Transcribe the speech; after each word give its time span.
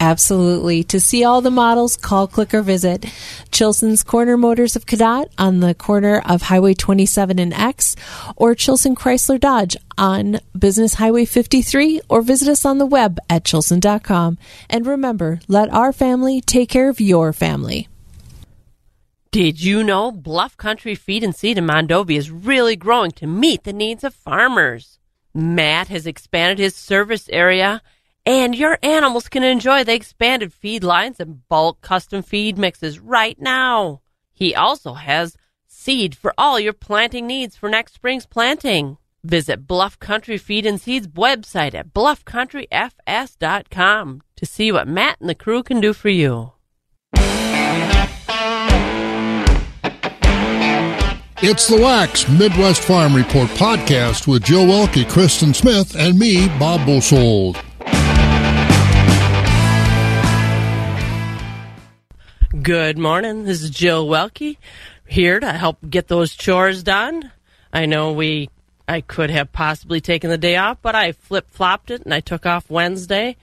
Absolutely. 0.00 0.82
To 0.84 0.98
see 0.98 1.24
all 1.24 1.42
the 1.42 1.50
models, 1.50 1.98
call, 1.98 2.26
click, 2.26 2.54
or 2.54 2.62
visit 2.62 3.04
Chilson's 3.52 4.02
Corner 4.02 4.38
Motors 4.38 4.74
of 4.74 4.86
Cadott 4.86 5.26
on 5.36 5.60
the 5.60 5.74
corner 5.74 6.22
of 6.24 6.40
Highway 6.40 6.72
27 6.72 7.38
and 7.38 7.52
X, 7.52 7.96
or 8.34 8.54
Chilson 8.54 8.96
Chrysler 8.96 9.38
Dodge 9.38 9.76
on 9.98 10.40
Business 10.58 10.94
Highway 10.94 11.26
53, 11.26 12.00
or 12.08 12.22
visit 12.22 12.48
us 12.48 12.64
on 12.64 12.78
the 12.78 12.86
web 12.86 13.18
at 13.28 13.44
chilson.com. 13.44 14.38
And 14.70 14.86
remember, 14.86 15.40
let 15.48 15.70
our 15.70 15.92
family 15.92 16.40
take 16.40 16.70
care 16.70 16.88
of 16.88 16.98
your 16.98 17.34
family. 17.34 17.86
Did 19.30 19.62
you 19.62 19.84
know 19.84 20.10
Bluff 20.10 20.56
Country 20.56 20.94
Feed 20.94 21.22
and 21.22 21.36
Seed 21.36 21.58
in 21.58 21.66
Mondovi 21.66 22.16
is 22.16 22.30
really 22.30 22.74
growing 22.74 23.10
to 23.12 23.26
meet 23.26 23.64
the 23.64 23.72
needs 23.74 24.02
of 24.02 24.14
farmers? 24.14 24.98
Matt 25.34 25.88
has 25.88 26.06
expanded 26.06 26.58
his 26.58 26.74
service 26.74 27.28
area 27.28 27.82
and 28.26 28.54
your 28.54 28.78
animals 28.82 29.28
can 29.28 29.42
enjoy 29.42 29.84
the 29.84 29.94
expanded 29.94 30.52
feed 30.52 30.84
lines 30.84 31.20
and 31.20 31.48
bulk 31.48 31.80
custom 31.80 32.22
feed 32.22 32.58
mixes 32.58 32.98
right 32.98 33.40
now. 33.40 34.02
He 34.32 34.54
also 34.54 34.92
has 34.94 35.36
seed 35.66 36.14
for 36.14 36.34
all 36.36 36.60
your 36.60 36.72
planting 36.72 37.26
needs 37.26 37.56
for 37.56 37.68
next 37.68 37.94
spring's 37.94 38.26
planting. 38.26 38.98
Visit 39.22 39.66
Bluff 39.66 39.98
Country 39.98 40.38
Feed 40.38 40.64
and 40.64 40.80
Seeds 40.80 41.06
website 41.08 41.74
at 41.74 41.92
bluffcountryfs.com 41.92 44.22
to 44.36 44.46
see 44.46 44.72
what 44.72 44.88
Matt 44.88 45.20
and 45.20 45.28
the 45.28 45.34
crew 45.34 45.62
can 45.62 45.78
do 45.80 45.92
for 45.92 46.08
you. 46.08 46.52
It's 51.42 51.68
the 51.68 51.80
Wax 51.80 52.28
Midwest 52.28 52.82
Farm 52.82 53.14
Report 53.14 53.48
podcast 53.50 54.26
with 54.26 54.44
Joe 54.44 54.66
Welke, 54.66 55.08
Kristen 55.08 55.54
Smith, 55.54 55.94
and 55.96 56.18
me, 56.18 56.48
Bob 56.58 56.86
Bosold. 56.86 57.62
Good 62.62 62.98
morning. 62.98 63.44
This 63.44 63.62
is 63.62 63.70
Jill 63.70 64.08
Welke 64.08 64.56
here 65.06 65.38
to 65.38 65.52
help 65.52 65.78
get 65.88 66.08
those 66.08 66.34
chores 66.34 66.82
done. 66.82 67.30
I 67.72 67.86
know 67.86 68.12
we 68.12 68.50
I 68.88 69.02
could 69.02 69.30
have 69.30 69.52
possibly 69.52 70.00
taken 70.00 70.30
the 70.30 70.36
day 70.36 70.56
off, 70.56 70.78
but 70.82 70.96
I 70.96 71.12
flip 71.12 71.48
flopped 71.48 71.92
it 71.92 72.02
and 72.02 72.12
I 72.12 72.18
took 72.18 72.46
off 72.46 72.68
Wednesday, 72.68 73.36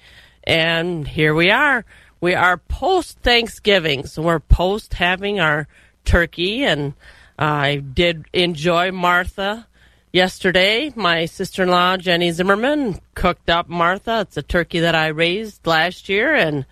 and 0.43 1.07
here 1.07 1.33
we 1.33 1.49
are. 1.49 1.85
We 2.19 2.35
are 2.35 2.57
post 2.57 3.19
Thanksgiving, 3.19 4.05
so 4.05 4.21
we're 4.21 4.41
post 4.41 4.95
having 4.95 5.39
our 5.39 5.67
turkey, 6.03 6.63
and 6.63 6.93
I 7.39 7.77
did 7.77 8.25
enjoy 8.33 8.91
Martha 8.91 9.67
yesterday. 10.11 10.91
My 10.95 11.25
sister 11.25 11.63
in 11.63 11.69
law 11.69 11.95
Jenny 11.95 12.29
Zimmerman 12.31 12.99
cooked 13.15 13.49
up 13.49 13.69
Martha. 13.69 14.21
It's 14.21 14.37
a 14.37 14.43
turkey 14.43 14.81
that 14.81 14.95
I 14.95 15.07
raised 15.07 15.65
last 15.65 16.09
year, 16.09 16.35
and 16.35 16.65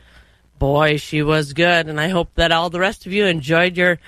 boy, 0.60 0.98
she 0.98 1.22
was 1.22 1.54
good. 1.54 1.88
And 1.88 2.00
I 2.00 2.10
hope 2.10 2.30
that 2.36 2.52
all 2.52 2.70
the 2.70 2.80
rest 2.80 3.06
of 3.06 3.14
you 3.14 3.26
enjoyed 3.26 3.78
your 3.78 4.00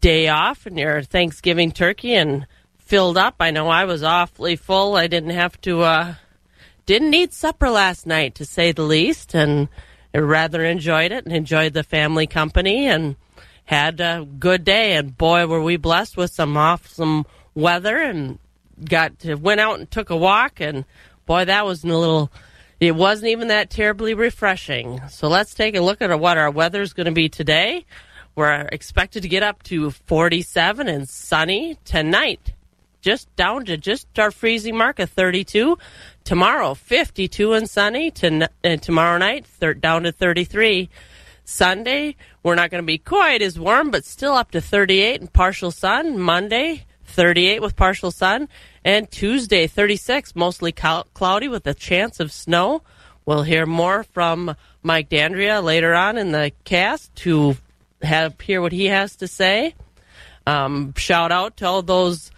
day 0.00 0.28
off 0.28 0.66
and 0.66 0.78
your 0.78 1.02
Thanksgiving 1.02 1.72
turkey 1.72 2.14
and 2.14 2.46
filled 2.78 3.16
up. 3.16 3.36
I 3.40 3.50
know 3.50 3.68
I 3.68 3.84
was 3.84 4.02
awfully 4.02 4.56
full. 4.56 4.96
I 4.96 5.06
didn't 5.06 5.30
have 5.30 5.60
to, 5.62 5.82
uh, 5.82 6.14
didn't 6.86 7.14
eat 7.14 7.32
supper 7.32 7.68
last 7.68 8.06
night, 8.06 8.34
to 8.36 8.44
say 8.44 8.72
the 8.72 8.82
least, 8.82 9.34
and 9.34 9.68
I 10.14 10.18
rather 10.18 10.64
enjoyed 10.64 11.12
it 11.12 11.24
and 11.26 11.34
enjoyed 11.34 11.74
the 11.74 11.82
family 11.82 12.26
company 12.26 12.86
and 12.86 13.16
had 13.66 14.00
a 14.00 14.26
good 14.38 14.64
day. 14.64 14.94
And 14.94 15.16
boy, 15.16 15.46
were 15.46 15.62
we 15.62 15.76
blessed 15.76 16.16
with 16.16 16.30
some 16.30 16.56
awesome 16.56 17.26
weather 17.54 17.98
and 17.98 18.38
got 18.88 19.18
to, 19.20 19.34
went 19.34 19.60
out 19.60 19.78
and 19.78 19.90
took 19.90 20.10
a 20.10 20.16
walk. 20.16 20.60
And 20.60 20.86
boy, 21.26 21.44
that 21.44 21.66
was 21.66 21.84
a 21.84 21.88
little 21.88 22.32
it 22.80 22.94
wasn't 22.94 23.30
even 23.30 23.48
that 23.48 23.70
terribly 23.70 24.14
refreshing. 24.14 25.00
So 25.08 25.28
let's 25.28 25.54
take 25.54 25.74
a 25.74 25.80
look 25.80 26.00
at 26.00 26.18
what 26.18 26.38
our 26.38 26.50
weather 26.50 26.80
is 26.80 26.92
going 26.92 27.06
to 27.06 27.12
be 27.12 27.28
today. 27.28 27.84
We're 28.36 28.68
expected 28.70 29.22
to 29.22 29.28
get 29.28 29.42
up 29.42 29.64
to 29.64 29.90
47 29.90 30.86
and 30.86 31.08
sunny 31.08 31.76
tonight, 31.84 32.54
just 33.00 33.34
down 33.34 33.64
to 33.64 33.76
just 33.76 34.06
our 34.18 34.30
freezing 34.30 34.76
mark 34.76 35.00
of 35.00 35.10
32. 35.10 35.76
Tomorrow, 36.22 36.74
52 36.74 37.54
and 37.54 37.68
sunny. 37.68 38.12
Uh, 38.22 38.76
tomorrow 38.76 39.18
night, 39.18 39.44
thir- 39.44 39.74
down 39.74 40.04
to 40.04 40.12
33. 40.12 40.88
Sunday, 41.44 42.14
we're 42.42 42.54
not 42.54 42.70
going 42.70 42.82
to 42.82 42.86
be 42.86 42.98
quite 42.98 43.42
as 43.42 43.58
warm, 43.58 43.90
but 43.90 44.04
still 44.04 44.34
up 44.34 44.50
to 44.52 44.60
38 44.60 45.20
and 45.20 45.32
partial 45.32 45.70
sun. 45.70 46.18
Monday, 46.18 46.84
38 47.08 47.60
with 47.60 47.76
partial 47.76 48.10
sun. 48.10 48.48
And 48.84 49.10
Tuesday, 49.10 49.66
36, 49.66 50.36
mostly 50.36 50.72
cloudy 50.72 51.48
with 51.48 51.66
a 51.66 51.74
chance 51.74 52.20
of 52.20 52.32
snow. 52.32 52.82
We'll 53.26 53.42
hear 53.42 53.66
more 53.66 54.04
from 54.04 54.56
Mike 54.82 55.10
Dandria 55.10 55.62
later 55.62 55.94
on 55.94 56.16
in 56.16 56.32
the 56.32 56.52
cast 56.64 57.14
to 57.16 57.56
have 58.00 58.40
hear 58.40 58.62
what 58.62 58.72
he 58.72 58.86
has 58.86 59.16
to 59.16 59.28
say. 59.28 59.74
Um, 60.46 60.94
shout 60.96 61.30
out 61.32 61.58
to 61.58 61.66
all 61.66 61.82
those 61.82 62.30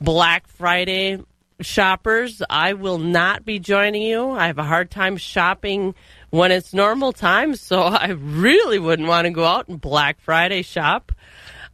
Black 0.00 0.46
Friday 0.46 1.18
shoppers. 1.60 2.42
I 2.48 2.74
will 2.74 2.98
not 2.98 3.44
be 3.44 3.58
joining 3.58 4.02
you. 4.02 4.30
I 4.30 4.46
have 4.46 4.58
a 4.58 4.64
hard 4.64 4.90
time 4.90 5.16
shopping 5.16 5.94
when 6.30 6.52
it's 6.52 6.74
normal 6.74 7.12
time, 7.12 7.56
so 7.56 7.80
I 7.82 8.10
really 8.10 8.78
wouldn't 8.78 9.08
want 9.08 9.24
to 9.24 9.30
go 9.30 9.44
out 9.44 9.68
and 9.68 9.80
Black 9.80 10.20
Friday 10.20 10.62
shop. 10.62 11.12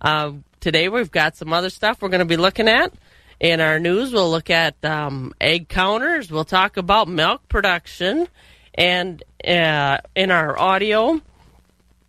Uh, 0.01 0.33
today 0.62 0.89
we've 0.89 1.11
got 1.11 1.37
some 1.37 1.53
other 1.53 1.69
stuff 1.69 2.00
we're 2.00 2.09
going 2.09 2.21
to 2.21 2.25
be 2.25 2.39
looking 2.39 2.69
at. 2.69 2.95
In 3.41 3.61
our 3.61 3.81
news, 3.81 4.12
we'll 4.12 4.31
look 4.31 4.49
at 4.49 4.83
um, 4.84 5.34
egg 5.41 5.69
counters. 5.69 6.31
We'll 6.31 6.45
talk 6.45 6.77
about 6.77 7.09
milk 7.09 7.47
production. 7.49 8.28
And 8.72 9.22
uh, 9.45 9.99
in 10.15 10.31
our 10.31 10.56
audio, 10.56 11.21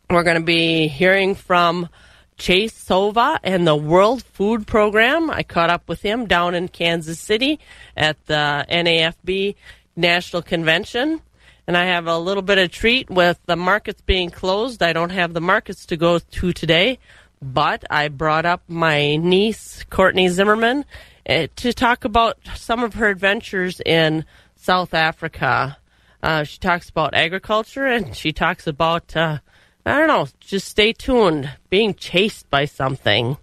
we're 0.09 0.24
going 0.24 0.40
to 0.40 0.46
be 0.46 0.88
hearing 0.88 1.34
from 1.34 1.90
Chase 2.38 2.74
Sova 2.74 3.40
and 3.44 3.66
the 3.66 3.75
World 3.75 4.24
Food 4.24 4.68
Program. 4.68 5.31
I 5.31 5.42
caught 5.42 5.72
up 5.72 5.90
with 5.90 6.03
him 6.03 6.28
down 6.28 6.53
in 6.53 6.68
Kansas 6.68 7.19
City 7.19 7.59
at 7.97 8.24
the 8.28 8.66
NAFB 8.69 9.56
National 9.96 10.44
Convention. 10.44 11.22
And 11.66 11.78
I 11.78 11.86
have 11.86 12.08
a 12.08 12.19
little 12.19 12.44
bit 12.44 12.58
of 12.58 12.72
treat 12.72 13.09
with 13.09 13.40
the 13.46 13.56
markets 13.56 14.02
being 14.02 14.30
closed. 14.30 14.84
I 14.84 14.94
don't 14.94 15.12
have 15.12 15.34
the 15.34 15.42
markets 15.42 15.86
to 15.88 15.97
go 15.97 16.19
to 16.19 16.53
today, 16.53 17.00
but 17.44 17.84
I 17.90 18.08
brought 18.08 18.46
up 18.46 18.64
my 18.68 19.18
niece, 19.18 19.84
Courtney 19.90 20.30
Zimmerman, 20.30 20.86
uh, 21.28 21.48
to 21.58 21.74
talk 21.74 22.06
about 22.06 22.38
some 22.56 22.84
of 22.84 22.96
her 22.96 23.09
adventures 23.09 23.81
in 23.86 24.26
South 24.56 24.94
Africa. 24.94 25.78
Uh, 26.22 26.44
she 26.44 26.58
talks 26.58 26.90
about 26.90 27.14
agriculture 27.14 27.86
and 27.86 28.16
she 28.16 28.31
talks 28.31 28.66
about, 28.66 29.16
uh, 29.16 29.40
I 29.86 30.00
don't 30.00 30.08
know, 30.08 30.28
just 30.40 30.68
stay 30.68 30.94
tuned, 30.94 31.52
being 31.70 31.94
chased 31.94 32.50
by 32.50 32.66
something. 32.66 33.38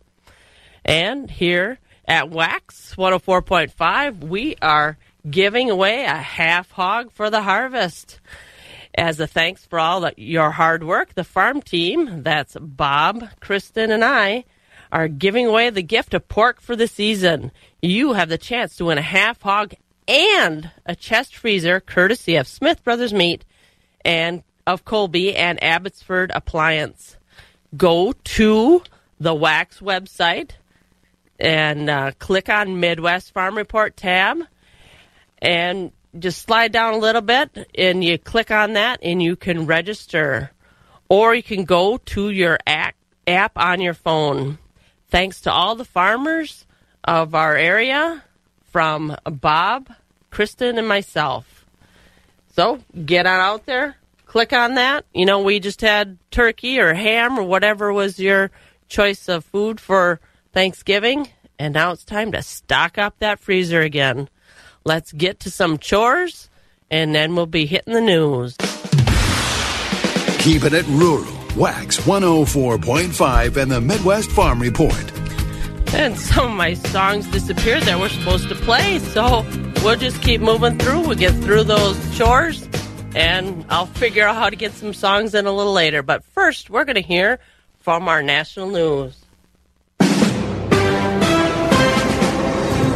And 0.85 1.31
here 1.31 1.79
at 2.09 2.31
Wax 2.31 2.95
104.5, 2.97 4.21
we 4.21 4.57
are 4.63 4.97
giving 5.29 5.71
away 5.71 6.05
a 6.05 6.17
half 6.17 6.71
hog 6.71 7.13
for 7.13 7.29
the 7.29 7.43
harvest. 7.43 8.19
As 8.95 9.21
a 9.21 9.27
thanks 9.27 9.65
for 9.65 9.79
all 9.79 10.09
your 10.17 10.51
hard 10.51 10.83
work, 10.83 11.15
the 11.15 11.25
farm 11.25 11.63
team, 11.63 12.23
that's 12.23 12.57
Bob, 12.61 13.25
Kristen, 13.41 13.91
and 13.91 14.05
I, 14.05 14.45
are 14.91 15.09
giving 15.09 15.47
away 15.47 15.71
the 15.71 15.83
gift 15.83 16.15
of 16.15 16.29
pork 16.29 16.61
for 16.61 16.75
the 16.75 16.89
season. 16.89 17.53
You 17.81 18.15
have 18.15 18.29
the 18.29 18.39
chance 18.39 18.77
to 18.77 18.87
win 18.87 18.99
a 18.99 19.03
half 19.03 19.41
hog 19.43 19.75
and 20.09 20.71
a 20.85 20.97
chest 20.97 21.37
freezer 21.37 21.79
courtesy 21.81 22.35
of 22.37 22.49
Smith 22.49 22.83
Brothers 22.83 23.13
Meat 23.13 23.45
and 24.05 24.43
of 24.67 24.85
Colby 24.85 25.37
and 25.37 25.63
Abbotsford 25.63 26.33
Appliance. 26.35 27.17
Go 27.77 28.13
to 28.13 28.83
the 29.21 29.35
Wax 29.35 29.79
website 29.79 30.51
and 31.39 31.89
uh, 31.89 32.11
click 32.19 32.49
on 32.49 32.81
Midwest 32.81 33.33
Farm 33.33 33.57
Report 33.57 33.97
tab 33.97 34.39
and 35.39 35.93
just 36.19 36.43
slide 36.43 36.73
down 36.73 36.95
a 36.95 36.99
little 36.99 37.23
bit 37.23 37.71
and 37.75 38.03
you 38.03 38.19
click 38.19 38.51
on 38.51 38.75
that 38.75 39.01
and 39.03 39.23
you 39.23 39.37
can 39.37 39.67
register. 39.67 40.51
Or 41.09 41.35
you 41.35 41.43
can 41.43 41.65
go 41.65 41.99
to 41.99 42.31
your 42.31 42.59
app 42.67 43.53
on 43.57 43.81
your 43.81 43.95
phone 43.95 44.59
thanks 45.09 45.41
to 45.43 45.53
all 45.53 45.75
the 45.75 45.85
farmers 45.85 46.67
of 47.05 47.35
our 47.35 47.57
area 47.57 48.23
from 48.65 49.17
Bob, 49.25 49.91
Kristen, 50.31 50.79
and 50.79 50.87
myself. 50.87 51.67
So 52.55 52.81
get 53.05 53.27
on 53.27 53.41
out 53.41 53.67
there, 53.67 53.97
click 54.27 54.53
on 54.53 54.75
that. 54.75 55.05
You 55.13 55.27
know, 55.27 55.43
we 55.43 55.61
just 55.61 55.81
had 55.81 56.19
turkey 56.31 56.79
or 56.79 56.95
ham 56.95 57.39
or 57.39 57.43
whatever 57.43 57.93
was 57.93 58.19
your 58.19 58.51
choice 58.89 59.29
of 59.29 59.45
food 59.45 59.81
for 59.81 60.21
Thanksgiving. 60.53 61.29
And 61.59 61.75
now 61.75 61.93
it's 61.93 62.05
time 62.05 62.33
to 62.33 62.43
stock 62.43 62.99
up 62.99 63.19
that 63.19 63.41
freezer 63.41 63.81
again. 63.81 64.29
Let's 64.85 65.13
get 65.13 65.41
to 65.41 65.51
some 65.51 65.77
chores, 65.77 66.49
and 66.91 67.15
then 67.15 67.37
we'll 67.37 67.47
be 67.47 67.67
hitting 67.67 67.93
the 67.93 68.01
news. 68.01 68.57
Keeping 70.39 70.73
it 70.73 70.87
rural. 70.89 71.31
Wax 71.55 71.99
104.5 72.01 73.57
and 73.57 73.71
the 73.71 73.81
Midwest 73.81 74.31
Farm 74.31 74.61
Report. 74.61 74.95
And 75.93 76.19
some 76.19 76.53
of 76.53 76.57
my 76.57 76.75
songs 76.75 77.27
disappeared 77.27 77.83
that 77.83 77.99
we're 77.99 78.09
supposed 78.09 78.49
to 78.49 78.55
play, 78.55 79.01
so 79.01 79.45
we'll 79.83 79.97
just 79.97 80.23
keep 80.23 80.41
moving 80.41 80.79
through. 80.79 81.01
We'll 81.01 81.19
get 81.19 81.35
through 81.35 81.65
those 81.65 82.17
chores, 82.17 82.67
and 83.15 83.67
I'll 83.69 83.87
figure 83.87 84.27
out 84.27 84.37
how 84.37 84.49
to 84.49 84.57
get 84.57 84.73
some 84.73 84.95
songs 84.95 85.35
in 85.35 85.47
a 85.47 85.53
little 85.53 85.75
later. 85.75 86.03
But 86.03 86.25
first, 86.25 86.71
we're 86.71 86.85
going 86.85 86.95
to 86.95 87.03
hear 87.03 87.39
from 87.81 88.09
our 88.09 88.23
national 88.23 88.71
news. 88.71 89.20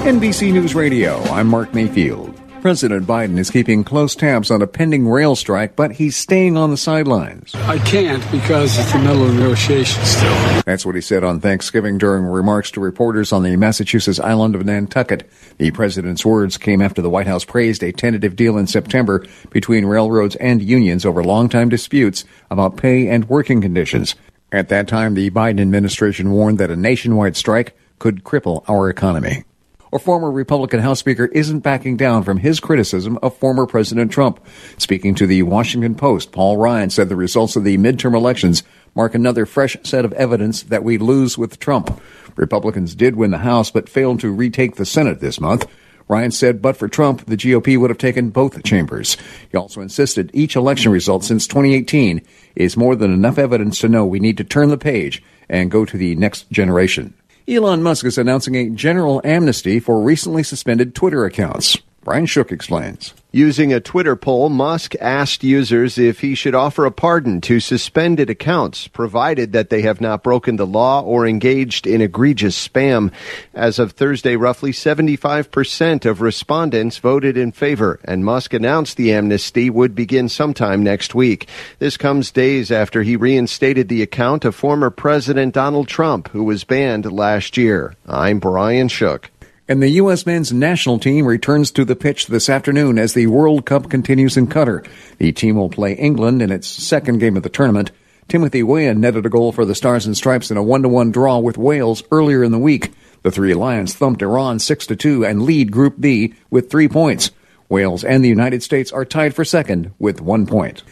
NBC 0.05 0.53
News 0.53 0.75
Radio, 0.75 1.19
I'm 1.31 1.49
Mark 1.49 1.73
Mayfield. 1.73 2.39
President 2.61 3.06
Biden 3.06 3.39
is 3.39 3.51
keeping 3.51 3.85
close 3.85 4.15
tabs 4.15 4.51
on 4.51 4.61
a 4.61 4.67
pending 4.67 5.09
rail 5.09 5.35
strike, 5.35 5.77
but 5.77 5.93
he's 5.93 6.15
staying 6.15 6.59
on 6.59 6.69
the 6.69 6.77
sidelines. 6.77 7.55
I 7.55 7.79
can't 7.79 8.23
because 8.31 8.79
it's 8.79 8.93
the 8.93 8.99
middle 8.99 9.27
of 9.27 9.35
negotiations 9.35 10.06
still. 10.06 10.62
That's 10.67 10.85
what 10.85 10.95
he 10.95 11.01
said 11.01 11.25
on 11.25 11.41
Thanksgiving 11.41 11.97
during 11.97 12.25
remarks 12.25 12.71
to 12.73 12.81
reporters 12.81 13.33
on 13.33 13.45
the 13.45 13.56
Massachusetts 13.56 14.21
island 14.21 14.55
of 14.55 14.67
Nantucket. 14.67 15.27
The 15.56 15.71
president's 15.71 16.27
words 16.27 16.59
came 16.59 16.83
after 16.83 17.00
the 17.00 17.09
White 17.09 17.27
House 17.27 17.47
praised 17.47 17.83
a 17.83 17.91
tentative 17.91 18.37
deal 18.37 18.59
in 18.59 18.67
September 18.67 19.25
between 19.49 19.87
railroads 19.87 20.37
and 20.37 20.61
unions 20.61 21.07
over 21.07 21.25
longtime 21.25 21.71
disputes 21.71 22.27
about 22.50 22.77
pay 22.77 23.09
and 23.09 23.27
working 23.31 23.62
conditions. 23.62 24.17
At 24.53 24.69
that 24.69 24.87
time, 24.87 25.15
the 25.15 25.31
Biden 25.31 25.62
administration 25.62 26.31
warned 26.31 26.59
that 26.59 26.71
a 26.71 26.77
nationwide 26.77 27.37
strike 27.37 27.75
could 27.99 28.23
cripple 28.23 28.69
our 28.69 28.91
economy 28.91 29.45
or 29.94 30.00
former 30.00 30.29
Republican 30.29 30.81
House 30.81 30.99
Speaker 30.99 31.26
isn't 31.26 31.61
backing 31.61 31.96
down 31.96 32.25
from 32.25 32.38
his 32.38 32.58
criticism 32.58 33.17
of 33.23 33.37
former 33.37 33.64
President 33.64 34.11
Trump. 34.11 34.44
Speaking 34.76 35.14
to 35.14 35.25
the 35.25 35.44
Washington 35.44 35.94
Post, 35.94 36.32
Paul 36.32 36.56
Ryan 36.56 36.91
said 36.91 37.08
the 37.08 37.14
results 37.14 37.55
of 37.55 37.62
the 37.62 37.79
midterm 37.79 38.17
elections 38.17 38.64
mark 38.96 39.14
another 39.14 39.46
fresh 39.46 39.76
set 39.85 40.05
of 40.05 40.12
evidence 40.14 40.64
that 40.64 40.82
we 40.82 40.99
lose 40.99 41.38
with 41.38 41.61
Trump. 41.61 42.00
Republicans 42.35 42.96
did 42.96 43.14
win 43.14 43.31
the 43.31 43.38
House, 43.38 43.70
but 43.70 43.88
failed 43.88 44.19
to 44.19 44.32
retake 44.32 44.75
the 44.75 44.85
Senate 44.85 45.20
this 45.20 45.41
month. 45.41 45.64
Ryan 46.08 46.32
said, 46.32 46.61
but 46.61 46.76
for 46.76 46.88
Trump, 46.88 47.25
the 47.26 47.37
GOP 47.37 47.79
would 47.79 47.90
have 47.90 47.97
taken 47.97 48.31
both 48.31 48.64
chambers. 48.64 49.17
He 49.52 49.56
also 49.56 49.81
insisted 49.81 50.29
each 50.35 50.56
election 50.56 50.90
result 50.90 51.23
since 51.23 51.47
2018 51.47 52.20
is 52.56 52.76
more 52.76 52.97
than 52.97 53.14
enough 53.14 53.38
evidence 53.38 53.79
to 53.79 53.88
know 53.88 54.05
we 54.05 54.19
need 54.19 54.38
to 54.38 54.44
turn 54.44 54.70
the 54.70 54.76
page 54.76 55.23
and 55.49 55.70
go 55.70 55.85
to 55.85 55.97
the 55.97 56.17
next 56.17 56.50
generation. 56.50 57.14
Elon 57.46 57.82
Musk 57.82 58.06
is 58.06 58.17
announcing 58.17 58.55
a 58.55 58.70
general 58.70 59.20
amnesty 59.23 59.79
for 59.79 60.00
recently 60.00 60.43
suspended 60.43 60.94
Twitter 60.94 61.26
accounts. 61.26 61.76
Brian 62.02 62.25
Shook 62.25 62.50
explains. 62.50 63.12
Using 63.35 63.73
a 63.73 63.81
Twitter 63.81 64.15
poll, 64.15 64.49
Musk 64.49 64.95
asked 65.01 65.43
users 65.43 65.99
if 65.99 66.21
he 66.21 66.37
should 66.37 66.55
offer 66.55 66.85
a 66.85 66.93
pardon 66.93 67.41
to 67.41 67.59
suspended 67.59 68.31
accounts, 68.31 68.87
provided 68.87 69.51
that 69.51 69.71
they 69.71 69.83
have 69.83 70.01
not 70.01 70.23
broken 70.23 70.55
the 70.55 70.65
law 70.65 71.01
or 71.01 71.27
engaged 71.27 71.85
in 71.85 72.01
egregious 72.01 72.57
spam. 72.57 73.11
As 73.53 73.81
of 73.81 73.91
Thursday, 73.91 74.37
roughly 74.37 74.71
75% 74.71 76.05
of 76.05 76.21
respondents 76.21 76.99
voted 76.99 77.37
in 77.37 77.51
favor, 77.51 77.99
and 78.05 78.25
Musk 78.25 78.55
announced 78.55 78.97
the 78.97 79.13
amnesty 79.13 79.69
would 79.69 79.97
begin 79.97 80.29
sometime 80.29 80.85
next 80.85 81.13
week. 81.13 81.49
This 81.81 81.97
comes 81.97 82.31
days 82.31 82.71
after 82.71 83.03
he 83.03 83.17
reinstated 83.17 83.89
the 83.89 84.03
account 84.03 84.45
of 84.45 84.55
former 84.55 84.91
President 84.91 85.55
Donald 85.55 85.89
Trump, 85.89 86.29
who 86.29 86.45
was 86.45 86.63
banned 86.63 87.11
last 87.11 87.57
year. 87.57 87.97
I'm 88.07 88.39
Brian 88.39 88.87
Shook. 88.87 89.33
And 89.66 89.82
the 89.82 89.88
U.S. 89.90 90.26
men's 90.26 90.52
national 90.52 90.99
team 90.99 91.26
returns 91.26 91.70
to 91.70 91.87
the 91.87 91.96
pitch 91.96 92.26
this 92.26 92.50
afternoon 92.50 92.99
as 92.99 93.14
the 93.14 93.28
World 93.28 93.64
Cup 93.64 93.88
continues 93.88 94.37
in 94.37 94.46
Qatar. 94.46 94.87
The 95.16 95.32
team 95.32 95.56
will 95.56 95.70
play 95.70 95.94
England 95.94 96.43
in 96.43 96.52
its 96.52 96.69
second 96.69 97.19
game 97.19 97.34
of 97.34 97.44
the 97.44 97.49
tournament. 97.49 97.90
Timothy 98.28 98.62
Weah 98.62 98.93
netted 98.93 99.25
a 99.25 99.31
goal 99.31 99.52
for 99.52 99.64
the 99.64 99.75
Stars 99.75 100.05
and 100.05 100.14
Stripes 100.14 100.50
in 100.50 100.58
a 100.58 100.62
one-to-one 100.62 101.12
draw 101.12 101.38
with 101.38 101.56
Wales 101.56 102.02
earlier 102.11 102.44
in 102.44 102.52
the 102.52 102.58
week. 102.58 102.93
The 103.22 103.31
three 103.31 103.55
Lions 103.55 103.94
thumped 103.94 104.20
Iran 104.20 104.58
6-2 104.58 105.26
and 105.26 105.43
lead 105.43 105.72
Group 105.72 105.99
B 105.99 106.34
with 106.50 106.70
three 106.70 106.88
points. 106.88 107.31
Wales 107.70 108.05
and 108.05 108.22
the 108.22 108.28
United 108.28 108.62
States 108.62 108.93
are 108.93 109.06
tied 109.06 109.34
for 109.34 109.46
second 109.46 109.94
with 109.99 110.20
one 110.20 110.46
point. 110.46 110.82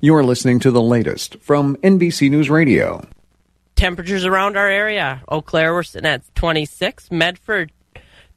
You're 0.00 0.22
listening 0.22 0.60
to 0.60 0.70
the 0.70 0.82
latest 0.82 1.38
from 1.40 1.76
NBC 1.76 2.30
News 2.30 2.50
Radio. 2.50 3.08
Temperatures 3.74 4.26
around 4.26 4.58
our 4.58 4.68
area. 4.68 5.22
Eau 5.28 5.40
Claire, 5.40 5.72
we're 5.72 5.82
sitting 5.82 6.10
at 6.10 6.22
26. 6.34 7.10
Medford, 7.10 7.72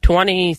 20. 0.02 0.58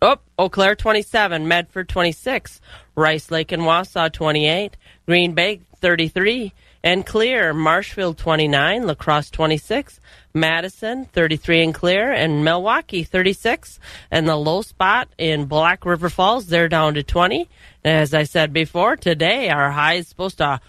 Oh, 0.00 0.16
Eau 0.38 0.48
Claire 0.48 0.76
27, 0.76 1.48
Medford 1.48 1.88
26, 1.88 2.60
Rice 2.94 3.30
Lake 3.30 3.50
and 3.50 3.62
Wausau 3.62 4.12
28, 4.12 4.76
Green 5.06 5.32
Bay 5.32 5.60
33, 5.80 6.52
and 6.84 7.04
clear, 7.04 7.52
Marshfield 7.52 8.16
29, 8.18 8.86
La 8.86 8.94
Crosse 8.94 9.30
26, 9.30 10.00
Madison 10.32 11.04
33 11.06 11.64
and 11.64 11.74
clear, 11.74 12.12
and 12.12 12.44
Milwaukee 12.44 13.02
36, 13.02 13.80
and 14.12 14.28
the 14.28 14.36
low 14.36 14.62
spot 14.62 15.08
in 15.18 15.46
Black 15.46 15.84
River 15.84 16.08
Falls, 16.08 16.46
they're 16.46 16.68
down 16.68 16.94
to 16.94 17.02
20. 17.02 17.48
As 17.84 18.14
I 18.14 18.22
said 18.22 18.52
before, 18.52 18.96
today 18.96 19.50
our 19.50 19.72
high 19.72 19.94
is 19.94 20.08
supposed 20.08 20.38
to 20.38 20.60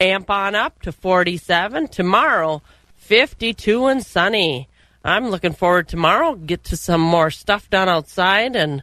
amp 0.00 0.30
on 0.30 0.54
up 0.54 0.80
to 0.82 0.92
47. 0.92 1.88
Tomorrow, 1.88 2.62
52 2.96 3.86
and 3.86 4.04
sunny. 4.04 4.68
I'm 5.06 5.30
looking 5.30 5.52
forward 5.52 5.86
tomorrow. 5.86 6.34
Get 6.34 6.64
to 6.64 6.76
some 6.76 7.00
more 7.00 7.30
stuff 7.30 7.70
done 7.70 7.88
outside 7.88 8.56
and 8.56 8.82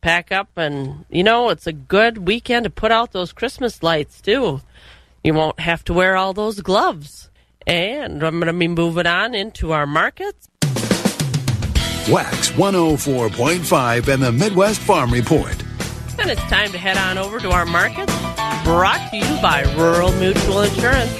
pack 0.00 0.30
up. 0.30 0.56
And, 0.56 1.04
you 1.10 1.24
know, 1.24 1.50
it's 1.50 1.66
a 1.66 1.72
good 1.72 2.28
weekend 2.28 2.62
to 2.64 2.70
put 2.70 2.92
out 2.92 3.10
those 3.10 3.32
Christmas 3.32 3.82
lights, 3.82 4.20
too. 4.20 4.60
You 5.24 5.34
won't 5.34 5.58
have 5.58 5.82
to 5.84 5.92
wear 5.92 6.16
all 6.16 6.32
those 6.32 6.60
gloves. 6.60 7.28
And 7.66 8.22
I'm 8.22 8.38
going 8.38 8.46
to 8.46 8.58
be 8.58 8.68
moving 8.68 9.06
on 9.06 9.34
into 9.34 9.72
our 9.72 9.86
markets. 9.86 10.48
Wax 12.08 12.50
104.5 12.50 14.08
and 14.08 14.22
the 14.22 14.30
Midwest 14.30 14.80
Farm 14.80 15.10
Report. 15.10 15.60
And 16.20 16.30
it's 16.30 16.42
time 16.42 16.70
to 16.70 16.78
head 16.78 16.98
on 16.98 17.18
over 17.18 17.40
to 17.40 17.50
our 17.50 17.66
markets, 17.66 18.14
brought 18.62 19.10
to 19.10 19.16
you 19.16 19.42
by 19.42 19.62
Rural 19.76 20.12
Mutual 20.12 20.62
Insurance. 20.62 21.10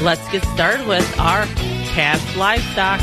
Let's 0.00 0.26
get 0.32 0.42
started 0.46 0.88
with 0.88 1.06
our 1.20 1.44
cash 1.92 2.36
livestock. 2.36 3.00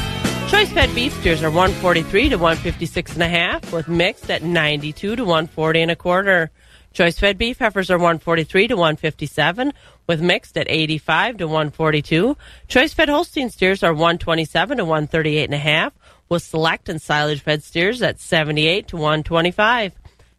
Choice 0.50 0.72
fed 0.72 0.96
beef 0.96 1.14
steers 1.20 1.44
are 1.44 1.52
143 1.52 2.30
to 2.30 2.38
156 2.38 3.14
and 3.14 3.24
a 3.24 3.28
half, 3.28 3.74
with 3.74 3.90
mixed 3.90 4.32
at 4.32 4.44
92 4.44 5.18
to 5.18 5.24
140 5.24 5.82
and 5.82 5.92
a 5.92 5.96
quarter. 5.96 6.52
Choice 6.94 7.20
fed 7.20 7.38
beef 7.38 7.60
heifers 7.60 7.92
are 7.92 7.98
143 7.98 8.70
to 8.70 8.76
157, 8.76 9.74
with 10.08 10.22
mixed 10.22 10.58
at 10.58 10.66
85 10.70 11.38
to 11.38 11.48
142. 11.48 12.38
Choice 12.70 12.94
fed 12.94 13.10
Holstein 13.10 13.50
steers 13.50 13.84
are 13.84 13.94
127 13.94 14.78
to 14.78 14.86
138 14.86 15.44
and 15.44 15.54
a 15.54 15.58
half, 15.58 15.94
with 16.30 16.44
select 16.44 16.88
and 16.88 17.02
silage 17.02 17.42
fed 17.42 17.62
steers 17.62 18.02
at 18.02 18.20
78 18.20 18.88
to 18.88 18.96
125. 18.96 19.94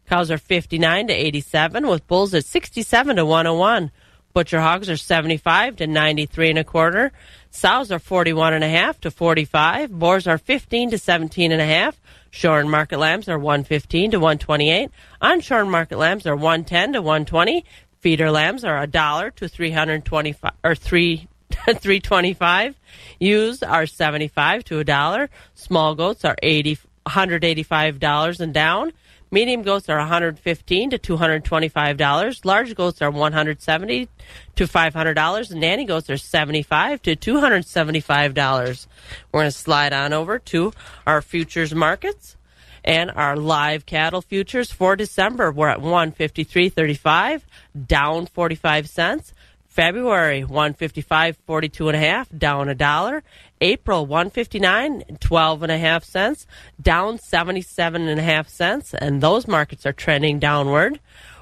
Cows 0.07 0.31
are 0.31 0.39
59 0.39 1.07
to 1.07 1.13
87, 1.13 1.87
with 1.87 2.07
bulls 2.07 2.33
at 2.33 2.45
67 2.45 3.15
to 3.15 3.25
101. 3.25 3.91
Butcher 4.33 4.59
hogs 4.59 4.89
are 4.89 4.97
75 4.97 5.77
to 5.77 5.87
93 5.87 6.49
and 6.49 6.59
a 6.59 6.63
quarter. 6.63 7.11
Sows 7.51 7.91
are 7.91 7.99
41 7.99 8.53
and 8.53 8.63
a 8.63 8.69
half 8.69 8.99
to 9.01 9.11
45. 9.11 9.91
Boars 9.91 10.27
are 10.27 10.37
15 10.37 10.91
to 10.91 10.97
17 10.97 11.51
and 11.51 11.61
a 11.61 11.65
half. 11.65 11.99
Shorn 12.31 12.69
market 12.69 12.99
lambs 12.99 13.27
are 13.27 13.39
115 13.39 14.11
to 14.11 14.17
128. 14.19 14.89
Unshorn 15.21 15.69
market 15.69 15.97
lambs 15.97 16.27
are 16.27 16.35
110 16.35 16.93
to 16.93 17.01
120. 17.01 17.65
Feeder 17.99 18.31
lambs 18.31 18.63
are 18.63 18.81
a 18.81 18.87
dollar 18.87 19.31
to 19.31 19.47
325 19.47 20.51
or 20.63 20.75
3 20.75 21.27
325. 21.49 22.75
Ewes 23.19 23.63
are 23.63 23.85
75 23.85 24.63
to 24.65 24.79
a 24.79 24.83
dollar. 24.83 25.29
Small 25.55 25.95
goats 25.95 26.23
are 26.23 26.35
80 26.43 26.77
$185 27.09 28.39
and 28.39 28.53
down. 28.53 28.91
Medium 29.31 29.61
goats 29.61 29.87
are 29.89 29.97
115 29.97 30.89
to 30.89 30.97
225 30.97 31.97
dollars. 31.97 32.43
Large 32.45 32.75
goats 32.75 33.01
are 33.01 33.11
170 33.11 34.09
to 34.55 34.67
500 34.67 35.13
dollars, 35.13 35.51
and 35.51 35.61
nanny 35.61 35.85
goats 35.85 36.09
are 36.09 36.17
75 36.17 37.01
to 37.03 37.15
275 37.15 38.33
dollars. 38.33 38.87
We're 39.31 39.41
going 39.41 39.51
to 39.51 39.57
slide 39.57 39.93
on 39.93 40.13
over 40.13 40.39
to 40.39 40.73
our 41.05 41.21
futures 41.21 41.75
markets 41.75 42.37
and 42.83 43.11
our 43.11 43.35
live 43.35 43.85
cattle 43.85 44.21
futures 44.21 44.71
for 44.71 44.95
December. 44.95 45.51
We're 45.51 45.69
at 45.69 45.79
153.35, 45.79 47.41
down 47.85 48.25
45 48.25 48.89
cents. 48.89 49.33
February 49.67 50.43
155 50.43 51.37
42 51.45 51.87
and 51.89 51.95
a 51.95 51.99
half 51.99 52.27
down 52.35 52.69
a 52.69 52.75
dollar. 52.75 53.23
April 53.61 54.05
159 54.05 55.17
12 55.19 55.63
and 55.63 55.71
a 55.71 55.77
half 55.77 56.03
cents 56.03 56.47
down 56.81 57.17
77 57.17 58.07
and 58.07 58.19
a 58.19 58.23
half 58.23 58.47
cents 58.47 58.93
and 58.93 59.21
those 59.21 59.47
markets 59.47 59.85
are 59.85 59.93
trending 59.93 60.39
downward. 60.39 60.99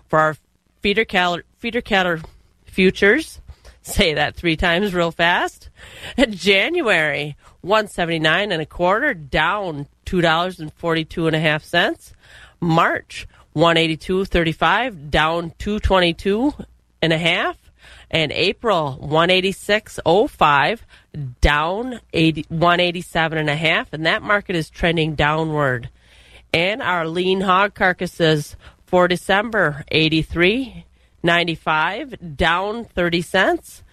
For 0.07 0.19
our 0.19 0.37
feeder 0.81 1.05
cattle 1.05 1.41
feeder 1.57 1.81
cattle 1.81 2.19
futures 2.65 3.39
say 3.81 4.13
that 4.13 4.35
3 4.35 4.55
times 4.55 4.93
real 4.93 5.11
fast. 5.11 5.69
January 6.29 7.35
179 7.61 8.51
and 8.51 8.61
a 8.61 8.65
quarter 8.65 9.13
down 9.13 9.87
$2.42 10.05 11.27
and 11.27 11.35
a 11.35 11.39
half 11.39 11.63
cents. 11.63 12.13
March 12.59 13.27
182.35 13.55 15.09
down 15.09 15.51
222 15.57 16.53
and 17.01 17.13
a 17.13 17.17
half 17.17 17.57
and 18.09 18.31
April 18.31 18.99
186.05 19.01 20.79
down 21.41 21.99
80, 22.13 22.45
187 22.49 23.37
and 23.37 23.49
a 23.49 23.55
half 23.55 23.93
and 23.93 24.05
that 24.05 24.21
market 24.21 24.55
is 24.55 24.69
trending 24.69 25.15
downward. 25.15 25.89
And 26.53 26.81
our 26.81 27.05
lean 27.07 27.41
hog 27.41 27.73
carcasses 27.73 28.55
for 28.85 29.07
December 29.07 29.83
83.95 29.91 32.37
down 32.37 32.85
30 32.85 33.21
cents. 33.21 33.83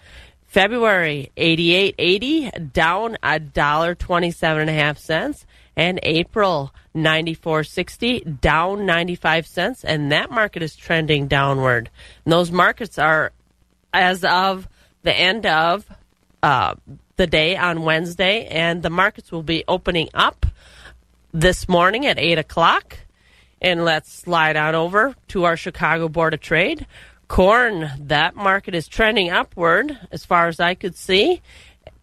February 0.47 1.31
88.80 1.35 2.71
down 2.71 3.17
a 3.21 3.39
dollar 3.39 3.93
27 3.93 4.61
and 4.61 4.69
a 4.69 4.73
half 4.73 4.97
cents. 4.97 5.45
And 5.75 5.99
April 6.03 6.73
94.60 6.95 8.39
down 8.39 8.85
95 8.85 9.47
cents. 9.47 9.83
And 9.83 10.13
that 10.13 10.31
market 10.31 10.63
is 10.63 10.77
trending 10.77 11.27
downward. 11.27 11.89
And 12.23 12.31
those 12.31 12.51
markets 12.51 12.97
are 12.97 13.33
as 13.93 14.23
of 14.23 14.69
the 15.03 15.13
end 15.13 15.45
of 15.45 15.85
uh, 16.41 16.75
the 17.15 17.27
day 17.27 17.55
on 17.55 17.83
Wednesday, 17.83 18.45
and 18.47 18.83
the 18.83 18.89
markets 18.89 19.31
will 19.31 19.43
be 19.43 19.63
opening 19.67 20.09
up 20.13 20.45
this 21.33 21.67
morning 21.69 22.05
at 22.05 22.19
8 22.19 22.37
o'clock. 22.37 22.97
And 23.61 23.85
let's 23.85 24.11
slide 24.11 24.57
on 24.57 24.75
over 24.75 25.15
to 25.29 25.45
our 25.45 25.57
Chicago 25.57 26.09
Board 26.09 26.33
of 26.33 26.41
Trade. 26.41 26.85
Corn, 27.27 27.89
that 27.99 28.35
market 28.35 28.75
is 28.75 28.87
trending 28.87 29.31
upward 29.31 29.97
as 30.11 30.25
far 30.25 30.47
as 30.47 30.59
I 30.59 30.75
could 30.75 30.95
see, 30.95 31.41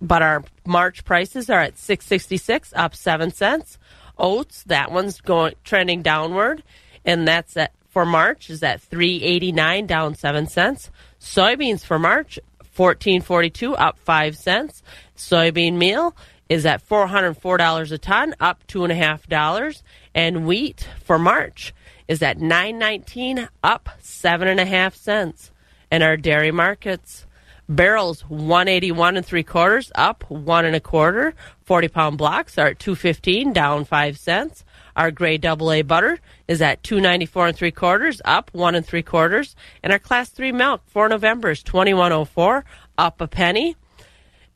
but 0.01 0.23
our 0.23 0.43
March 0.67 1.05
prices 1.05 1.49
are 1.49 1.61
at 1.61 1.79
666, 1.79 2.73
up 2.75 2.95
7 2.95 3.31
cents. 3.31 3.79
Oats, 4.19 4.65
that 4.65 4.91
one's 4.91 5.21
going 5.21 5.55
trending 5.63 6.03
downward, 6.03 6.63
and 7.05 7.27
that's 7.29 7.57
at 7.57 7.73
for 7.93 8.07
March 8.07 8.49
is 8.49 8.63
at 8.63 8.81
389 8.81 9.87
down 9.87 10.15
7 10.15 10.47
cents. 10.47 10.91
Soybeans 11.21 11.85
for 11.85 11.99
March, 11.99 12.39
1442 12.77 13.75
up 13.75 13.99
5 13.99 14.37
cents. 14.37 14.83
Soybean 15.17 15.75
meal 15.75 16.17
is 16.49 16.67
at 16.67 16.87
$404 16.87 17.93
a 17.93 17.99
ton, 17.99 18.35
up 18.41 18.67
$2.5. 18.67 19.83
And 20.15 20.47
wheat 20.47 20.89
for 21.03 21.19
March 21.19 21.75
is 22.09 22.23
at 22.23 22.39
919 22.39 23.49
up 23.63 23.89
7.5 24.03 24.95
cents. 24.95 25.51
And 25.91 26.03
our 26.03 26.17
dairy 26.17 26.51
markets, 26.51 27.27
barrels 27.69 28.23
181 28.29 29.17
and 29.17 29.25
three 29.25 29.43
quarters, 29.43 29.93
up 29.95 30.25
one 30.29 30.65
and 30.65 30.77
a 30.77 30.81
quarter. 30.81 31.35
40 31.65 31.89
pound 31.89 32.19
blocks 32.19 32.59
are 32.59 32.69
at 32.69 32.79
215, 32.79 33.53
down 33.53 33.85
5 33.85 34.19
cents. 34.19 34.65
Our 34.97 35.11
grade 35.11 35.41
double 35.41 35.73
A 35.73 35.83
butter 35.83 36.19
is 36.49 36.61
at 36.61 36.83
two 36.83 37.01
ninety 37.01 37.27
four 37.27 37.47
and 37.47 37.57
three 37.57 37.71
quarters, 37.71 38.21
up 38.25 38.51
one 38.53 38.75
and 38.75 38.85
three 38.85 39.03
quarters, 39.03 39.57
and 39.83 39.93
our 39.93 39.99
class 39.99 40.29
three 40.29 40.53
milk 40.53 40.83
for 40.87 41.09
November 41.09 41.51
is 41.51 41.63
twenty 41.63 41.95
one 41.95 42.13
oh 42.13 42.25
four, 42.25 42.65
up 42.99 43.21
a 43.21 43.29
penny, 43.29 43.77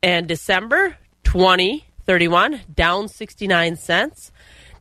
and 0.03 0.27
December 0.27 0.97
twenty 1.23 1.85
thirty 2.05 2.27
one 2.27 2.61
down 2.73 3.07
sixty 3.07 3.47
nine 3.47 3.75
cents, 3.75 4.31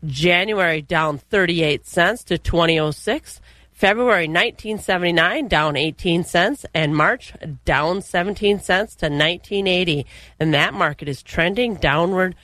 January 0.05 0.83
down 0.83 1.19
thirty 1.19 1.63
eight 1.63 1.87
cents 1.87 2.25
to 2.25 2.39
twenty 2.39 2.79
oh 2.79 2.91
six. 2.91 3.41
February 3.77 4.27
1979 4.27 5.49
down 5.49 5.77
18 5.77 6.25
cents. 6.25 6.65
And 6.73 6.97
March 6.97 7.35
down 7.67 8.01
17 8.01 8.59
cents 8.59 8.95
to 8.97 9.07
1980 9.07 10.07
and 10.41 10.55
that 10.55 10.73
market 10.73 11.11
is 11.11 11.23
trending 11.23 11.75
downward 11.75 12.35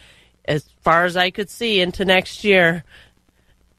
as 0.44 0.68
far 0.82 1.04
as 1.04 1.16
I 1.16 1.30
could 1.30 1.50
see 1.50 1.80
into 1.80 2.04
next 2.04 2.44
year. 2.44 2.84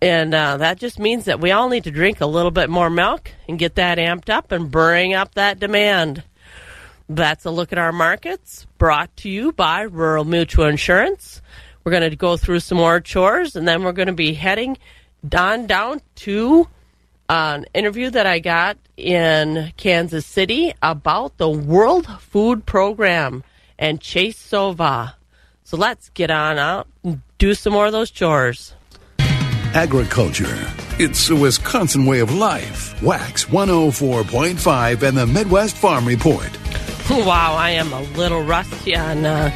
And 0.02 0.34
uh, 0.34 0.58
that 0.58 0.80
just 0.80 1.00
means 1.00 1.26
that 1.26 1.40
we 1.40 1.52
all 1.52 1.70
need 1.70 1.86
to 1.86 1.92
drink 1.92 2.20
a 2.20 2.26
little 2.26 2.52
bit 2.52 2.70
more 2.70 2.90
milk 2.90 3.32
and 3.48 3.58
get 3.58 3.76
that 3.76 3.98
amped 3.98 4.30
up 4.30 4.52
and 4.52 4.70
bring 4.70 5.14
up 5.14 5.36
that 5.36 5.60
demand. 5.60 6.24
That's 7.08 7.46
a 7.46 7.52
look 7.52 7.72
at 7.72 7.78
our 7.78 7.92
markets 7.92 8.66
brought 8.78 9.16
to 9.18 9.30
you 9.30 9.52
by 9.52 9.82
Rural 9.82 10.26
Mutual 10.26 10.66
Insurance. 10.66 11.42
We're 11.84 11.92
going 11.92 12.10
to 12.10 12.16
go 12.16 12.38
through 12.38 12.62
some 12.62 12.78
more 12.78 13.00
chores 13.00 13.56
and 13.56 13.68
then 13.68 13.84
we're 13.84 13.92
going 13.92 14.08
to 14.08 14.14
be 14.14 14.34
heading 14.34 14.78
on 15.36 15.68
down 15.68 16.02
to 16.16 16.68
an 17.30 17.66
interview 17.74 18.10
that 18.10 18.26
I 18.26 18.40
got 18.40 18.78
in 18.98 19.74
Kansas 19.78 20.26
City 20.26 20.74
about 20.82 21.38
the 21.38 21.50
World 21.50 22.08
Food 22.20 22.66
Program 22.66 23.44
and 23.80 24.00
Chase 24.00 24.38
Sova. 24.38 25.14
So 25.64 25.78
let's 25.78 26.10
get 26.10 26.30
on 26.30 26.58
out 26.58 26.88
and 27.04 27.22
do 27.38 27.54
some 27.54 27.74
more 27.74 27.86
of 27.86 27.92
those 27.92 28.12
chores. 28.12 28.74
Agriculture. 29.74 30.72
It's 31.00 31.30
a 31.30 31.36
Wisconsin 31.36 32.06
way 32.06 32.20
of 32.20 32.34
life. 32.34 33.02
Wax 33.02 33.46
104.5 33.46 35.02
and 35.02 35.18
the 35.18 35.26
Midwest 35.26 35.76
Farm 35.76 36.06
Report. 36.06 36.50
Wow, 37.10 37.56
I 37.56 37.72
am 37.72 37.92
a 37.92 38.02
little 38.18 38.44
rusty 38.44 38.96
on 38.96 39.26
uh, 39.26 39.52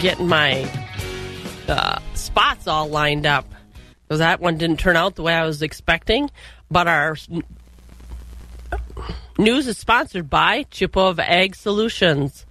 getting 0.00 0.28
my 0.28 0.70
uh, 1.66 1.98
spots 2.12 2.66
all 2.66 2.88
lined 2.88 3.24
up. 3.24 3.46
Because 4.02 4.18
that 4.18 4.40
one 4.40 4.58
didn't 4.58 4.80
turn 4.80 4.96
out 4.96 5.14
the 5.14 5.22
way 5.22 5.32
I 5.32 5.46
was 5.46 5.62
expecting. 5.62 6.30
But 6.70 6.88
our 6.88 7.16
news 9.38 9.66
is 9.66 9.78
sponsored 9.78 10.28
by 10.28 10.64
Chippewa 10.64 11.14
Egg 11.18 11.56
Solutions. 11.56 12.44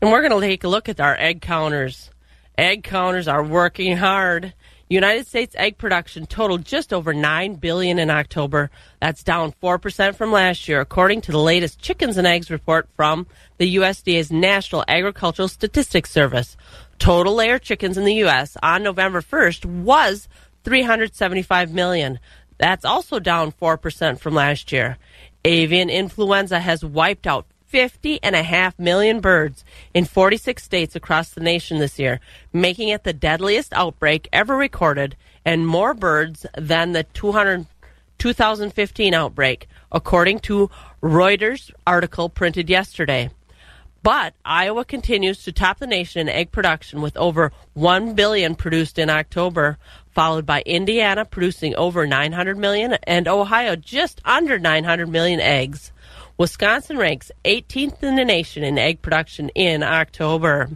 And 0.00 0.10
we're 0.10 0.26
going 0.26 0.40
to 0.40 0.46
take 0.46 0.64
a 0.64 0.68
look 0.68 0.88
at 0.88 1.00
our 1.00 1.16
egg 1.16 1.40
counters. 1.40 2.10
Egg 2.58 2.84
counters 2.84 3.28
are 3.28 3.42
working 3.42 3.96
hard. 3.96 4.54
United 4.88 5.26
States 5.26 5.56
egg 5.58 5.78
production 5.78 6.26
totaled 6.26 6.66
just 6.66 6.92
over 6.92 7.14
9 7.14 7.54
billion 7.54 7.98
in 7.98 8.10
October. 8.10 8.70
That's 9.00 9.22
down 9.22 9.54
4% 9.62 10.14
from 10.14 10.32
last 10.32 10.68
year 10.68 10.82
according 10.82 11.22
to 11.22 11.32
the 11.32 11.38
latest 11.38 11.80
chickens 11.80 12.18
and 12.18 12.26
eggs 12.26 12.50
report 12.50 12.88
from 12.94 13.26
the 13.56 13.76
USDA's 13.76 14.30
National 14.30 14.84
Agricultural 14.86 15.48
Statistics 15.48 16.10
Service. 16.10 16.58
Total 16.98 17.34
layer 17.34 17.58
chickens 17.58 17.96
in 17.96 18.04
the 18.04 18.22
US 18.24 18.58
on 18.62 18.82
November 18.82 19.22
1st 19.22 19.64
was 19.64 20.28
375 20.64 21.72
million. 21.72 22.18
That's 22.58 22.84
also 22.84 23.18
down 23.18 23.50
4% 23.52 24.18
from 24.18 24.34
last 24.34 24.72
year. 24.72 24.98
Avian 25.44 25.88
influenza 25.90 26.60
has 26.60 26.84
wiped 26.84 27.26
out 27.26 27.46
50 27.72 28.22
and 28.22 28.36
a 28.36 28.42
half 28.42 28.78
million 28.78 29.20
birds 29.20 29.64
in 29.94 30.04
46 30.04 30.62
states 30.62 30.94
across 30.94 31.30
the 31.30 31.40
nation 31.40 31.78
this 31.78 31.98
year, 31.98 32.20
making 32.52 32.90
it 32.90 33.02
the 33.02 33.14
deadliest 33.14 33.72
outbreak 33.72 34.28
ever 34.30 34.54
recorded 34.54 35.16
and 35.42 35.66
more 35.66 35.94
birds 35.94 36.44
than 36.58 36.92
the 36.92 37.04
200, 37.14 37.66
2015 38.18 39.14
outbreak, 39.14 39.68
according 39.90 40.40
to 40.40 40.68
Reuters 41.02 41.72
article 41.86 42.28
printed 42.28 42.68
yesterday. 42.68 43.30
But 44.02 44.34
Iowa 44.44 44.84
continues 44.84 45.42
to 45.44 45.52
top 45.52 45.78
the 45.78 45.86
nation 45.86 46.20
in 46.20 46.28
egg 46.28 46.52
production 46.52 47.00
with 47.00 47.16
over 47.16 47.52
1 47.72 48.14
billion 48.14 48.54
produced 48.54 48.98
in 48.98 49.08
October, 49.08 49.78
followed 50.10 50.44
by 50.44 50.60
Indiana 50.66 51.24
producing 51.24 51.74
over 51.76 52.06
900 52.06 52.58
million 52.58 52.98
and 53.04 53.26
Ohio 53.26 53.76
just 53.76 54.20
under 54.26 54.58
900 54.58 55.08
million 55.08 55.40
eggs. 55.40 55.90
Wisconsin 56.38 56.96
ranks 56.96 57.30
18th 57.44 58.02
in 58.02 58.16
the 58.16 58.24
nation 58.24 58.64
in 58.64 58.78
egg 58.78 59.02
production 59.02 59.50
in 59.50 59.82
October. 59.82 60.70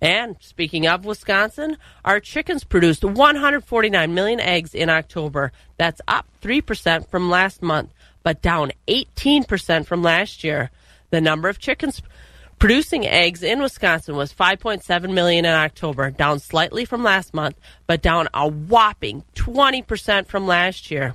And 0.00 0.36
speaking 0.40 0.86
of 0.86 1.04
Wisconsin, 1.06 1.78
our 2.04 2.20
chickens 2.20 2.64
produced 2.64 3.04
149 3.04 4.14
million 4.14 4.40
eggs 4.40 4.74
in 4.74 4.90
October. 4.90 5.52
That's 5.78 6.00
up 6.06 6.26
3% 6.42 7.08
from 7.08 7.30
last 7.30 7.62
month, 7.62 7.90
but 8.22 8.42
down 8.42 8.72
18% 8.86 9.86
from 9.86 10.02
last 10.02 10.44
year. 10.44 10.70
The 11.10 11.20
number 11.20 11.48
of 11.48 11.58
chickens 11.58 12.02
producing 12.58 13.06
eggs 13.06 13.42
in 13.42 13.62
Wisconsin 13.62 14.16
was 14.16 14.32
5.7 14.32 15.12
million 15.12 15.44
in 15.44 15.54
October, 15.54 16.10
down 16.10 16.38
slightly 16.38 16.84
from 16.84 17.02
last 17.02 17.32
month, 17.32 17.58
but 17.86 18.02
down 18.02 18.28
a 18.34 18.46
whopping 18.46 19.24
20% 19.34 20.26
from 20.26 20.46
last 20.46 20.90
year. 20.90 21.14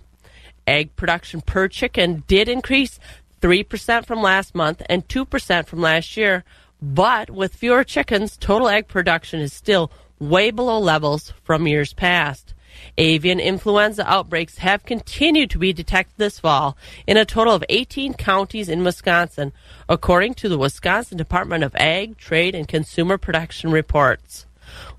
Egg 0.65 0.95
production 0.95 1.41
per 1.41 1.67
chicken 1.67 2.23
did 2.27 2.47
increase 2.47 2.99
3% 3.41 4.05
from 4.05 4.21
last 4.21 4.55
month 4.55 4.81
and 4.89 5.07
2% 5.07 5.65
from 5.65 5.81
last 5.81 6.17
year. 6.17 6.43
But 6.81 7.29
with 7.29 7.55
fewer 7.55 7.83
chickens, 7.83 8.37
total 8.37 8.69
egg 8.69 8.87
production 8.87 9.39
is 9.39 9.53
still 9.53 9.91
way 10.19 10.51
below 10.51 10.79
levels 10.79 11.33
from 11.43 11.67
years 11.67 11.93
past. 11.93 12.53
Avian 12.97 13.39
influenza 13.39 14.09
outbreaks 14.09 14.59
have 14.59 14.85
continued 14.85 15.49
to 15.49 15.57
be 15.57 15.73
detected 15.73 16.15
this 16.17 16.39
fall 16.39 16.77
in 17.07 17.17
a 17.17 17.25
total 17.25 17.53
of 17.53 17.63
18 17.69 18.13
counties 18.13 18.69
in 18.69 18.83
Wisconsin, 18.83 19.51
according 19.87 20.33
to 20.35 20.49
the 20.49 20.57
Wisconsin 20.57 21.17
Department 21.17 21.63
of 21.63 21.75
Ag, 21.75 22.17
Trade, 22.17 22.55
and 22.55 22.67
Consumer 22.67 23.17
Production 23.17 23.71
reports. 23.71 24.45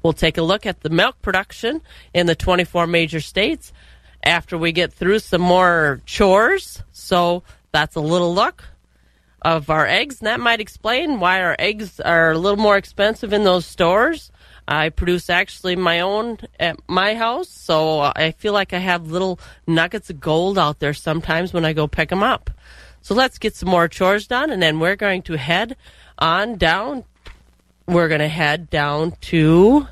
We'll 0.03 0.13
take 0.13 0.39
a 0.39 0.43
look 0.43 0.67
at 0.67 0.81
the 0.81 0.91
milk 0.91 1.21
production 1.23 1.81
in 2.13 2.27
the 2.27 2.35
24 2.35 2.87
major 2.87 3.21
states 3.21 3.73
after 4.23 4.59
we 4.59 4.73
get 4.73 4.93
through 4.93 5.21
some 5.21 5.41
more 5.41 6.01
chores. 6.07 6.83
So 6.93 7.43
that's 7.73 7.97
a 7.97 8.01
little 8.01 8.35
look 8.35 8.65
of 9.43 9.71
our 9.71 9.87
eggs, 9.87 10.21
and 10.21 10.27
that 10.27 10.41
might 10.41 10.61
explain 10.61 11.19
why 11.19 11.43
our 11.43 11.57
eggs 11.59 11.99
are 12.01 12.33
a 12.33 12.39
little 12.39 12.59
more 12.59 12.77
expensive 12.77 13.33
in 13.33 13.45
those 13.45 13.65
stores. 13.65 14.31
I 14.69 14.91
produce 14.91 15.31
actually 15.31 15.77
my 15.77 16.01
own 16.01 16.39
at 16.59 16.77
my 16.87 17.15
house, 17.15 17.49
so 17.49 18.01
I 18.01 18.33
feel 18.33 18.53
like 18.53 18.73
I 18.73 18.79
have 18.79 19.11
little 19.11 19.41
nuggets 19.67 20.11
of 20.11 20.21
gold 20.21 20.59
out 20.59 20.79
there 20.79 20.95
sometimes 20.95 21.53
when 21.53 21.65
I 21.65 21.73
go 21.73 21.89
pick 21.89 22.11
them 22.11 22.23
up. 22.23 22.51
So 23.03 23.15
let's 23.15 23.39
get 23.39 23.57
some 23.57 23.71
more 23.71 23.89
chores 23.89 24.27
done, 24.27 24.51
and 24.51 24.63
then 24.63 24.79
we're 24.79 24.97
going 24.97 25.23
to 25.23 25.37
head 25.37 25.77
on 26.19 26.57
down. 26.57 27.05
We're 27.87 28.09
going 28.09 28.21
to 28.21 28.29
head 28.29 28.71
down 28.71 29.13
to 29.23 29.89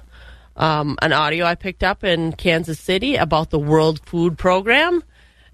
um, 0.57 0.99
an 1.01 1.13
audio 1.13 1.47
I 1.47 1.55
picked 1.55 1.83
up 1.83 2.05
in 2.05 2.33
Kansas 2.33 2.79
City 2.79 3.17
about 3.17 3.51
the 3.51 3.59
World 3.59 4.01
Food 4.05 4.37
Program, 4.37 5.03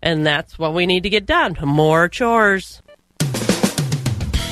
and 0.05 0.25
that's 0.25 0.59
what 0.59 0.75
we 0.75 0.87
need 0.87 1.03
to 1.03 1.11
get 1.11 1.27
done. 1.27 1.57
More 1.61 2.09
chores 2.09 2.83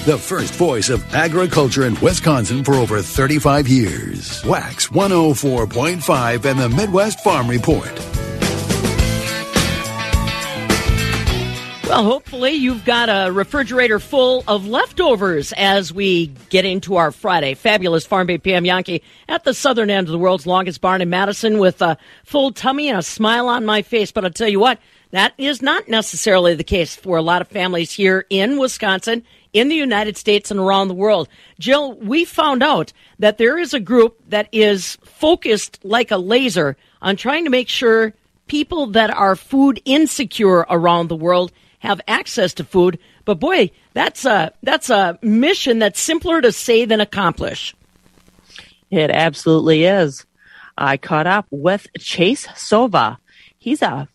the 0.05 0.19
first 0.19 0.55
voice 0.55 0.89
of 0.89 1.15
agriculture 1.15 1.85
in 1.85 1.99
Wisconsin 2.01 2.65
for 2.65 2.75
over 2.75 3.01
35 3.01 3.69
years. 3.69 4.45
Wax 4.45 4.89
104.5 4.89 6.45
and 6.45 6.59
the 6.59 6.69
Midwest 6.69 7.21
Farm 7.21 7.49
Report. 7.49 7.93
Well, 11.93 12.05
hopefully 12.05 12.53
you've 12.53 12.85
got 12.85 13.11
a 13.11 13.31
refrigerator 13.31 14.01
full 14.01 14.43
of 14.49 14.67
leftovers 14.67 15.53
as 15.59 15.93
we 15.93 16.29
get 16.49 16.65
into 16.65 16.97
our 16.97 17.13
Friday. 17.13 17.55
Fabulous 17.55 18.07
Farm 18.07 18.27
Babe 18.27 18.43
Pam 18.43 18.65
Jahnke 18.65 19.03
at 19.29 19.45
the 19.45 19.53
southern 19.53 19.91
end 19.91 20.09
of 20.09 20.13
the 20.13 20.19
world's 20.19 20.47
longest 20.47 20.81
barn 20.81 21.03
in 21.03 21.11
Madison 21.11 21.59
with 21.59 21.83
a 21.83 21.99
full 22.25 22.51
tummy 22.51 22.89
and 22.89 22.99
a 22.99 23.03
smile 23.03 23.47
on 23.47 23.67
my 23.67 23.83
face. 23.83 24.11
But 24.11 24.25
I'll 24.25 24.31
tell 24.31 24.49
you 24.49 24.59
what, 24.59 24.79
that 25.13 25.35
is 25.39 25.63
not 25.63 25.89
necessarily 25.89 26.55
the 26.55 26.65
case 26.65 26.97
for 26.97 27.17
a 27.17 27.23
lot 27.23 27.43
of 27.43 27.49
families 27.49 27.93
here 27.93 28.27
in 28.29 28.59
Wisconsin 28.59 29.23
in 29.53 29.69
the 29.69 29.77
United 29.77 30.17
States 30.17 30.51
and 30.51 30.59
around 30.59 30.89
the 30.89 30.95
world. 30.95 31.29
Jill, 31.59 31.95
we 31.95 32.25
found 32.25 32.63
out 32.63 32.93
that 33.19 33.39
there 33.39 33.59
is 33.59 33.75
a 33.75 33.81
group 33.81 34.19
that 34.29 34.49
is 34.53 34.97
focused 35.05 35.79
like 35.85 36.11
a 36.11 36.17
laser 36.17 36.77
on 37.03 37.17
trying 37.17 37.45
to 37.45 37.51
make 37.51 37.69
sure 37.69 38.15
people 38.47 38.87
that 38.89 39.11
are 39.11 39.37
food 39.37 39.81
insecure 39.85 40.67
around 40.71 41.09
the 41.09 41.17
world 41.17 41.53
have 41.81 42.01
access 42.09 42.55
to 42.55 42.65
food. 42.65 42.99
But 43.25 43.39
boy, 43.39 43.71
that's 43.93 44.25
a 44.25 44.53
that's 44.63 44.89
a 44.89 45.19
mission 45.21 45.79
that's 45.79 46.01
simpler 46.01 46.41
to 46.41 46.53
say 46.53 46.85
than 46.87 47.01
accomplish. 47.01 47.75
It 48.91 49.11
absolutely 49.11 49.85
is. 49.85 50.25
I 50.77 50.97
caught 50.97 51.27
up 51.27 51.47
with 51.51 51.87
Chase 51.99 52.47
Sova. 52.49 53.19
He's 53.59 53.83
a 53.83 54.09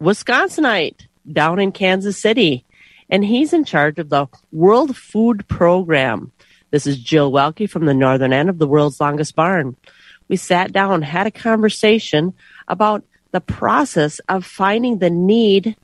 Wisconsinite 0.00 1.06
down 1.30 1.58
in 1.58 1.72
Kansas 1.72 2.18
City 2.18 2.64
and 3.10 3.24
he's 3.24 3.52
in 3.52 3.64
charge 3.64 3.98
of 3.98 4.10
the 4.10 4.26
World 4.52 4.96
Food 4.96 5.46
Program. 5.48 6.32
This 6.70 6.86
is 6.86 6.98
Jill 6.98 7.32
Welke 7.32 7.68
from 7.68 7.86
the 7.86 7.94
northern 7.94 8.32
end 8.32 8.48
of 8.48 8.58
the 8.58 8.66
world's 8.66 9.00
longest 9.00 9.34
barn. 9.34 9.76
We 10.28 10.36
sat 10.36 10.72
down, 10.72 11.02
had 11.02 11.26
a 11.26 11.30
conversation 11.30 12.34
about 12.68 13.02
the 13.30 13.40
process 13.40 14.18
of 14.28 14.44
finding 14.44 14.98
the 14.98 15.10
need 15.10 15.76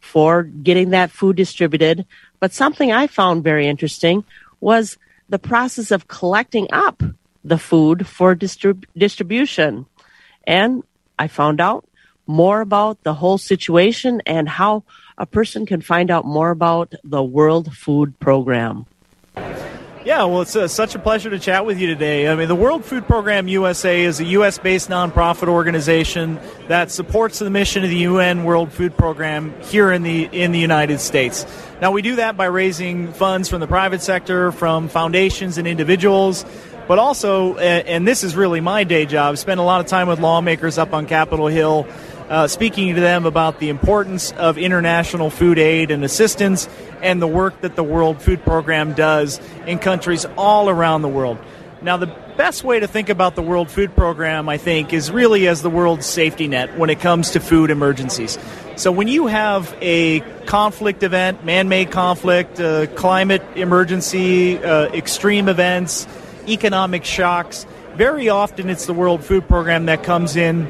for 0.00 0.42
getting 0.42 0.90
that 0.90 1.12
food 1.12 1.36
distributed. 1.36 2.04
But 2.40 2.52
something 2.52 2.90
I 2.90 3.06
found 3.06 3.44
very 3.44 3.68
interesting 3.68 4.24
was 4.60 4.98
the 5.28 5.38
process 5.38 5.92
of 5.92 6.08
collecting 6.08 6.66
up 6.72 7.02
the 7.44 7.58
food 7.58 8.06
for 8.06 8.34
distrib- 8.34 8.84
distribution. 8.96 9.86
And 10.44 10.82
I 11.18 11.28
found 11.28 11.60
out 11.60 11.88
more 12.26 12.60
about 12.60 13.02
the 13.02 13.14
whole 13.14 13.38
situation 13.38 14.22
and 14.26 14.48
how 14.48 14.84
a 15.18 15.26
person 15.26 15.66
can 15.66 15.80
find 15.80 16.10
out 16.10 16.24
more 16.24 16.50
about 16.50 16.94
the 17.04 17.22
World 17.22 17.76
Food 17.76 18.18
Program. 18.18 18.86
Yeah, 20.04 20.24
well, 20.24 20.42
it's 20.42 20.56
uh, 20.56 20.66
such 20.66 20.96
a 20.96 20.98
pleasure 20.98 21.30
to 21.30 21.38
chat 21.38 21.64
with 21.64 21.78
you 21.78 21.86
today. 21.86 22.26
I 22.26 22.34
mean, 22.34 22.48
the 22.48 22.56
World 22.56 22.84
Food 22.84 23.06
Program 23.06 23.46
USA 23.46 24.02
is 24.02 24.18
a 24.18 24.24
U.S. 24.24 24.58
based 24.58 24.88
nonprofit 24.88 25.46
organization 25.46 26.40
that 26.66 26.90
supports 26.90 27.38
the 27.38 27.50
mission 27.50 27.84
of 27.84 27.90
the 27.90 27.98
UN 27.98 28.42
World 28.42 28.72
Food 28.72 28.96
Program 28.96 29.54
here 29.62 29.92
in 29.92 30.02
the 30.02 30.24
in 30.24 30.50
the 30.50 30.58
United 30.58 30.98
States. 30.98 31.46
Now, 31.80 31.92
we 31.92 32.02
do 32.02 32.16
that 32.16 32.36
by 32.36 32.46
raising 32.46 33.12
funds 33.12 33.48
from 33.48 33.60
the 33.60 33.68
private 33.68 34.02
sector, 34.02 34.50
from 34.50 34.88
foundations 34.88 35.56
and 35.56 35.68
individuals, 35.68 36.44
but 36.88 36.98
also, 36.98 37.56
and 37.58 38.06
this 38.06 38.24
is 38.24 38.34
really 38.34 38.60
my 38.60 38.82
day 38.82 39.06
job, 39.06 39.38
spend 39.38 39.60
a 39.60 39.62
lot 39.62 39.80
of 39.80 39.86
time 39.86 40.08
with 40.08 40.18
lawmakers 40.18 40.78
up 40.78 40.92
on 40.94 41.06
Capitol 41.06 41.46
Hill 41.46 41.86
uh, 42.28 42.46
speaking 42.46 42.94
to 42.94 43.00
them 43.00 43.26
about 43.26 43.58
the 43.58 43.68
importance 43.68 44.32
of 44.32 44.58
international 44.58 45.30
food 45.30 45.58
aid 45.58 45.90
and 45.90 46.04
assistance 46.04 46.68
and 47.02 47.20
the 47.20 47.26
work 47.26 47.60
that 47.62 47.76
the 47.76 47.84
World 47.84 48.22
Food 48.22 48.42
Program 48.42 48.92
does 48.94 49.40
in 49.66 49.78
countries 49.78 50.26
all 50.36 50.68
around 50.68 51.02
the 51.02 51.08
world. 51.08 51.38
Now, 51.82 51.96
the 51.96 52.14
best 52.36 52.62
way 52.62 52.78
to 52.78 52.86
think 52.86 53.08
about 53.08 53.34
the 53.34 53.42
World 53.42 53.68
Food 53.68 53.96
Program, 53.96 54.48
I 54.48 54.56
think, 54.56 54.92
is 54.92 55.10
really 55.10 55.48
as 55.48 55.62
the 55.62 55.70
world's 55.70 56.06
safety 56.06 56.46
net 56.46 56.78
when 56.78 56.90
it 56.90 57.00
comes 57.00 57.32
to 57.32 57.40
food 57.40 57.70
emergencies. 57.70 58.38
So, 58.76 58.92
when 58.92 59.08
you 59.08 59.26
have 59.26 59.76
a 59.80 60.20
conflict 60.46 61.02
event, 61.02 61.44
man 61.44 61.68
made 61.68 61.90
conflict, 61.90 62.60
uh, 62.60 62.86
climate 62.94 63.42
emergency, 63.56 64.58
uh, 64.58 64.86
extreme 64.92 65.48
events, 65.48 66.06
economic 66.48 67.04
shocks, 67.04 67.66
very 67.96 68.28
often 68.28 68.70
it's 68.70 68.86
the 68.86 68.94
World 68.94 69.24
Food 69.24 69.46
Program 69.48 69.86
that 69.86 70.02
comes 70.02 70.36
in 70.36 70.68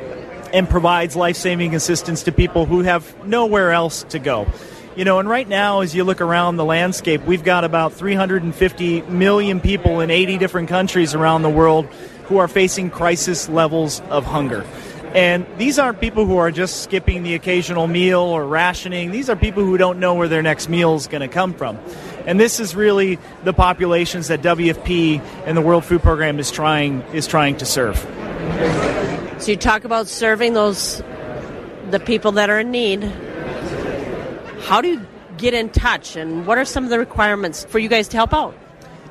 and 0.52 0.68
provides 0.68 1.16
life 1.16 1.36
saving 1.36 1.74
assistance 1.74 2.24
to 2.24 2.32
people 2.32 2.66
who 2.66 2.80
have 2.80 3.26
nowhere 3.26 3.72
else 3.72 4.04
to 4.10 4.18
go. 4.18 4.46
You 4.94 5.06
know, 5.06 5.18
and 5.18 5.28
right 5.28 5.48
now, 5.48 5.80
as 5.80 5.94
you 5.94 6.04
look 6.04 6.20
around 6.20 6.56
the 6.56 6.66
landscape, 6.66 7.24
we've 7.24 7.42
got 7.44 7.64
about 7.64 7.94
350 7.94 9.02
million 9.02 9.60
people 9.60 10.00
in 10.00 10.10
80 10.10 10.36
different 10.36 10.68
countries 10.68 11.14
around 11.14 11.42
the 11.42 11.50
world 11.50 11.86
who 12.26 12.36
are 12.36 12.48
facing 12.48 12.90
crisis 12.90 13.48
levels 13.48 14.00
of 14.10 14.26
hunger. 14.26 14.66
And 15.14 15.46
these 15.58 15.78
aren't 15.78 16.00
people 16.00 16.26
who 16.26 16.36
are 16.38 16.50
just 16.50 16.82
skipping 16.82 17.22
the 17.22 17.34
occasional 17.34 17.86
meal 17.86 18.20
or 18.20 18.46
rationing. 18.46 19.10
These 19.10 19.28
are 19.28 19.36
people 19.36 19.62
who 19.62 19.76
don't 19.76 19.98
know 19.98 20.14
where 20.14 20.28
their 20.28 20.42
next 20.42 20.68
meal 20.68 20.94
is 20.94 21.06
going 21.06 21.20
to 21.20 21.28
come 21.28 21.52
from. 21.52 21.78
And 22.26 22.40
this 22.40 22.60
is 22.60 22.74
really 22.74 23.18
the 23.44 23.52
populations 23.52 24.28
that 24.28 24.42
WFP 24.42 25.20
and 25.46 25.56
the 25.56 25.60
World 25.62 25.84
Food 25.84 26.02
Program 26.02 26.38
is 26.38 26.50
trying 26.50 27.02
is 27.12 27.26
trying 27.26 27.56
to 27.58 27.66
serve. 27.66 29.21
So 29.42 29.50
you 29.50 29.56
talk 29.56 29.82
about 29.82 30.06
serving 30.06 30.52
those 30.52 31.02
the 31.90 31.98
people 31.98 32.30
that 32.30 32.48
are 32.48 32.60
in 32.60 32.70
need. 32.70 33.02
How 34.60 34.80
do 34.80 34.86
you 34.86 35.04
get 35.36 35.52
in 35.52 35.68
touch, 35.70 36.14
and 36.14 36.46
what 36.46 36.58
are 36.58 36.64
some 36.64 36.84
of 36.84 36.90
the 36.90 36.98
requirements 37.00 37.64
for 37.64 37.80
you 37.80 37.88
guys 37.88 38.06
to 38.08 38.16
help 38.16 38.32
out? 38.32 38.56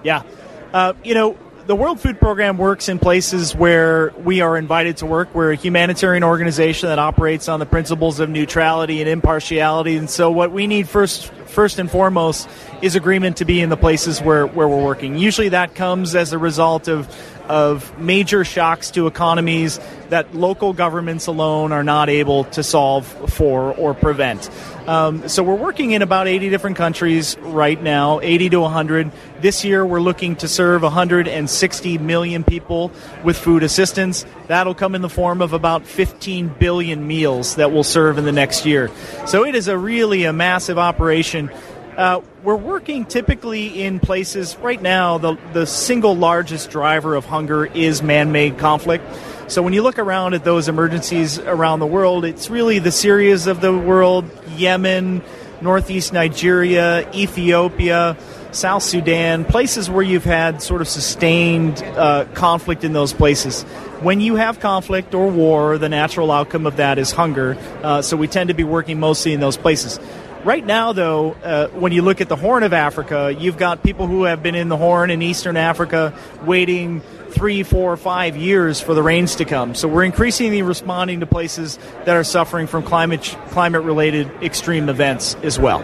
Yeah, 0.03 0.23
uh, 0.71 0.93
you 1.03 1.13
know. 1.15 1.37
The 1.67 1.75
World 1.75 1.99
Food 1.99 2.19
Program 2.19 2.57
works 2.57 2.89
in 2.89 2.97
places 2.97 3.55
where 3.55 4.11
we 4.23 4.41
are 4.41 4.57
invited 4.57 4.97
to 4.97 5.05
work. 5.05 5.33
We're 5.35 5.51
a 5.51 5.55
humanitarian 5.55 6.23
organization 6.23 6.89
that 6.89 6.97
operates 6.97 7.47
on 7.47 7.59
the 7.59 7.67
principles 7.67 8.19
of 8.19 8.29
neutrality 8.29 8.99
and 8.99 9.07
impartiality. 9.07 9.95
And 9.95 10.09
so, 10.09 10.31
what 10.31 10.51
we 10.51 10.65
need 10.65 10.89
first, 10.89 11.27
first 11.45 11.77
and 11.77 11.89
foremost, 11.89 12.49
is 12.81 12.95
agreement 12.95 13.37
to 13.37 13.45
be 13.45 13.61
in 13.61 13.69
the 13.69 13.77
places 13.77 14.21
where, 14.21 14.47
where 14.47 14.67
we're 14.67 14.83
working. 14.83 15.17
Usually, 15.17 15.49
that 15.49 15.75
comes 15.75 16.15
as 16.15 16.33
a 16.33 16.39
result 16.39 16.87
of 16.87 17.07
of 17.47 17.97
major 17.99 18.43
shocks 18.43 18.91
to 18.91 19.07
economies 19.07 19.79
that 20.09 20.35
local 20.35 20.73
governments 20.73 21.27
alone 21.27 21.71
are 21.71 21.83
not 21.83 22.09
able 22.09 22.43
to 22.43 22.63
solve 22.63 23.07
for 23.33 23.73
or 23.73 23.93
prevent. 23.93 24.49
Um, 24.87 25.29
so 25.29 25.43
we're 25.43 25.55
working 25.55 25.91
in 25.91 26.01
about 26.01 26.27
80 26.27 26.49
different 26.49 26.75
countries 26.75 27.37
right 27.37 27.81
now, 27.81 28.19
80 28.19 28.49
to 28.49 28.59
100. 28.61 29.11
This 29.39 29.63
year 29.63 29.85
we're 29.85 30.01
looking 30.01 30.35
to 30.37 30.47
serve 30.47 30.81
160 30.81 31.97
million 31.99 32.43
people 32.43 32.91
with 33.23 33.37
food 33.37 33.63
assistance. 33.63 34.25
That'll 34.47 34.73
come 34.73 34.95
in 34.95 35.01
the 35.01 35.09
form 35.09 35.41
of 35.41 35.53
about 35.53 35.85
15 35.85 36.49
billion 36.59 37.07
meals 37.07 37.55
that 37.55 37.71
we'll 37.71 37.83
serve 37.83 38.17
in 38.17 38.25
the 38.25 38.31
next 38.31 38.65
year. 38.65 38.89
So 39.27 39.45
it 39.45 39.55
is 39.55 39.67
a 39.67 39.77
really 39.77 40.25
a 40.25 40.33
massive 40.33 40.77
operation 40.77 41.51
uh, 42.01 42.21
we're 42.43 42.55
working 42.55 43.05
typically 43.05 43.83
in 43.83 43.99
places 43.99 44.57
right 44.57 44.81
now. 44.81 45.19
The 45.19 45.37
the 45.53 45.67
single 45.67 46.15
largest 46.15 46.71
driver 46.71 47.15
of 47.15 47.25
hunger 47.25 47.65
is 47.65 48.01
man-made 48.01 48.57
conflict. 48.57 49.05
So 49.47 49.61
when 49.61 49.73
you 49.73 49.83
look 49.83 49.99
around 49.99 50.33
at 50.33 50.43
those 50.43 50.67
emergencies 50.67 51.37
around 51.37 51.79
the 51.79 51.85
world, 51.85 52.25
it's 52.25 52.49
really 52.49 52.79
the 52.79 52.89
Syrias 52.89 53.45
of 53.45 53.61
the 53.61 53.77
world, 53.77 54.25
Yemen, 54.57 55.21
northeast 55.61 56.11
Nigeria, 56.11 57.09
Ethiopia. 57.13 58.17
South 58.53 58.83
Sudan, 58.83 59.45
places 59.45 59.89
where 59.89 60.03
you've 60.03 60.25
had 60.25 60.61
sort 60.61 60.81
of 60.81 60.87
sustained 60.89 61.81
uh, 61.81 62.25
conflict 62.33 62.83
in 62.83 62.91
those 62.91 63.13
places. 63.13 63.63
When 64.01 64.19
you 64.19 64.35
have 64.35 64.59
conflict 64.59 65.13
or 65.13 65.29
war, 65.29 65.77
the 65.77 65.87
natural 65.87 66.33
outcome 66.33 66.65
of 66.65 66.75
that 66.75 66.97
is 66.97 67.11
hunger. 67.11 67.57
Uh, 67.81 68.01
so 68.01 68.17
we 68.17 68.27
tend 68.27 68.49
to 68.49 68.53
be 68.53 68.65
working 68.65 68.99
mostly 68.99 69.31
in 69.31 69.39
those 69.39 69.55
places. 69.55 70.01
Right 70.43 70.65
now, 70.65 70.91
though, 70.91 71.33
uh, 71.43 71.67
when 71.67 71.91
you 71.91 72.01
look 72.01 72.19
at 72.19 72.27
the 72.27 72.35
Horn 72.35 72.63
of 72.63 72.73
Africa, 72.73 73.35
you've 73.37 73.57
got 73.57 73.83
people 73.83 74.07
who 74.07 74.23
have 74.23 74.41
been 74.41 74.55
in 74.55 74.69
the 74.69 74.77
Horn 74.77 75.11
in 75.11 75.21
Eastern 75.21 75.55
Africa 75.55 76.15
waiting 76.45 77.01
three, 77.29 77.61
four, 77.61 77.95
five 77.95 78.35
years 78.35 78.81
for 78.81 78.95
the 78.95 79.03
rains 79.03 79.35
to 79.35 79.45
come. 79.45 79.75
So 79.75 79.87
we're 79.87 80.03
increasingly 80.03 80.63
responding 80.63 81.19
to 81.19 81.27
places 81.27 81.77
that 82.05 82.15
are 82.15 82.23
suffering 82.23 82.65
from 82.65 82.81
climate 82.81 83.37
climate 83.49 83.83
related 83.83 84.31
extreme 84.41 84.89
events 84.89 85.35
as 85.43 85.59
well. 85.59 85.79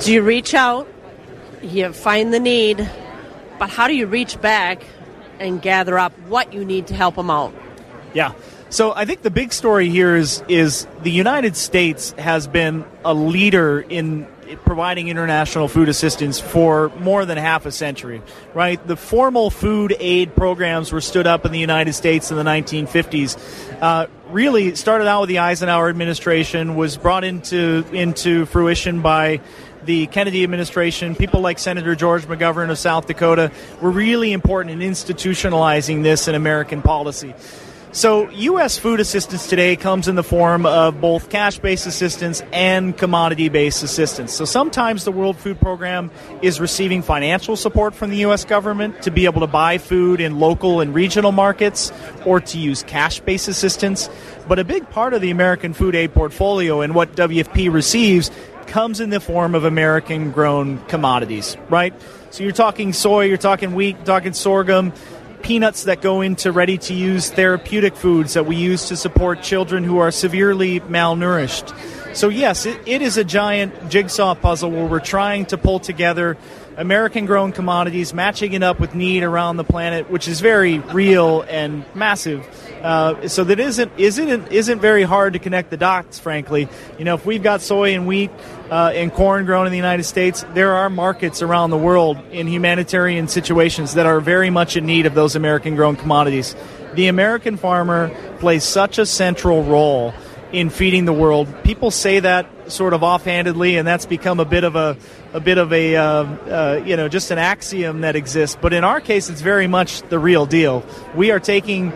Do 0.00 0.12
you 0.12 0.20
reach 0.20 0.52
out? 0.52 0.86
You 1.62 1.94
find 1.94 2.34
the 2.34 2.40
need, 2.40 2.90
but 3.58 3.70
how 3.70 3.88
do 3.88 3.94
you 3.94 4.06
reach 4.06 4.38
back 4.42 4.82
and 5.38 5.62
gather 5.62 5.98
up 5.98 6.12
what 6.28 6.52
you 6.52 6.62
need 6.62 6.88
to 6.88 6.94
help 6.94 7.14
them 7.16 7.30
out? 7.30 7.54
Yeah. 8.12 8.32
So 8.70 8.94
I 8.94 9.04
think 9.04 9.22
the 9.22 9.32
big 9.32 9.52
story 9.52 9.88
here 9.88 10.14
is 10.14 10.44
is 10.46 10.86
the 11.02 11.10
United 11.10 11.56
States 11.56 12.12
has 12.12 12.46
been 12.46 12.84
a 13.04 13.12
leader 13.12 13.80
in 13.80 14.28
providing 14.64 15.08
international 15.08 15.66
food 15.66 15.88
assistance 15.88 16.38
for 16.38 16.90
more 17.00 17.24
than 17.24 17.36
half 17.36 17.66
a 17.66 17.72
century, 17.72 18.22
right? 18.54 18.84
The 18.86 18.96
formal 18.96 19.50
food 19.50 19.96
aid 19.98 20.36
programs 20.36 20.92
were 20.92 21.00
stood 21.00 21.26
up 21.26 21.44
in 21.44 21.50
the 21.50 21.58
United 21.58 21.94
States 21.94 22.30
in 22.30 22.36
the 22.36 22.44
1950s. 22.44 23.82
Uh, 23.82 24.06
really 24.28 24.76
started 24.76 25.08
out 25.08 25.22
with 25.22 25.28
the 25.30 25.40
Eisenhower 25.40 25.88
administration, 25.88 26.76
was 26.76 26.96
brought 26.96 27.24
into 27.24 27.84
into 27.92 28.46
fruition 28.46 29.02
by 29.02 29.40
the 29.84 30.06
Kennedy 30.06 30.44
administration, 30.44 31.16
people 31.16 31.40
like 31.40 31.58
Senator 31.58 31.96
George 31.96 32.24
McGovern 32.26 32.70
of 32.70 32.78
South 32.78 33.08
Dakota 33.08 33.50
were 33.80 33.90
really 33.90 34.32
important 34.32 34.80
in 34.80 34.88
institutionalizing 34.88 36.04
this 36.04 36.28
in 36.28 36.36
American 36.36 36.82
policy. 36.82 37.34
So, 37.92 38.30
U.S. 38.30 38.78
food 38.78 39.00
assistance 39.00 39.48
today 39.48 39.74
comes 39.74 40.06
in 40.06 40.14
the 40.14 40.22
form 40.22 40.64
of 40.64 41.00
both 41.00 41.28
cash 41.28 41.58
based 41.58 41.88
assistance 41.88 42.40
and 42.52 42.96
commodity 42.96 43.48
based 43.48 43.82
assistance. 43.82 44.32
So, 44.32 44.44
sometimes 44.44 45.02
the 45.02 45.10
World 45.10 45.36
Food 45.36 45.60
Program 45.60 46.12
is 46.40 46.60
receiving 46.60 47.02
financial 47.02 47.56
support 47.56 47.96
from 47.96 48.10
the 48.10 48.18
U.S. 48.18 48.44
government 48.44 49.02
to 49.02 49.10
be 49.10 49.24
able 49.24 49.40
to 49.40 49.48
buy 49.48 49.78
food 49.78 50.20
in 50.20 50.38
local 50.38 50.80
and 50.80 50.94
regional 50.94 51.32
markets 51.32 51.92
or 52.24 52.40
to 52.40 52.58
use 52.58 52.84
cash 52.84 53.18
based 53.18 53.48
assistance. 53.48 54.08
But 54.46 54.60
a 54.60 54.64
big 54.64 54.88
part 54.90 55.12
of 55.12 55.20
the 55.20 55.30
American 55.30 55.72
food 55.72 55.96
aid 55.96 56.14
portfolio 56.14 56.82
and 56.82 56.94
what 56.94 57.16
WFP 57.16 57.72
receives 57.72 58.30
comes 58.68 59.00
in 59.00 59.10
the 59.10 59.18
form 59.18 59.56
of 59.56 59.64
American 59.64 60.30
grown 60.30 60.78
commodities, 60.84 61.56
right? 61.68 61.92
So, 62.30 62.44
you're 62.44 62.52
talking 62.52 62.92
soy, 62.92 63.24
you're 63.24 63.36
talking 63.36 63.74
wheat, 63.74 64.04
talking 64.04 64.32
sorghum 64.32 64.92
peanuts 65.42 65.84
that 65.84 66.00
go 66.00 66.20
into 66.20 66.52
ready 66.52 66.78
to 66.78 66.94
use 66.94 67.30
therapeutic 67.30 67.96
foods 67.96 68.34
that 68.34 68.46
we 68.46 68.56
use 68.56 68.88
to 68.88 68.96
support 68.96 69.42
children 69.42 69.84
who 69.84 69.98
are 69.98 70.10
severely 70.10 70.80
malnourished. 70.80 71.74
So, 72.14 72.28
yes, 72.28 72.66
it, 72.66 72.80
it 72.86 73.02
is 73.02 73.16
a 73.16 73.24
giant 73.24 73.88
jigsaw 73.88 74.34
puzzle 74.34 74.70
where 74.70 74.86
we're 74.86 75.00
trying 75.00 75.46
to 75.46 75.58
pull 75.58 75.78
together 75.78 76.36
American 76.76 77.26
grown 77.26 77.52
commodities, 77.52 78.14
matching 78.14 78.52
it 78.52 78.62
up 78.62 78.80
with 78.80 78.94
need 78.94 79.22
around 79.22 79.56
the 79.56 79.64
planet, 79.64 80.10
which 80.10 80.26
is 80.26 80.40
very 80.40 80.78
real 80.78 81.42
and 81.42 81.84
massive. 81.94 82.46
Uh, 82.82 83.28
so 83.28 83.44
that 83.44 83.60
isn't 83.60 83.92
isn't 83.98 84.50
isn't 84.50 84.80
very 84.80 85.02
hard 85.02 85.34
to 85.34 85.38
connect 85.38 85.70
the 85.70 85.76
dots. 85.76 86.18
Frankly, 86.18 86.68
you 86.98 87.04
know, 87.04 87.14
if 87.14 87.26
we've 87.26 87.42
got 87.42 87.60
soy 87.60 87.94
and 87.94 88.06
wheat 88.06 88.30
uh, 88.70 88.92
and 88.94 89.12
corn 89.12 89.44
grown 89.44 89.66
in 89.66 89.70
the 89.70 89.78
United 89.78 90.04
States, 90.04 90.44
there 90.54 90.72
are 90.72 90.88
markets 90.88 91.42
around 91.42 91.70
the 91.70 91.78
world 91.78 92.18
in 92.30 92.46
humanitarian 92.46 93.28
situations 93.28 93.94
that 93.94 94.06
are 94.06 94.20
very 94.20 94.50
much 94.50 94.76
in 94.76 94.86
need 94.86 95.06
of 95.06 95.14
those 95.14 95.36
American 95.36 95.76
grown 95.76 95.96
commodities. 95.96 96.56
The 96.94 97.08
American 97.08 97.56
farmer 97.56 98.10
plays 98.38 98.64
such 98.64 98.98
a 98.98 99.06
central 99.06 99.62
role 99.62 100.14
in 100.52 100.70
feeding 100.70 101.04
the 101.04 101.12
world. 101.12 101.48
People 101.62 101.90
say 101.90 102.20
that 102.20 102.72
sort 102.72 102.94
of 102.94 103.02
offhandedly, 103.02 103.76
and 103.76 103.86
that's 103.86 104.06
become 104.06 104.40
a 104.40 104.44
bit 104.44 104.64
of 104.64 104.74
a 104.74 104.96
a 105.32 105.40
bit 105.40 105.58
of 105.58 105.72
a 105.72 105.96
uh, 105.96 106.02
uh, 106.02 106.82
you 106.84 106.96
know 106.96 107.08
just 107.08 107.30
an 107.30 107.38
axiom 107.38 108.00
that 108.00 108.16
exists. 108.16 108.56
But 108.60 108.72
in 108.72 108.84
our 108.84 109.00
case, 109.00 109.28
it's 109.28 109.40
very 109.40 109.66
much 109.66 110.02
the 110.08 110.18
real 110.18 110.46
deal. 110.46 110.84
We 111.14 111.30
are 111.30 111.40
taking 111.40 111.92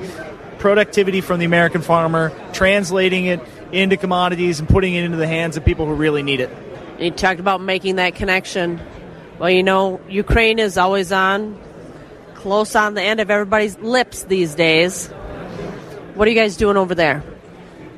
productivity 0.64 1.20
from 1.20 1.40
the 1.40 1.44
American 1.44 1.83
farmer, 1.83 2.33
translating 2.55 3.27
it 3.27 3.38
into 3.70 3.98
commodities, 3.98 4.61
and 4.61 4.66
putting 4.66 4.94
it 4.94 5.05
into 5.05 5.18
the 5.18 5.27
hands 5.27 5.59
of 5.59 5.64
people 5.66 5.85
who 5.85 5.92
really 5.92 6.22
need 6.22 6.40
it. 6.40 6.48
You 6.98 7.11
talked 7.11 7.38
about 7.38 7.61
making 7.61 7.96
that 7.96 8.14
connection. 8.14 8.81
Well, 9.38 9.50
you 9.50 9.62
know, 9.62 10.00
Ukraine 10.09 10.59
is 10.59 10.79
always 10.79 11.12
on, 11.12 11.61
close 12.33 12.74
on 12.77 12.94
the 12.94 13.03
end 13.03 13.20
of 13.20 13.31
everybody's 13.31 13.79
lips 13.79 14.22
these 14.22 14.55
days. 14.55 15.09
What 16.14 16.27
are 16.27 16.31
you 16.31 16.37
guys 16.37 16.57
doing 16.57 16.79
over 16.79 16.94
there? 16.94 17.22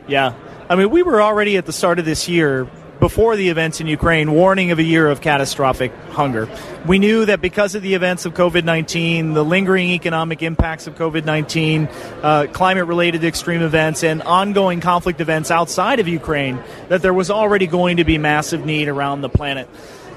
Yeah, 0.09 0.35
I 0.69 0.75
mean, 0.75 0.91
we 0.91 1.05
were 1.05 1.23
already 1.23 1.57
at 1.59 1.67
the 1.67 1.73
start 1.73 2.01
of 2.01 2.05
this 2.05 2.29
year 2.29 2.65
before 3.01 3.37
the 3.37 3.49
events 3.49 3.81
in 3.81 3.87
Ukraine 3.87 4.33
warning 4.33 4.71
of 4.71 4.79
a 4.79 4.83
year 4.83 5.09
of 5.09 5.21
catastrophic 5.21 5.93
hunger. 6.11 6.49
We 6.87 6.99
knew 6.99 7.27
that 7.27 7.41
because 7.41 7.75
of 7.75 7.83
the 7.83 7.95
events 7.95 8.25
of 8.25 8.35
COVID 8.35 8.65
19, 8.65 9.35
the 9.35 9.45
lingering 9.45 9.91
economic 9.91 10.43
impacts 10.43 10.87
of 10.87 10.95
COVID 10.95 11.25
19, 11.25 11.89
uh, 12.23 12.47
climate 12.53 12.87
related 12.87 13.25
extreme 13.25 13.63
events, 13.63 14.03
and 14.03 14.23
ongoing 14.23 14.81
conflict 14.81 15.21
events 15.21 15.51
outside 15.51 16.01
of 16.01 16.09
Ukraine, 16.09 16.59
that 16.89 17.03
there 17.03 17.15
was 17.15 17.31
already 17.31 17.67
going 17.67 17.99
to 17.99 18.05
be 18.05 18.19
massive 18.19 18.65
need 18.65 18.89
around 18.89 19.21
the 19.21 19.29
planet. 19.29 19.69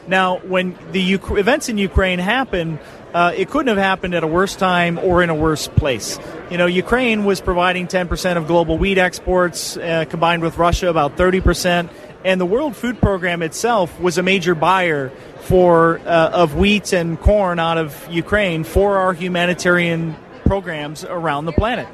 Now, 0.08 0.38
when 0.40 0.76
the 0.92 1.02
U- 1.02 1.38
events 1.38 1.70
in 1.70 1.78
Ukraine 1.78 2.18
happened, 2.18 2.80
uh, 3.14 3.32
it 3.36 3.50
couldn't 3.50 3.68
have 3.68 3.78
happened 3.78 4.16
at 4.16 4.24
a 4.24 4.28
worse 4.28 4.56
time 4.56 4.98
or 4.98 5.22
in 5.22 5.30
a 5.30 5.36
worse 5.36 5.68
place. 5.68 6.20
You 6.50 6.58
know, 6.58 6.66
Ukraine 6.66 7.26
was 7.26 7.42
providing 7.42 7.88
10% 7.88 8.38
of 8.38 8.48
global 8.48 8.78
wheat 8.78 8.98
exports, 8.98 9.78
uh, 9.78 10.06
combined 10.10 10.42
with 10.42 10.58
Russia 10.58 10.90
about 10.90 11.16
30%, 11.16 11.90
and 12.24 12.40
the 12.40 12.46
World 12.46 12.76
Food 12.76 13.00
Program 13.00 13.42
itself 13.42 14.00
was 14.00 14.18
a 14.18 14.24
major 14.24 14.56
buyer 14.56 15.12
for 15.42 16.00
uh, 16.00 16.30
of 16.30 16.56
wheat 16.56 16.92
and 16.94 17.20
corn 17.20 17.60
out 17.60 17.78
of 17.78 18.08
Ukraine 18.10 18.64
for 18.64 18.98
our 18.98 19.14
humanitarian 19.14 20.16
programs 20.46 21.06
around 21.06 21.46
the 21.46 21.54
planet. 21.54 21.88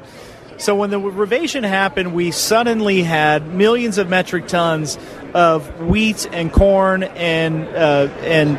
So 0.58 0.74
when 0.74 0.90
the 0.90 0.98
invasion 0.98 1.64
happened, 1.64 2.14
we 2.14 2.30
suddenly 2.30 3.02
had 3.02 3.46
millions 3.46 3.98
of 3.98 4.08
metric 4.08 4.48
tons 4.48 4.98
of 5.34 5.80
wheat 5.80 6.26
and 6.32 6.52
corn 6.52 7.02
and 7.02 7.68
uh, 7.68 8.08
and 8.22 8.56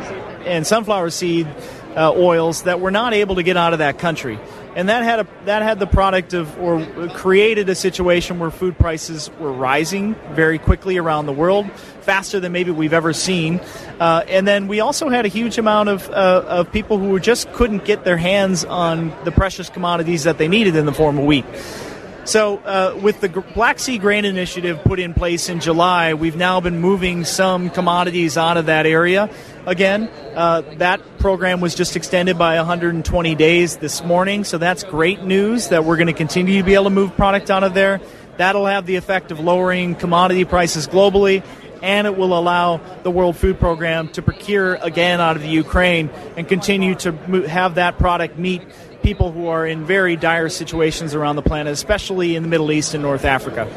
and 0.47 0.65
sunflower 0.65 1.10
seed 1.10 1.47
uh, 1.95 2.13
oils 2.15 2.63
that 2.63 2.80
were 2.80 2.91
not 2.91 3.13
able 3.13 3.36
to 3.36 3.43
get 3.43 3.58
out 3.58 3.73
of 3.73 3.80
that 3.80 3.97
country. 3.97 4.39
And 4.78 4.90
that 4.90 5.02
had 5.02 5.22
a 5.22 5.28
that 5.46 5.63
had 5.63 5.80
the 5.80 5.88
product 5.88 6.36
of 6.36 6.56
or 6.60 6.86
created 7.16 7.68
a 7.68 7.74
situation 7.74 8.38
where 8.38 8.52
food 8.52 8.78
prices 8.78 9.32
were 9.40 9.52
rising 9.52 10.13
very 10.34 10.60
quickly 10.60 10.98
around 10.98 11.26
the 11.26 11.34
world, 11.34 11.66
faster 12.02 12.40
than 12.40 12.52
maybe 12.52 12.70
we've 12.70 12.94
ever 12.94 13.12
seen. 13.12 13.60
Uh, 14.00 14.24
and 14.28 14.48
then 14.48 14.68
we 14.68 14.80
also 14.80 15.10
had 15.10 15.26
a 15.26 15.30
huge 15.30 15.58
amount 15.58 15.90
of 15.90 16.08
uh, 16.12 16.44
of 16.48 16.72
people 16.72 17.00
who 17.00 17.20
just 17.20 17.52
couldn't 17.54 17.86
get 17.86 18.04
their 18.04 18.18
hands 18.18 18.66
on 18.66 19.12
the 19.24 19.32
precious 19.32 19.68
commodities 19.68 20.26
that 20.26 20.38
they 20.38 20.48
needed 20.48 20.76
in 20.76 20.86
the 20.86 20.94
form 20.94 21.18
of 21.18 21.26
wheat. 21.26 21.46
So, 22.26 22.58
uh, 22.58 23.00
with 23.02 23.22
the 23.22 23.30
Black 23.30 23.80
Sea 23.80 23.98
Grain 23.98 24.26
Initiative 24.26 24.84
put 24.84 25.00
in 25.00 25.13
place 25.13 25.50
in 25.50 25.62
July, 25.62 26.13
we've 26.13 26.36
now 26.36 26.60
been 26.60 26.78
moving 26.78 27.24
some 27.24 27.70
commodities 27.72 28.38
out 28.38 28.58
of 28.58 28.66
that 28.66 28.86
area. 28.86 29.30
Again, 29.67 30.10
uh, 30.34 30.62
that 30.77 31.19
program 31.19 31.60
was 31.60 31.75
just 31.75 31.97
extended 31.97 32.38
by 32.38 32.56
120 32.56 33.36
days 33.36 33.75
this 33.75 34.01
morning, 34.01 34.45
so 34.45 34.58
that's 34.58 34.84
great 34.84 35.23
news 35.23 35.67
that 35.67 35.84
we're 35.84 35.97
going 35.97 36.08
to 36.08 36.13
continue 36.13 36.60
to 36.60 36.63
be 36.63 36.73
able 36.73 36.86
to 36.86 36.89
move 36.89 37.17
product 37.17 37.51
out 37.51 37.65
of 37.65 37.73
there. 37.73 37.99
That'll 38.38 38.65
have 38.65 38.86
the 38.86 38.95
effect 38.95 39.30
of 39.30 39.41
lowering 39.41 39.95
commodity 39.95 40.45
prices 40.45 40.88
globally, 40.88 41.43
and 41.82 42.08
it 42.08 42.15
will 42.15 42.39
allow 42.39 42.77
the 43.03 43.12
World 43.12 43.36
Food 43.36 43.60
Program 43.60 44.08
to 44.13 44.21
procure 44.21 44.75
again 44.75 45.19
out 45.19 45.36
of 45.36 45.41
the 45.41 45.49
Ukraine 45.49 46.12
and 46.38 46.47
continue 46.47 46.95
to 46.95 47.12
have 47.49 47.75
that 47.75 47.97
product 47.97 48.39
meet 48.39 48.62
people 49.03 49.34
who 49.34 49.47
are 49.47 49.67
in 49.67 49.84
very 49.86 50.15
dire 50.15 50.47
situations 50.47 51.13
around 51.13 51.36
the 51.36 51.41
planet, 51.41 51.73
especially 51.73 52.38
in 52.38 52.43
the 52.43 52.47
Middle 52.47 52.71
East 52.71 52.93
and 52.93 53.03
North 53.03 53.25
Africa. 53.25 53.67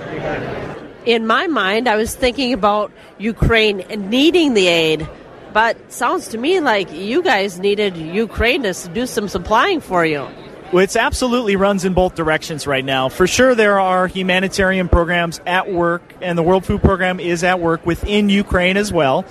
In 1.04 1.26
my 1.26 1.48
mind, 1.48 1.88
I 1.88 1.96
was 1.96 2.14
thinking 2.14 2.52
about 2.52 2.92
Ukraine 3.18 3.78
needing 4.08 4.54
the 4.54 4.68
aid, 4.68 5.08
but 5.52 5.92
sounds 5.92 6.28
to 6.28 6.38
me 6.38 6.60
like 6.60 6.92
you 6.92 7.22
guys 7.22 7.58
needed 7.58 7.96
Ukraine 7.96 8.62
to 8.62 8.90
do 8.92 9.06
some 9.06 9.28
supplying 9.28 9.80
for 9.80 10.04
you. 10.04 10.26
Well, 10.72 10.84
it 10.84 10.94
absolutely 10.94 11.56
runs 11.56 11.84
in 11.84 11.94
both 11.94 12.14
directions 12.14 12.64
right 12.64 12.84
now. 12.84 13.08
For 13.08 13.26
sure, 13.26 13.56
there 13.56 13.80
are 13.80 14.06
humanitarian 14.06 14.88
programs 14.88 15.40
at 15.44 15.72
work, 15.72 16.02
and 16.20 16.38
the 16.38 16.44
World 16.44 16.64
Food 16.64 16.80
Program 16.80 17.18
is 17.18 17.42
at 17.42 17.58
work 17.58 17.84
within 17.84 18.28
Ukraine 18.28 18.76
as 18.76 18.92
well. 18.92 19.24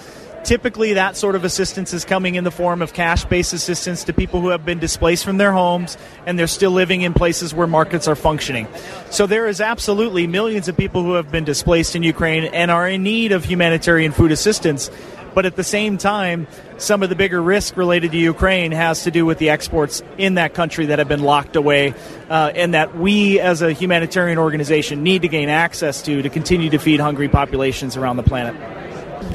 Typically, 0.44 0.94
that 0.94 1.16
sort 1.16 1.36
of 1.36 1.44
assistance 1.44 1.94
is 1.94 2.06
coming 2.06 2.36
in 2.36 2.44
the 2.44 2.52
form 2.52 2.82
of 2.82 2.94
cash 2.94 3.24
based 3.26 3.54
assistance 3.54 4.04
to 4.06 4.14
people 4.14 4.42
who 4.42 4.50
have 4.50 4.66
been 4.66 4.80
displaced 4.80 5.24
from 5.24 5.38
their 5.38 5.52
homes 5.52 5.98
and 6.26 6.40
they're 6.40 6.48
still 6.48 6.72
living 6.72 7.02
in 7.02 7.14
places 7.14 7.54
where 7.54 7.68
markets 7.68 8.08
are 8.08 8.16
functioning. 8.16 8.68
So, 9.10 9.26
there 9.26 9.48
is 9.48 9.62
absolutely 9.62 10.28
millions 10.28 10.68
of 10.68 10.78
people 10.78 11.04
who 11.04 11.14
have 11.14 11.32
been 11.32 11.44
displaced 11.44 11.96
in 11.96 12.04
Ukraine 12.04 12.46
and 12.46 12.72
are 12.72 12.88
in 12.88 13.04
need 13.04 13.32
of 13.32 13.46
humanitarian 13.46 14.12
food 14.12 14.32
assistance. 14.32 14.90
But 15.34 15.46
at 15.46 15.56
the 15.56 15.64
same 15.64 15.98
time, 15.98 16.48
some 16.78 17.04
of 17.04 17.10
the 17.10 17.16
bigger 17.16 17.42
risk 17.42 17.78
related 17.78 18.12
to 18.12 18.18
Ukraine 18.18 18.72
has 18.72 19.04
to 19.04 19.12
do 19.12 19.26
with 19.26 19.38
the 19.38 19.50
exports 19.50 20.02
in 20.18 20.36
that 20.36 20.54
country 20.54 20.88
that 20.88 21.00
have 21.00 21.08
been 21.08 21.24
locked 21.24 21.56
away, 21.56 21.94
uh, 22.30 22.52
and 22.56 22.74
that 22.74 22.98
we 22.98 23.40
as 23.40 23.62
a 23.62 23.72
humanitarian 23.72 24.38
organization 24.38 25.04
need 25.04 25.22
to 25.22 25.28
gain 25.28 25.50
access 25.50 26.02
to 26.04 26.22
to 26.22 26.30
continue 26.30 26.70
to 26.72 26.78
feed 26.78 27.00
hungry 27.00 27.30
populations 27.30 27.96
around 27.96 28.18
the 28.18 28.24
planet. 28.24 28.56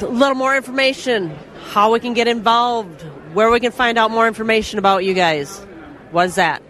A 0.01 0.07
little 0.07 0.35
more 0.35 0.55
information, 0.55 1.35
how 1.71 1.93
we 1.93 1.99
can 1.99 2.13
get 2.13 2.27
involved, 2.27 3.01
where 3.33 3.49
we 3.49 3.59
can 3.59 3.71
find 3.71 3.97
out 3.97 4.11
more 4.11 4.27
information 4.27 4.79
about 4.79 5.05
you 5.05 5.13
guys. 5.13 5.57
What's 6.11 6.35
that? 6.35 6.61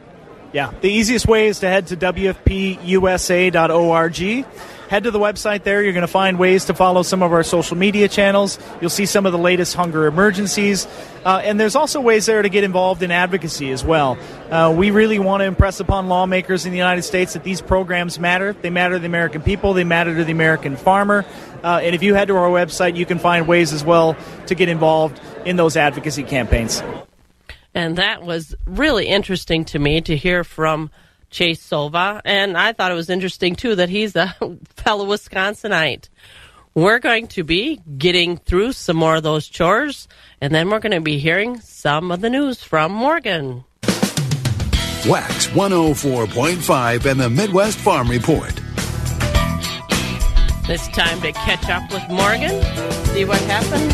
Yeah, 0.54 0.72
the 0.82 0.90
easiest 0.90 1.28
way 1.28 1.48
is 1.48 1.60
to 1.60 1.68
head 1.68 1.88
to 1.88 1.98
WFPUSA.org. 1.98 4.46
Head 4.88 5.04
to 5.04 5.12
the 5.12 5.20
website 5.20 5.64
there. 5.64 5.84
You're 5.84 5.94
going 5.94 6.02
to 6.02 6.08
find 6.08 6.38
ways 6.38 6.66
to 6.66 6.74
follow 6.76 7.02
some 7.02 7.24
of 7.24 7.34
our 7.34 7.44
social 7.44 7.76
media 7.76 8.08
channels. 8.08 8.60
You'll 8.80 8.92
see 8.92 9.08
some 9.08 9.26
of 9.26 9.32
the 9.32 9.38
latest 9.38 9.76
hunger 9.76 10.06
emergencies. 10.06 10.88
Uh, 11.26 11.42
and 11.44 11.60
there's 11.60 11.76
also 11.76 12.00
ways 12.00 12.28
there 12.28 12.42
to 12.42 12.50
get 12.50 12.64
involved 12.64 13.02
in 13.02 13.10
advocacy 13.10 13.72
as 13.72 13.84
well. 13.84 14.16
Uh, 14.52 14.74
we 14.76 14.92
really 14.92 15.18
want 15.18 15.42
to 15.42 15.46
impress 15.46 15.80
upon 15.80 16.08
lawmakers 16.08 16.66
in 16.68 16.72
the 16.72 16.78
United 16.78 17.02
States 17.02 17.34
that 17.34 17.44
these 17.44 17.62
programs 17.62 18.20
matter. 18.20 18.54
They 18.54 18.70
matter 18.70 18.96
to 18.96 19.00
the 19.00 19.08
American 19.08 19.42
people, 19.42 19.74
they 19.74 19.84
matter 19.84 20.16
to 20.16 20.24
the 20.24 20.32
American 20.32 20.76
farmer. 20.76 21.26
Uh, 21.64 21.80
and 21.82 21.96
if 21.96 22.04
you 22.04 22.14
head 22.14 22.28
to 22.28 22.36
our 22.36 22.50
website, 22.50 22.96
you 22.96 23.08
can 23.08 23.18
find 23.18 23.48
ways 23.48 23.74
as 23.74 23.84
well 23.84 24.16
to 24.46 24.54
get 24.54 24.70
involved 24.70 25.20
in 25.46 25.56
those 25.56 25.76
advocacy 25.76 26.24
campaigns. 26.24 26.84
And 27.74 27.98
that 27.98 28.22
was 28.22 28.56
really 28.66 29.08
interesting 29.08 29.66
to 29.66 29.80
me 29.80 30.00
to 30.02 30.16
hear 30.16 30.44
from 30.44 30.92
Chase 31.36 31.62
Sova. 31.62 32.22
And 32.24 32.58
I 32.58 32.72
thought 32.72 32.94
it 32.94 32.96
was 32.96 33.10
interesting, 33.10 33.56
too, 33.56 33.76
that 33.76 33.90
he's 33.90 34.16
a 34.16 34.34
fellow 34.78 35.06
Wisconsinite. 35.06 36.08
We're 36.74 37.00
going 37.00 37.28
to 37.28 37.44
be 37.44 37.82
getting 37.98 38.38
through 38.38 38.72
some 38.72 38.96
more 38.96 39.18
of 39.18 39.24
those 39.24 39.48
chores, 39.48 40.08
and 40.40 40.56
then 40.56 40.70
we're 40.70 40.80
going 40.80 40.94
to 40.94 41.02
be 41.02 41.20
hearing 41.20 41.60
some 41.60 42.12
of 42.12 42.22
the 42.22 42.30
news 42.30 42.64
from 42.64 42.94
Morgan. 42.94 43.66
Wax 45.08 45.48
104.5 45.48 47.06
and 47.06 47.20
the 47.20 47.30
Midwest 47.30 47.78
Farm 47.80 48.10
Report. 48.10 48.54
It's 50.68 50.88
time 50.90 51.22
to 51.22 51.32
catch 51.34 51.70
up 51.70 51.92
with 51.92 52.10
Morgan, 52.10 52.62
see 53.14 53.26
what 53.26 53.42
happened 53.42 53.92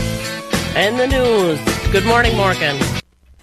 in 0.78 0.98
the 0.98 1.08
news. 1.08 1.92
Good 1.92 2.06
morning, 2.06 2.38
Morgan. 2.38 3.01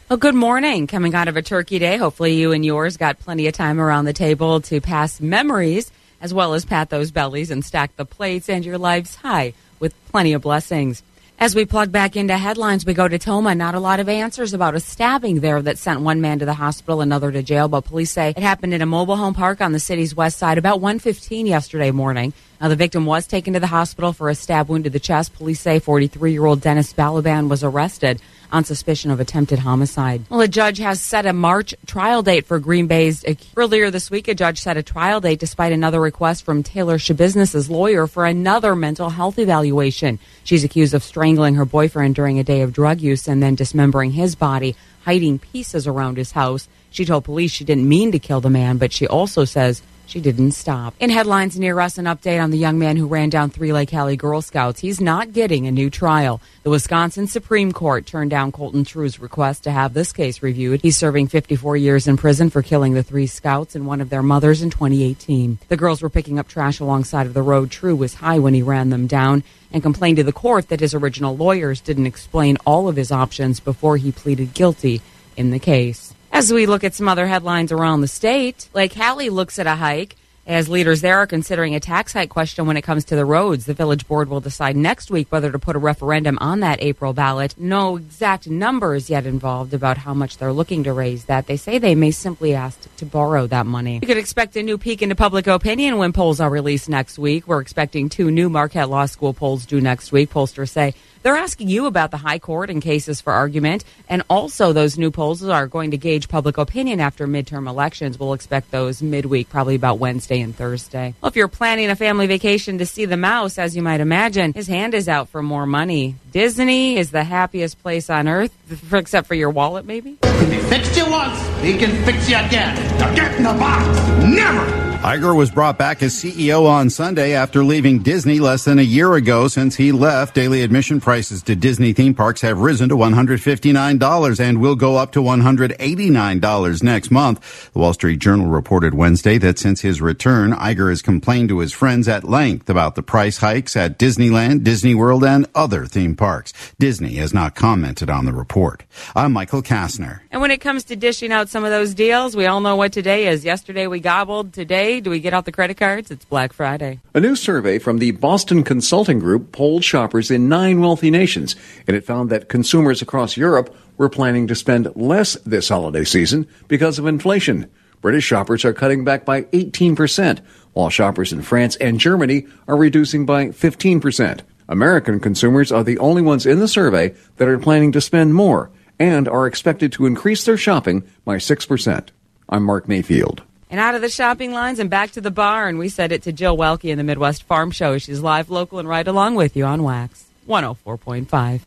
Well, 0.08 0.16
good 0.16 0.34
morning. 0.34 0.86
Coming 0.86 1.14
out 1.14 1.28
of 1.28 1.36
a 1.36 1.42
turkey 1.42 1.78
day, 1.78 1.98
hopefully 1.98 2.32
you 2.32 2.52
and 2.52 2.64
yours 2.64 2.96
got 2.96 3.18
plenty 3.18 3.46
of 3.46 3.52
time 3.52 3.78
around 3.78 4.06
the 4.06 4.14
table 4.14 4.62
to 4.62 4.80
pass 4.80 5.20
memories 5.20 5.92
as 6.22 6.32
well 6.32 6.54
as 6.54 6.64
pat 6.64 6.88
those 6.88 7.10
bellies 7.10 7.50
and 7.50 7.62
stack 7.62 7.94
the 7.96 8.06
plates 8.06 8.48
and 8.48 8.64
your 8.64 8.78
lives 8.78 9.16
high 9.16 9.52
with 9.80 9.92
plenty 10.10 10.32
of 10.32 10.40
blessings. 10.40 11.02
As 11.38 11.54
we 11.54 11.66
plug 11.66 11.92
back 11.92 12.16
into 12.16 12.38
headlines, 12.38 12.86
we 12.86 12.94
go 12.94 13.06
to 13.06 13.18
Tomah. 13.18 13.54
Not 13.54 13.74
a 13.74 13.80
lot 13.80 14.00
of 14.00 14.08
answers 14.08 14.54
about 14.54 14.74
a 14.74 14.80
stabbing 14.80 15.40
there 15.40 15.60
that 15.60 15.76
sent 15.76 16.00
one 16.00 16.22
man 16.22 16.38
to 16.38 16.46
the 16.46 16.54
hospital, 16.54 17.02
another 17.02 17.30
to 17.30 17.42
jail. 17.42 17.68
But 17.68 17.82
police 17.82 18.10
say 18.10 18.30
it 18.30 18.38
happened 18.38 18.72
in 18.72 18.80
a 18.80 18.86
mobile 18.86 19.16
home 19.16 19.34
park 19.34 19.60
on 19.60 19.72
the 19.72 19.78
city's 19.78 20.16
west 20.16 20.38
side 20.38 20.56
about 20.56 20.80
1:15 20.80 21.46
yesterday 21.46 21.90
morning. 21.90 22.32
Now, 22.60 22.68
the 22.68 22.76
victim 22.76 23.06
was 23.06 23.26
taken 23.26 23.54
to 23.54 23.60
the 23.60 23.68
hospital 23.68 24.12
for 24.12 24.28
a 24.28 24.34
stab 24.34 24.68
wound 24.68 24.84
to 24.84 24.90
the 24.90 24.98
chest. 24.98 25.34
Police 25.34 25.60
say 25.60 25.78
43-year-old 25.78 26.60
Dennis 26.60 26.92
Balaban 26.92 27.48
was 27.48 27.62
arrested 27.62 28.20
on 28.50 28.64
suspicion 28.64 29.10
of 29.10 29.20
attempted 29.20 29.58
homicide. 29.58 30.24
Well, 30.30 30.40
a 30.40 30.48
judge 30.48 30.78
has 30.78 31.00
set 31.00 31.26
a 31.26 31.32
March 31.32 31.74
trial 31.86 32.22
date 32.22 32.46
for 32.46 32.58
Green 32.58 32.86
Bay's. 32.86 33.24
Uh, 33.24 33.34
earlier 33.56 33.90
this 33.90 34.10
week, 34.10 34.26
a 34.28 34.34
judge 34.34 34.60
set 34.60 34.76
a 34.76 34.82
trial 34.82 35.20
date 35.20 35.38
despite 35.38 35.72
another 35.72 36.00
request 36.00 36.44
from 36.44 36.62
Taylor 36.62 36.98
Schabusiness's 36.98 37.70
lawyer 37.70 38.06
for 38.06 38.26
another 38.26 38.74
mental 38.74 39.10
health 39.10 39.38
evaluation. 39.38 40.18
She's 40.44 40.64
accused 40.64 40.94
of 40.94 41.02
strangling 41.02 41.56
her 41.56 41.64
boyfriend 41.64 42.14
during 42.14 42.38
a 42.38 42.44
day 42.44 42.62
of 42.62 42.72
drug 42.72 43.00
use 43.00 43.28
and 43.28 43.42
then 43.42 43.54
dismembering 43.54 44.12
his 44.12 44.34
body, 44.34 44.74
hiding 45.02 45.38
pieces 45.38 45.86
around 45.86 46.16
his 46.16 46.32
house. 46.32 46.68
She 46.90 47.04
told 47.04 47.24
police 47.24 47.52
she 47.52 47.64
didn't 47.64 47.88
mean 47.88 48.12
to 48.12 48.18
kill 48.18 48.40
the 48.40 48.50
man, 48.50 48.78
but 48.78 48.92
she 48.92 49.06
also 49.06 49.44
says 49.44 49.82
she 50.08 50.20
didn't 50.20 50.52
stop. 50.52 50.94
In 50.98 51.10
headlines 51.10 51.58
near 51.58 51.78
us, 51.78 51.98
an 51.98 52.06
update 52.06 52.42
on 52.42 52.50
the 52.50 52.58
young 52.58 52.78
man 52.78 52.96
who 52.96 53.06
ran 53.06 53.28
down 53.28 53.50
three 53.50 53.72
Lake 53.72 53.90
Hallie 53.90 54.16
Girl 54.16 54.40
Scouts. 54.40 54.80
He's 54.80 55.00
not 55.00 55.32
getting 55.32 55.66
a 55.66 55.70
new 55.70 55.90
trial. 55.90 56.40
The 56.62 56.70
Wisconsin 56.70 57.26
Supreme 57.26 57.72
Court 57.72 58.06
turned 58.06 58.30
down 58.30 58.50
Colten 58.50 58.86
Treu's 58.86 59.20
request 59.20 59.64
to 59.64 59.70
have 59.70 59.92
this 59.92 60.12
case 60.12 60.42
reviewed. 60.42 60.80
He's 60.80 60.96
serving 60.96 61.28
54 61.28 61.76
years 61.76 62.08
in 62.08 62.16
prison 62.16 62.48
for 62.48 62.62
killing 62.62 62.94
the 62.94 63.02
three 63.02 63.26
scouts 63.26 63.74
and 63.74 63.86
one 63.86 64.00
of 64.00 64.08
their 64.08 64.22
mothers 64.22 64.62
in 64.62 64.70
2018. 64.70 65.58
The 65.68 65.76
girls 65.76 66.00
were 66.00 66.10
picking 66.10 66.38
up 66.38 66.48
trash 66.48 66.80
alongside 66.80 67.26
of 67.26 67.34
the 67.34 67.42
road. 67.42 67.70
True 67.70 67.94
was 67.94 68.14
high 68.14 68.38
when 68.38 68.54
he 68.54 68.62
ran 68.62 68.88
them 68.88 69.06
down 69.06 69.44
and 69.70 69.82
complained 69.82 70.16
to 70.16 70.24
the 70.24 70.32
court 70.32 70.68
that 70.68 70.80
his 70.80 70.94
original 70.94 71.36
lawyers 71.36 71.82
didn't 71.82 72.06
explain 72.06 72.56
all 72.64 72.88
of 72.88 72.96
his 72.96 73.12
options 73.12 73.60
before 73.60 73.98
he 73.98 74.10
pleaded 74.10 74.54
guilty 74.54 75.02
in 75.36 75.50
the 75.50 75.58
case. 75.58 76.14
As 76.32 76.52
we 76.52 76.66
look 76.66 76.84
at 76.84 76.94
some 76.94 77.08
other 77.08 77.26
headlines 77.26 77.72
around 77.72 78.00
the 78.00 78.08
state, 78.08 78.68
Lake 78.74 78.92
Hallie 78.94 79.30
looks 79.30 79.58
at 79.58 79.66
a 79.66 79.76
hike 79.76 80.16
as 80.48 80.66
leaders 80.68 81.02
there 81.02 81.18
are 81.18 81.26
considering 81.26 81.74
a 81.74 81.80
tax 81.80 82.14
hike 82.14 82.30
question 82.30 82.66
when 82.66 82.78
it 82.78 82.82
comes 82.82 83.04
to 83.04 83.14
the 83.14 83.24
roads. 83.24 83.66
The 83.66 83.74
village 83.74 84.08
board 84.08 84.30
will 84.30 84.40
decide 84.40 84.76
next 84.76 85.10
week 85.10 85.30
whether 85.30 85.52
to 85.52 85.58
put 85.58 85.76
a 85.76 85.78
referendum 85.78 86.38
on 86.40 86.60
that 86.60 86.82
April 86.82 87.12
ballot. 87.12 87.54
No 87.58 87.96
exact 87.96 88.48
numbers 88.48 89.10
yet 89.10 89.26
involved 89.26 89.74
about 89.74 89.98
how 89.98 90.14
much 90.14 90.38
they're 90.38 90.52
looking 90.52 90.84
to 90.84 90.92
raise 90.94 91.26
that. 91.26 91.46
They 91.46 91.58
say 91.58 91.76
they 91.78 91.94
may 91.94 92.10
simply 92.10 92.54
ask 92.54 92.96
to 92.96 93.04
borrow 93.04 93.46
that 93.48 93.66
money. 93.66 93.98
You 94.00 94.08
could 94.08 94.16
expect 94.16 94.56
a 94.56 94.62
new 94.62 94.78
peek 94.78 95.02
into 95.02 95.14
public 95.14 95.46
opinion 95.46 95.98
when 95.98 96.14
polls 96.14 96.40
are 96.40 96.48
released 96.48 96.88
next 96.88 97.18
week. 97.18 97.46
We're 97.46 97.60
expecting 97.60 98.08
two 98.08 98.30
new 98.30 98.48
Marquette 98.48 98.88
Law 98.88 99.04
School 99.04 99.34
polls 99.34 99.66
due 99.66 99.82
next 99.82 100.12
week. 100.12 100.30
Pollsters 100.30 100.70
say 100.70 100.94
they're 101.22 101.36
asking 101.36 101.68
you 101.68 101.86
about 101.86 102.10
the 102.10 102.16
high 102.16 102.38
court 102.38 102.70
and 102.70 102.80
cases 102.80 103.20
for 103.20 103.32
argument. 103.32 103.84
And 104.08 104.22
also, 104.30 104.72
those 104.72 104.96
new 104.96 105.10
polls 105.10 105.42
are 105.44 105.66
going 105.66 105.90
to 105.90 105.98
gauge 105.98 106.28
public 106.28 106.56
opinion 106.56 107.00
after 107.00 107.26
midterm 107.26 107.68
elections. 107.68 108.18
We'll 108.18 108.32
expect 108.32 108.70
those 108.70 109.02
midweek, 109.02 109.50
probably 109.50 109.74
about 109.74 109.98
Wednesday 109.98 110.37
and 110.40 110.54
Thursday. 110.54 111.14
Well, 111.20 111.28
if 111.28 111.36
you're 111.36 111.48
planning 111.48 111.90
a 111.90 111.96
family 111.96 112.26
vacation 112.26 112.78
to 112.78 112.86
see 112.86 113.04
the 113.04 113.16
mouse, 113.16 113.58
as 113.58 113.76
you 113.76 113.82
might 113.82 114.00
imagine, 114.00 114.52
his 114.52 114.66
hand 114.66 114.94
is 114.94 115.08
out 115.08 115.28
for 115.28 115.42
more 115.42 115.66
money. 115.66 116.16
Disney 116.32 116.96
is 116.96 117.10
the 117.10 117.24
happiest 117.24 117.82
place 117.82 118.10
on 118.10 118.28
earth, 118.28 118.52
except 118.92 119.26
for 119.26 119.34
your 119.34 119.50
wallet, 119.50 119.84
maybe? 119.84 120.18
He 120.22 120.58
fixed 120.58 120.96
you 120.96 121.10
once, 121.10 121.40
he 121.62 121.76
can 121.76 122.04
fix 122.04 122.28
you 122.28 122.36
again. 122.36 122.74
Now 122.98 123.14
get 123.14 123.36
in 123.36 123.42
the 123.42 123.54
box. 123.54 123.98
Never! 124.24 124.87
Iger 124.98 125.34
was 125.34 125.52
brought 125.52 125.78
back 125.78 126.02
as 126.02 126.12
CEO 126.12 126.66
on 126.66 126.90
Sunday 126.90 127.32
after 127.32 127.62
leaving 127.62 128.00
Disney 128.00 128.40
less 128.40 128.64
than 128.64 128.80
a 128.80 128.82
year 128.82 129.14
ago. 129.14 129.46
Since 129.46 129.76
he 129.76 129.92
left, 129.92 130.34
daily 130.34 130.62
admission 130.62 131.00
prices 131.00 131.40
to 131.44 131.54
Disney 131.54 131.92
theme 131.92 132.14
parks 132.14 132.40
have 132.40 132.58
risen 132.58 132.88
to 132.88 132.96
$159 132.96 134.40
and 134.40 134.60
will 134.60 134.74
go 134.74 134.96
up 134.96 135.12
to 135.12 135.20
$189 135.20 136.82
next 136.82 137.10
month. 137.12 137.72
The 137.72 137.78
Wall 137.78 137.94
Street 137.94 138.18
Journal 138.18 138.48
reported 138.48 138.92
Wednesday 138.92 139.38
that 139.38 139.60
since 139.60 139.82
his 139.82 140.00
return, 140.00 140.50
Iger 140.50 140.90
has 140.90 141.00
complained 141.00 141.50
to 141.50 141.60
his 141.60 141.72
friends 141.72 142.08
at 142.08 142.24
length 142.24 142.68
about 142.68 142.96
the 142.96 143.02
price 143.04 143.36
hikes 143.38 143.76
at 143.76 144.00
Disneyland, 144.00 144.64
Disney 144.64 144.96
World, 144.96 145.22
and 145.22 145.46
other 145.54 145.86
theme 145.86 146.16
parks. 146.16 146.52
Disney 146.80 147.14
has 147.14 147.32
not 147.32 147.54
commented 147.54 148.10
on 148.10 148.24
the 148.24 148.32
report. 148.32 148.82
I'm 149.14 149.32
Michael 149.32 149.62
Kastner. 149.62 150.22
And 150.32 150.40
when 150.40 150.50
it 150.50 150.60
comes 150.60 150.82
to 150.84 150.96
dishing 150.96 151.30
out 151.30 151.48
some 151.48 151.62
of 151.62 151.70
those 151.70 151.94
deals, 151.94 152.34
we 152.34 152.46
all 152.46 152.60
know 152.60 152.74
what 152.74 152.90
today 152.90 153.28
is. 153.28 153.44
Yesterday 153.44 153.86
we 153.86 154.00
gobbled. 154.00 154.52
Today, 154.52 154.87
do 154.88 155.10
we 155.10 155.20
get 155.20 155.34
out 155.34 155.44
the 155.44 155.52
credit 155.52 155.76
cards? 155.76 156.10
It's 156.10 156.24
Black 156.24 156.54
Friday. 156.54 157.00
A 157.14 157.20
new 157.20 157.36
survey 157.36 157.78
from 157.78 157.98
the 157.98 158.12
Boston 158.12 158.64
Consulting 158.64 159.18
Group 159.18 159.52
polled 159.52 159.84
shoppers 159.84 160.30
in 160.30 160.48
nine 160.48 160.80
wealthy 160.80 161.10
nations, 161.10 161.56
and 161.86 161.94
it 161.94 162.06
found 162.06 162.30
that 162.30 162.48
consumers 162.48 163.02
across 163.02 163.36
Europe 163.36 163.74
were 163.98 164.08
planning 164.08 164.46
to 164.46 164.54
spend 164.54 164.90
less 164.96 165.34
this 165.44 165.68
holiday 165.68 166.04
season 166.04 166.46
because 166.68 166.98
of 166.98 167.06
inflation. 167.06 167.70
British 168.00 168.24
shoppers 168.24 168.64
are 168.64 168.72
cutting 168.72 169.04
back 169.04 169.26
by 169.26 169.42
18%, 169.42 170.40
while 170.72 170.88
shoppers 170.88 171.32
in 171.32 171.42
France 171.42 171.76
and 171.76 172.00
Germany 172.00 172.46
are 172.66 172.76
reducing 172.76 173.26
by 173.26 173.48
15%. 173.48 174.40
American 174.70 175.20
consumers 175.20 175.70
are 175.70 175.84
the 175.84 175.98
only 175.98 176.22
ones 176.22 176.46
in 176.46 176.60
the 176.60 176.68
survey 176.68 177.14
that 177.36 177.48
are 177.48 177.58
planning 177.58 177.92
to 177.92 178.00
spend 178.00 178.34
more 178.34 178.70
and 178.98 179.28
are 179.28 179.46
expected 179.46 179.92
to 179.92 180.06
increase 180.06 180.44
their 180.44 180.56
shopping 180.56 181.04
by 181.24 181.36
6%. 181.36 182.08
I'm 182.48 182.64
Mark 182.64 182.88
Mayfield. 182.88 183.42
And 183.70 183.80
out 183.80 183.94
of 183.94 184.00
the 184.00 184.08
shopping 184.08 184.52
lines 184.52 184.78
and 184.78 184.88
back 184.88 185.10
to 185.12 185.20
the 185.20 185.30
barn, 185.30 185.76
we 185.76 185.90
said 185.90 186.10
it 186.10 186.22
to 186.22 186.32
Jill 186.32 186.56
Welke 186.56 186.86
in 186.86 186.96
the 186.96 187.04
Midwest 187.04 187.42
Farm 187.42 187.70
Show. 187.70 187.98
She's 187.98 188.20
live, 188.20 188.48
local, 188.48 188.78
and 188.78 188.88
right 188.88 189.06
along 189.06 189.34
with 189.34 189.56
you 189.56 189.66
on 189.66 189.82
Wax 189.82 190.24
104.5. 190.48 191.60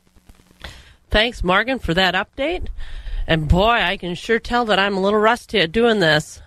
Thanks, 1.12 1.44
Morgan, 1.44 1.78
for 1.78 1.94
that 1.94 2.16
update. 2.16 2.68
And 3.28 3.48
boy, 3.48 3.70
I 3.70 3.98
can 3.98 4.16
sure 4.16 4.40
tell 4.40 4.66
that 4.66 4.80
I'm 4.80 4.98
a 4.98 5.02
little 5.02 5.20
rusty 5.20 5.60
at 5.60 5.72
doing 5.72 6.00
this. 6.00 6.42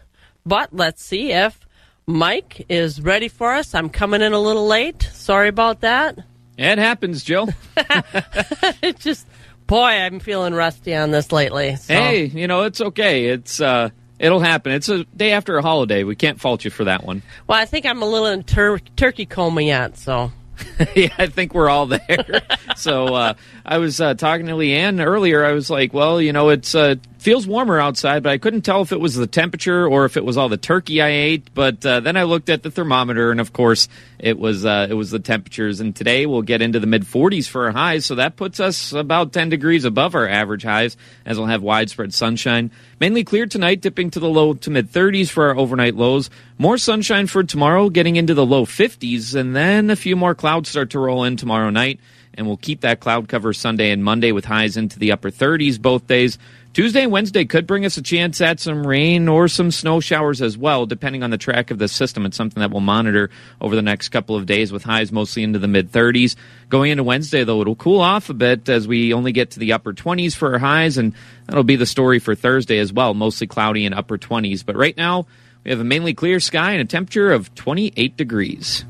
But 0.45 0.75
let's 0.75 1.05
see 1.05 1.31
if 1.31 1.61
Mike 2.07 2.67
is 2.69 3.01
ready 3.01 3.29
for 3.29 3.55
us. 3.55 3.75
I'm 3.75 3.89
coming 3.89 4.23
in 4.23 4.33
a 4.33 4.41
little 4.41 4.67
late. 4.67 5.03
Sorry 5.13 5.49
about 5.49 5.83
that. 5.83 6.19
It 6.59 6.79
happens, 6.79 7.23
Jill. 7.23 7.49
it 7.77 8.99
just, 8.99 9.27
boy, 9.69 9.87
I'm 9.87 10.19
feeling 10.19 10.53
rusty 10.53 10.95
on 10.97 11.13
this 11.13 11.31
lately. 11.31 11.77
So. 11.77 11.95
Hey, 11.95 12.25
you 12.25 12.49
know, 12.49 12.63
it's 12.63 12.81
okay. 12.81 13.27
It's, 13.27 13.61
uh, 13.61 13.91
It'll 14.19 14.41
happen. 14.41 14.73
It's 14.73 14.89
a 14.89 15.05
day 15.05 15.33
after 15.33 15.57
a 15.59 15.63
holiday. 15.63 16.05
We 16.05 16.17
can't 16.17 16.41
fault 16.41 16.65
you 16.65 16.71
for 16.71 16.85
that 16.85 17.05
one. 17.05 17.23
Well, 17.47 17.59
I 17.59 17.65
think 17.65 17.85
I'm 17.85 18.03
a 18.03 18.07
little 18.07 18.29
in 18.29 18.45
tur- 18.45 18.79
turkey 18.97 19.27
coma 19.27 19.63
yet, 19.63 19.99
so 19.99 20.31
yeah, 20.95 21.13
I 21.19 21.27
think 21.27 21.55
we're 21.55 21.69
all 21.69 21.87
there. 21.87 22.43
so 22.77 23.07
uh, 23.15 23.35
I 23.65 23.79
was 23.79 24.01
uh, 24.01 24.15
talking 24.15 24.47
to 24.47 24.53
Leanne 24.53 25.05
earlier. 25.05 25.45
I 25.45 25.53
was 25.53 25.71
like, 25.71 25.93
well, 25.93 26.21
you 26.21 26.33
know, 26.33 26.51
it's 26.51 26.75
uh, 26.75 26.97
feels 27.25 27.47
warmer 27.47 27.81
outside, 27.81 28.23
but 28.23 28.33
I 28.33 28.37
couldn't 28.37 28.61
tell 28.61 28.83
if 28.83 28.93
it 28.93 29.01
was 29.01 29.15
the 29.15 29.27
temperature 29.27 29.89
or 29.89 30.05
if 30.05 30.19
it 30.19 30.27
was 30.27 30.37
all 30.37 30.51
the 30.51 30.59
turkey 30.59 31.01
I 31.01 31.09
ate. 31.09 31.55
But 31.55 31.85
uh, 31.85 32.01
then 32.01 32.19
I 32.19 32.25
looked 32.25 32.51
at 32.51 32.63
the 32.63 32.71
thermometer, 32.71 33.31
and 33.31 33.41
of 33.41 33.55
course, 33.55 33.89
it 34.19 34.39
was 34.39 34.67
uh, 34.67 34.87
it 34.91 34.93
was 34.93 35.11
the 35.11 35.19
temperatures. 35.19 35.81
And 35.81 35.97
today 35.97 36.27
we'll 36.27 36.43
get 36.43 36.61
into 36.61 36.79
the 36.79 36.87
mid 36.87 37.05
40s 37.05 37.49
for 37.49 37.65
our 37.65 37.73
highs, 37.73 38.05
so 38.05 38.17
that 38.17 38.37
puts 38.37 38.61
us 38.61 38.93
about 38.93 39.33
10 39.33 39.49
degrees 39.49 39.87
above 39.87 40.15
our 40.15 40.29
average 40.29 40.65
highs, 40.65 40.99
as 41.25 41.39
we'll 41.39 41.47
have 41.47 41.63
widespread 41.63 42.13
sunshine. 42.13 42.71
Mainly 43.01 43.25
clear 43.25 43.47
tonight, 43.47 43.81
dipping 43.81 44.11
to 44.11 44.21
the 44.21 44.29
low 44.29 44.53
to 44.53 44.71
mid 44.71 44.93
30s 44.93 45.31
for 45.31 45.49
our 45.49 45.57
overnight 45.57 45.95
lows. 45.95 46.29
More 46.59 46.77
sunshine 46.77 47.27
for 47.27 47.43
tomorrow, 47.43 47.89
getting 47.89 48.17
into 48.17 48.35
the 48.35 48.47
low 48.47 48.67
50s, 48.67 49.35
and 49.35 49.57
then 49.57 49.89
a 49.89 49.97
few 49.97 50.15
more 50.15 50.35
clouds 50.35 50.69
start 50.69 50.91
to 50.91 50.99
roll 50.99 51.25
in 51.25 51.39
tomorrow 51.39 51.71
night. 51.71 52.01
And 52.37 52.47
we'll 52.49 52.57
keep 52.57 52.81
that 52.81 53.01
cloud 53.01 53.29
cover 53.29 53.53
Sunday 53.53 53.93
and 53.93 54.03
Monday 54.03 54.33
with 54.33 54.45
highs 54.45 54.77
into 54.77 54.99
the 54.99 55.13
upper 55.13 55.31
30s 55.31 55.81
both 55.81 56.07
days. 56.09 56.37
Tuesday 56.75 57.05
and 57.05 57.13
Wednesday 57.13 57.45
could 57.45 57.69
bring 57.69 57.85
us 57.85 57.97
a 57.99 58.03
chance 58.03 58.41
at 58.41 58.59
some 58.59 58.85
rain 58.85 59.29
or 59.29 59.47
some 59.47 59.71
snow 59.71 60.01
showers 60.01 60.43
as 60.43 60.59
well, 60.59 60.87
depending 60.87 61.23
on 61.23 61.31
the 61.31 61.39
track 61.39 61.71
of 61.71 61.79
the 61.79 61.87
system. 61.87 62.27
It's 62.27 62.37
something 62.37 62.61
that 62.61 62.73
we'll 62.73 62.81
monitor 62.81 63.31
over 63.61 63.77
the 63.77 63.81
next 63.81 64.09
couple 64.09 64.35
of 64.35 64.45
days 64.45 64.73
with 64.73 64.83
highs 64.83 65.13
mostly 65.13 65.45
into 65.45 65.61
the 65.61 65.69
mid 65.69 65.93
30s. 65.93 66.35
Going 66.71 66.91
into 66.91 67.05
Wednesday, 67.05 67.45
though, 67.45 67.61
it'll 67.61 67.77
cool 67.77 68.01
off 68.01 68.29
a 68.29 68.35
bit 68.35 68.69
as 68.69 68.89
we 68.89 69.15
only 69.15 69.31
get 69.31 69.53
to 69.53 69.61
the 69.61 69.73
upper 69.73 69.93
20s 69.93 70.35
for 70.35 70.55
our 70.55 70.59
highs, 70.59 70.99
and 70.99 71.15
that'll 71.47 71.63
be 71.63 71.77
the 71.77 71.87
story 71.87 72.19
for 72.19 72.35
Thursday 72.35 72.81
as 72.81 72.93
well, 72.93 73.15
mostly 73.15 73.47
cloudy 73.47 73.87
and 73.87 73.95
upper 73.95 74.19
20s. 74.19 74.67
But 74.67 74.75
right 74.75 74.97
now, 74.97 75.29
we 75.63 75.71
have 75.71 75.79
a 75.79 75.85
mainly 75.85 76.13
clear 76.13 76.41
sky 76.41 76.73
and 76.73 76.81
a 76.81 76.87
temperature 76.87 77.31
of 77.31 77.55
28 77.55 78.17
degrees 78.17 78.85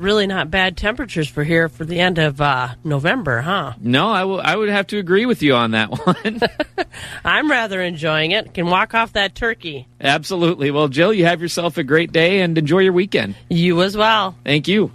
really 0.00 0.26
not 0.26 0.50
bad 0.50 0.76
temperatures 0.76 1.28
for 1.28 1.44
here 1.44 1.68
for 1.68 1.84
the 1.84 2.00
end 2.00 2.18
of 2.18 2.40
uh, 2.40 2.74
November, 2.82 3.40
huh? 3.40 3.74
No, 3.80 4.08
I, 4.08 4.20
w- 4.20 4.40
I 4.40 4.56
would 4.56 4.68
have 4.68 4.86
to 4.88 4.98
agree 4.98 5.26
with 5.26 5.42
you 5.42 5.54
on 5.54 5.72
that 5.72 5.90
one. 6.06 6.40
I'm 7.24 7.50
rather 7.50 7.80
enjoying 7.82 8.30
it. 8.32 8.54
Can 8.54 8.66
walk 8.66 8.94
off 8.94 9.12
that 9.12 9.34
turkey. 9.34 9.86
Absolutely. 10.00 10.70
Well, 10.70 10.88
Jill, 10.88 11.12
you 11.12 11.26
have 11.26 11.40
yourself 11.42 11.76
a 11.78 11.84
great 11.84 12.12
day 12.12 12.40
and 12.40 12.56
enjoy 12.56 12.80
your 12.80 12.92
weekend. 12.92 13.34
You 13.48 13.82
as 13.82 13.96
well. 13.96 14.34
Thank 14.44 14.66
you. 14.68 14.90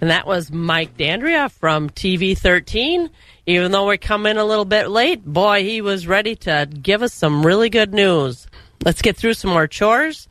And 0.00 0.10
that 0.10 0.26
was 0.26 0.52
Mike 0.52 0.96
Dandria 0.96 1.50
from 1.50 1.90
TV 1.90 2.38
13. 2.38 3.10
Even 3.46 3.72
though 3.72 3.86
we're 3.86 3.96
coming 3.96 4.36
a 4.36 4.44
little 4.44 4.64
bit 4.66 4.88
late, 4.88 5.24
boy, 5.24 5.64
he 5.64 5.80
was 5.80 6.06
ready 6.06 6.36
to 6.36 6.68
give 6.82 7.02
us 7.02 7.12
some 7.12 7.44
really 7.44 7.70
good 7.70 7.92
news. 7.92 8.46
Let's 8.84 9.02
get 9.02 9.16
through 9.16 9.34
some 9.34 9.50
more 9.50 9.66
chores, 9.66 10.28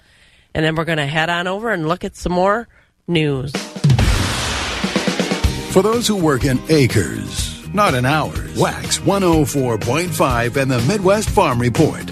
and 0.53 0.63
then 0.63 0.75
we're 0.75 0.85
going 0.85 0.99
to 0.99 1.05
head 1.07 1.29
on 1.29 1.47
over 1.47 1.71
and 1.71 1.87
look 1.87 2.05
at 2.05 2.15
some 2.15 2.31
more 2.31 2.67
news. 3.07 3.51
For 5.77 5.83
those 5.83 6.07
who 6.07 6.15
work 6.15 6.43
in 6.43 6.59
acres, 6.69 7.71
not 7.71 7.93
in 7.93 8.03
hours, 8.03 8.57
Wax 8.57 8.97
104.5 8.97 10.55
and 10.55 10.71
the 10.71 10.81
Midwest 10.87 11.29
Farm 11.29 11.61
Report. 11.61 12.03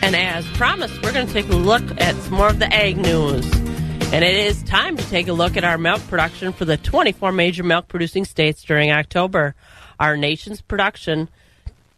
And 0.00 0.14
as 0.14 0.46
promised, 0.50 0.94
we're 1.02 1.12
going 1.12 1.26
to 1.26 1.32
take 1.32 1.48
a 1.48 1.56
look 1.56 1.82
at 2.00 2.14
some 2.14 2.34
more 2.34 2.50
of 2.50 2.60
the 2.60 2.72
ag 2.72 2.98
news. 2.98 3.44
And 4.12 4.22
it 4.24 4.36
is 4.36 4.62
time 4.62 4.96
to 4.96 5.02
take 5.10 5.26
a 5.26 5.32
look 5.32 5.56
at 5.56 5.64
our 5.64 5.76
milk 5.76 6.00
production 6.06 6.52
for 6.52 6.64
the 6.64 6.76
24 6.76 7.32
major 7.32 7.64
milk 7.64 7.88
producing 7.88 8.24
states 8.24 8.62
during 8.62 8.92
October. 8.92 9.56
Our 9.98 10.16
nation's 10.16 10.60
production 10.60 11.28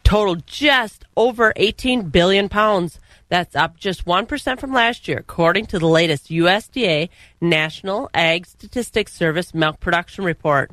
totaled 0.05 0.47
just 0.47 1.05
over 1.15 1.53
18 1.57 2.09
billion 2.09 2.49
pounds. 2.49 2.99
That's 3.29 3.55
up 3.55 3.77
just 3.77 4.07
1% 4.07 4.59
from 4.59 4.73
last 4.73 5.07
year, 5.09 5.19
according 5.19 5.67
to 5.67 5.79
the 5.79 5.89
latest 5.89 6.31
USDA 6.31 7.11
National 7.39 8.09
Ag 8.15 8.47
Statistics 8.47 9.13
Service 9.13 9.53
milk 9.53 9.79
production 9.79 10.25
report 10.25 10.71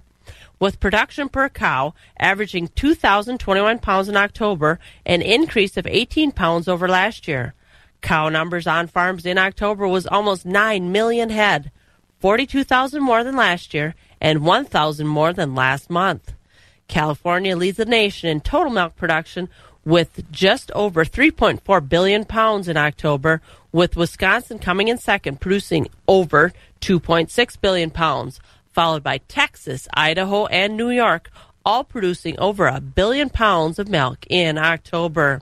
with 0.59 0.79
production 0.79 1.29
per 1.29 1.49
cow 1.49 1.93
averaging 2.19 2.67
2,021 2.75 3.79
pounds 3.79 4.09
in 4.09 4.17
October, 4.17 4.79
an 5.05 5.21
increase 5.21 5.77
of 5.77 5.87
18 5.87 6.31
pounds 6.31 6.67
over 6.67 6.87
last 6.87 7.27
year. 7.27 7.53
Cow 8.01 8.29
numbers 8.29 8.67
on 8.67 8.87
farms 8.87 9.25
in 9.25 9.37
October 9.37 9.87
was 9.87 10.07
almost 10.07 10.45
9 10.45 10.91
million 10.91 11.29
head, 11.29 11.71
42,000 12.19 13.01
more 13.01 13.23
than 13.23 13.35
last 13.35 13.73
year, 13.73 13.95
and 14.21 14.45
1,000 14.45 15.07
more 15.07 15.33
than 15.33 15.55
last 15.55 15.89
month. 15.89 16.33
California 16.87 17.55
leads 17.55 17.77
the 17.77 17.85
nation 17.85 18.29
in 18.29 18.41
total 18.41 18.71
milk 18.71 18.95
production 18.95 19.47
with 19.85 20.29
just 20.31 20.71
over 20.71 21.05
3.4 21.05 21.87
billion 21.87 22.25
pounds 22.25 22.67
in 22.67 22.77
October, 22.77 23.41
with 23.71 23.95
Wisconsin 23.95 24.59
coming 24.59 24.87
in 24.87 24.97
second, 24.97 25.39
producing 25.39 25.87
over 26.07 26.51
2.6 26.81 27.61
billion 27.61 27.89
pounds 27.89 28.39
followed 28.79 29.03
by 29.03 29.17
Texas, 29.27 29.89
Idaho, 29.93 30.45
and 30.45 30.77
New 30.77 30.89
York, 30.89 31.29
all 31.65 31.83
producing 31.83 32.39
over 32.39 32.65
a 32.65 32.79
billion 32.79 33.29
pounds 33.29 33.77
of 33.77 33.89
milk 33.89 34.25
in 34.29 34.57
October. 34.57 35.41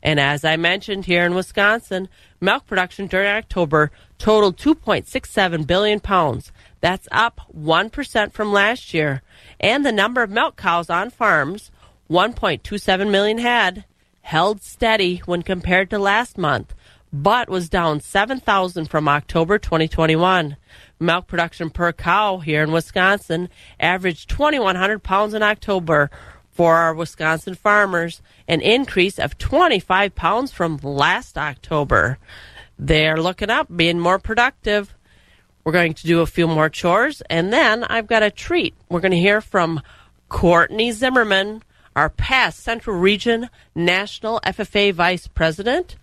And 0.00 0.20
as 0.20 0.44
I 0.44 0.56
mentioned 0.56 1.06
here 1.06 1.26
in 1.26 1.34
Wisconsin, 1.34 2.08
milk 2.40 2.68
production 2.68 3.08
during 3.08 3.26
October 3.26 3.90
totaled 4.16 4.58
2.67 4.58 5.66
billion 5.66 5.98
pounds. 5.98 6.52
That's 6.80 7.08
up 7.10 7.40
1% 7.52 8.30
from 8.30 8.52
last 8.52 8.94
year. 8.94 9.22
And 9.58 9.84
the 9.84 9.90
number 9.90 10.22
of 10.22 10.30
milk 10.30 10.54
cows 10.54 10.88
on 10.88 11.10
farms, 11.10 11.72
1.27 12.08 13.10
million 13.10 13.38
head, 13.38 13.86
held 14.20 14.62
steady 14.62 15.16
when 15.26 15.42
compared 15.42 15.90
to 15.90 15.98
last 15.98 16.38
month, 16.38 16.76
but 17.12 17.48
was 17.48 17.68
down 17.68 18.00
7,000 18.00 18.86
from 18.88 19.08
October 19.08 19.58
2021. 19.58 20.56
Milk 21.00 21.26
production 21.26 21.70
per 21.70 21.92
cow 21.92 22.38
here 22.38 22.62
in 22.62 22.72
Wisconsin 22.72 23.48
averaged 23.78 24.28
2,100 24.30 25.02
pounds 25.02 25.34
in 25.34 25.42
October 25.42 26.10
for 26.50 26.74
our 26.74 26.92
Wisconsin 26.92 27.54
farmers, 27.54 28.20
an 28.48 28.60
increase 28.60 29.18
of 29.18 29.38
25 29.38 30.14
pounds 30.16 30.50
from 30.50 30.76
last 30.82 31.38
October. 31.38 32.18
They're 32.78 33.16
looking 33.16 33.50
up, 33.50 33.68
being 33.74 34.00
more 34.00 34.18
productive. 34.18 34.92
We're 35.62 35.72
going 35.72 35.94
to 35.94 36.06
do 36.06 36.20
a 36.20 36.26
few 36.26 36.48
more 36.48 36.68
chores, 36.68 37.22
and 37.30 37.52
then 37.52 37.84
I've 37.84 38.06
got 38.06 38.22
a 38.22 38.30
treat. 38.30 38.74
We're 38.88 39.00
going 39.00 39.12
to 39.12 39.18
hear 39.18 39.40
from 39.40 39.82
Courtney 40.28 40.90
Zimmerman, 40.90 41.62
our 41.94 42.08
past 42.08 42.60
Central 42.60 42.96
Region 42.96 43.50
National 43.74 44.40
FFA 44.40 44.92
Vice 44.92 45.28
President, 45.28 45.96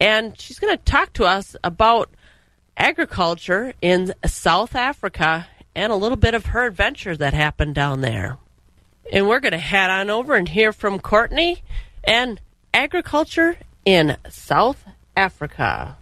and 0.00 0.38
she's 0.38 0.58
going 0.58 0.76
to 0.76 0.84
talk 0.84 1.12
to 1.14 1.24
us 1.24 1.56
about 1.64 2.10
agriculture 2.76 3.74
in 3.80 4.14
South 4.26 4.74
Africa 4.74 5.46
and 5.74 5.92
a 5.92 5.96
little 5.96 6.16
bit 6.16 6.34
of 6.34 6.46
her 6.46 6.66
adventure 6.66 7.16
that 7.16 7.34
happened 7.34 7.74
down 7.74 8.00
there. 8.00 8.38
And 9.12 9.28
we're 9.28 9.40
going 9.40 9.52
to 9.52 9.58
head 9.58 9.90
on 9.90 10.10
over 10.10 10.34
and 10.34 10.48
hear 10.48 10.72
from 10.72 10.98
Courtney 10.98 11.62
and 12.02 12.40
agriculture 12.72 13.58
in 13.84 14.16
South 14.28 14.84
Africa. 15.16 15.96